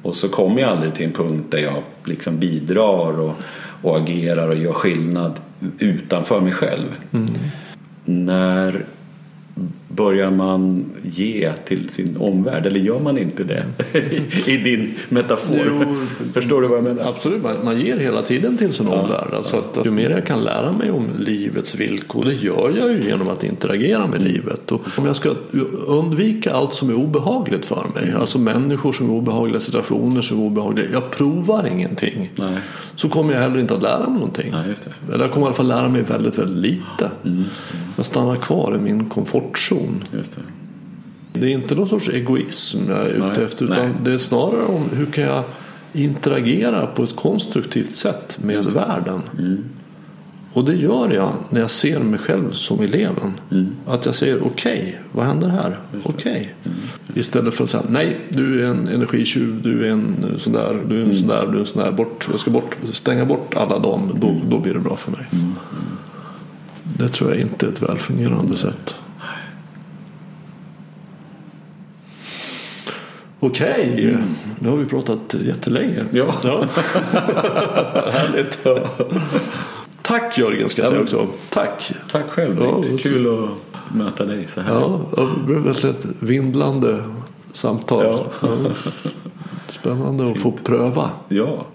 Och 0.02 0.14
så 0.14 0.28
kommer 0.28 0.60
jag 0.60 0.70
aldrig 0.70 0.94
till 0.94 1.06
en 1.06 1.12
punkt 1.12 1.46
där 1.50 1.58
jag 1.58 1.82
liksom 2.04 2.38
bidrar 2.38 3.20
och, 3.20 3.34
och 3.82 3.96
agerar 3.96 4.48
och 4.48 4.56
gör 4.56 4.72
skillnad 4.72 5.40
utanför 5.78 6.40
mig 6.40 6.52
själv. 6.52 6.88
Mm. 7.12 7.28
När 8.04 8.84
börjar 9.96 10.30
man 10.30 10.84
ge 11.02 11.52
till 11.64 11.88
sin 11.88 12.16
omvärld 12.16 12.66
eller 12.66 12.80
gör 12.80 13.00
man 13.00 13.18
inte 13.18 13.44
det 13.44 13.64
i 14.46 14.56
din 14.56 14.94
metafor? 15.08 15.60
Jo, 15.66 15.96
Förstår 16.34 16.62
du 16.62 16.68
vad 16.68 16.76
jag 16.76 16.84
menar? 16.84 17.08
Absolut, 17.08 17.42
man, 17.64 17.80
ger 17.80 17.96
hela 17.96 18.22
tiden 18.22 18.58
till 18.58 18.72
sin 18.72 18.86
ja, 18.86 18.92
omvärld. 18.92 19.34
Alltså 19.34 19.56
ja. 19.56 19.80
att, 19.80 19.86
ju 19.86 19.90
mer 19.90 20.10
jag 20.10 20.26
kan 20.26 20.44
lära 20.44 20.72
mig 20.72 20.90
om 20.90 21.06
livets 21.18 21.74
villkor, 21.74 22.24
det 22.24 22.34
gör 22.34 22.74
jag 22.78 22.92
ju 22.92 23.02
genom 23.04 23.28
att 23.28 23.44
interagera 23.44 24.06
med 24.06 24.22
livet. 24.22 24.72
Och 24.72 24.80
om 24.96 25.06
jag 25.06 25.16
ska 25.16 25.30
undvika 25.86 26.52
allt 26.52 26.74
som 26.74 26.90
är 26.90 26.94
obehagligt 26.94 27.66
för 27.66 27.86
mig, 27.94 28.14
alltså 28.18 28.38
människor 28.38 28.92
som 28.92 29.10
är 29.10 29.14
obehagliga, 29.14 29.60
situationer 29.60 30.22
som 30.22 30.40
är 30.40 30.44
obehagliga, 30.46 30.86
jag 30.92 31.10
provar 31.10 31.66
ingenting. 31.66 32.30
Nej. 32.36 32.58
Så 32.96 33.08
kommer 33.08 33.34
jag 33.34 33.40
heller 33.40 33.58
inte 33.58 33.74
att 33.74 33.82
lära 33.82 34.08
mig 34.08 34.14
någonting. 34.14 34.52
Nej, 34.52 34.74
Eller 35.12 35.24
jag 35.24 35.32
kommer 35.32 35.46
i 35.46 35.48
alla 35.48 35.56
fall 35.56 35.68
lära 35.68 35.88
mig 35.88 36.02
väldigt, 36.02 36.38
väldigt 36.38 36.62
lite. 36.62 37.10
Mm. 37.24 37.44
Jag 37.96 38.06
stannar 38.06 38.36
kvar 38.36 38.74
i 38.74 38.78
min 38.78 39.08
komfortzon. 39.08 39.79
Just 40.12 40.36
det. 40.36 40.42
det 41.40 41.46
är 41.46 41.50
inte 41.50 41.74
någon 41.74 41.88
sorts 41.88 42.08
egoism 42.08 42.78
jag 42.88 43.00
är 43.00 43.10
ute 43.10 43.26
Nej. 43.26 43.44
efter 43.44 43.64
utan 43.64 43.76
Nej. 43.78 43.90
det 44.04 44.12
är 44.12 44.18
snarare 44.18 44.66
om 44.66 44.82
hur 44.92 45.06
kan 45.06 45.24
jag 45.24 45.44
interagera 45.92 46.86
på 46.86 47.02
ett 47.04 47.16
konstruktivt 47.16 47.96
sätt 47.96 48.38
med 48.42 48.64
världen. 48.64 49.22
Mm. 49.38 49.64
Och 50.52 50.64
det 50.64 50.74
gör 50.74 51.10
jag 51.10 51.32
när 51.50 51.60
jag 51.60 51.70
ser 51.70 52.00
mig 52.00 52.18
själv 52.18 52.50
som 52.50 52.80
eleven. 52.80 53.40
Mm. 53.50 53.66
Att 53.86 54.06
jag 54.06 54.14
säger 54.14 54.46
okej, 54.46 54.78
okay, 54.78 54.92
vad 55.12 55.26
händer 55.26 55.48
här? 55.48 55.78
Okej. 56.02 56.10
Okay. 56.12 56.46
Mm. 56.64 56.78
Istället 57.14 57.54
för 57.54 57.64
att 57.64 57.70
säga 57.70 57.82
nej, 57.88 58.20
du 58.28 58.62
är 58.62 58.66
en 58.66 58.88
energitjuv, 58.88 59.62
du 59.62 59.86
är 59.86 59.90
en 59.90 60.34
sån 60.38 60.52
där, 60.52 60.80
du 60.88 60.96
är 60.96 61.00
en 61.00 61.04
mm. 61.04 61.18
sån 61.18 61.28
där, 61.28 61.46
du 61.46 61.56
är 61.56 61.60
en 61.60 61.66
sån 61.66 61.82
där. 61.82 61.92
Bort, 61.92 62.28
jag 62.30 62.40
ska 62.40 62.50
bort, 62.50 62.76
stänga 62.92 63.24
bort 63.24 63.54
alla 63.54 63.78
dem, 63.78 64.18
då, 64.20 64.28
mm. 64.28 64.50
då 64.50 64.58
blir 64.58 64.74
det 64.74 64.80
bra 64.80 64.96
för 64.96 65.10
mig. 65.10 65.26
Mm. 65.32 65.54
Det 66.98 67.08
tror 67.08 67.30
jag 67.30 67.40
inte 67.40 67.66
är 67.66 67.70
ett 67.70 67.82
välfungerande 67.82 68.56
sätt. 68.56 68.94
Okej, 73.42 73.90
okay. 73.92 74.08
mm. 74.08 74.22
nu 74.58 74.68
har 74.68 74.76
vi 74.76 74.84
pratat 74.86 75.34
jättelänge. 75.44 76.04
Ja. 76.12 76.34
ja. 76.42 76.64
Härligt. 78.12 78.58
Ja. 78.62 78.78
Tack 80.02 80.38
Jörgen 80.38 80.68
ska 80.68 80.82
jag 80.82 80.90
säga 80.90 81.02
också. 81.02 81.26
Tack. 81.50 81.92
Tack 82.10 82.26
själv. 82.28 82.56
Ja, 82.60 82.82
Kul 82.98 83.44
att 83.44 83.94
möta 83.96 84.24
dig 84.24 84.48
så 84.48 84.60
här. 84.60 84.74
Ja, 84.74 85.00
det 85.16 85.46
blev 85.46 85.58
verkligen 85.58 85.96
ett 85.96 86.22
vindlande 86.22 87.04
samtal. 87.52 88.04
Ja. 88.40 88.48
Spännande 89.68 90.30
att 90.30 90.38
få 90.38 90.52
pröva. 90.52 91.10
Ja. 91.28 91.66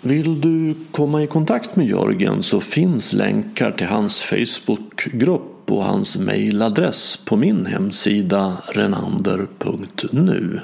Vill 0.00 0.40
du 0.40 0.74
komma 0.92 1.22
i 1.22 1.26
kontakt 1.26 1.76
med 1.76 1.86
Jörgen 1.86 2.42
så 2.42 2.60
finns 2.60 3.12
länkar 3.12 3.72
till 3.72 3.86
hans 3.86 4.22
Facebookgrupp 4.22 5.55
och 5.70 5.84
hans 5.84 6.16
mejladress 6.16 7.16
på 7.24 7.36
min 7.36 7.66
hemsida 7.66 8.56
renander.nu. 8.68 10.60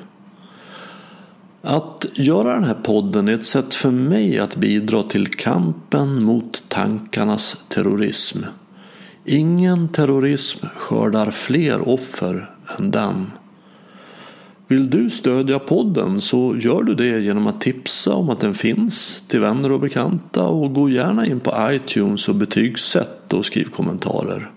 Att 1.63 2.07
göra 2.15 2.55
den 2.55 2.65
här 2.65 2.79
podden 2.83 3.29
är 3.29 3.35
ett 3.35 3.45
sätt 3.45 3.75
för 3.75 3.91
mig 3.91 4.39
att 4.39 4.57
bidra 4.57 5.03
till 5.03 5.27
kampen 5.27 6.23
mot 6.23 6.65
tankarnas 6.69 7.65
terrorism. 7.69 8.39
Ingen 9.25 9.89
terrorism 9.89 10.67
skördar 10.77 11.31
fler 11.31 11.89
offer 11.89 12.51
än 12.79 12.91
den. 12.91 13.31
Vill 14.69 14.91
du 14.91 15.11
stödja 15.11 15.59
podden 15.59 16.21
så 16.21 16.57
gör 16.57 16.83
du 16.83 16.95
det 16.95 17.21
genom 17.21 17.47
att 17.47 17.61
tipsa 17.61 18.15
om 18.15 18.31
att 18.31 18.41
den 18.41 18.55
finns 18.55 19.23
till 19.29 19.41
vänner 19.41 19.73
och 19.73 19.81
bekanta 19.81 20.43
och 20.43 20.75
gå 20.75 20.89
gärna 20.89 21.27
in 21.27 21.41
på 21.41 21.55
iTunes 21.73 22.29
och 22.29 22.35
betygsätt 22.35 23.33
och 23.33 23.47
skriv 23.47 23.65
kommentarer. 23.65 24.51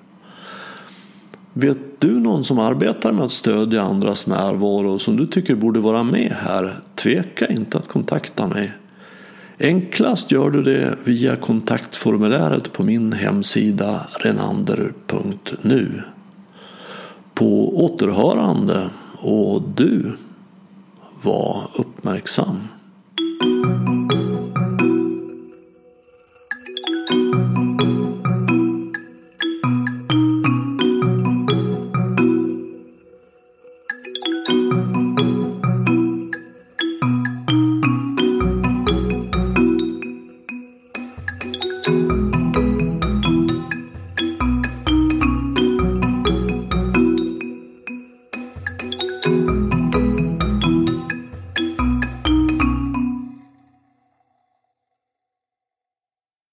Vet 1.57 2.01
du 2.01 2.19
någon 2.19 2.43
som 2.43 2.59
arbetar 2.59 3.11
med 3.11 3.25
att 3.25 3.31
stödja 3.31 3.81
andras 3.81 4.27
närvaro 4.27 4.99
som 4.99 5.17
du 5.17 5.27
tycker 5.27 5.55
borde 5.55 5.79
vara 5.79 6.03
med 6.03 6.35
här? 6.39 6.75
Tveka 6.95 7.47
inte 7.47 7.77
att 7.77 7.87
kontakta 7.87 8.47
mig. 8.47 8.71
Enklast 9.59 10.31
gör 10.31 10.49
du 10.49 10.63
det 10.63 10.95
via 11.03 11.35
kontaktformuläret 11.35 12.71
på 12.71 12.83
min 12.83 13.13
hemsida 13.13 14.07
renander.nu. 14.19 16.01
På 17.33 17.79
återhörande 17.85 18.89
och 19.17 19.61
du 19.75 20.17
var 21.21 21.69
uppmärksam. 21.77 22.67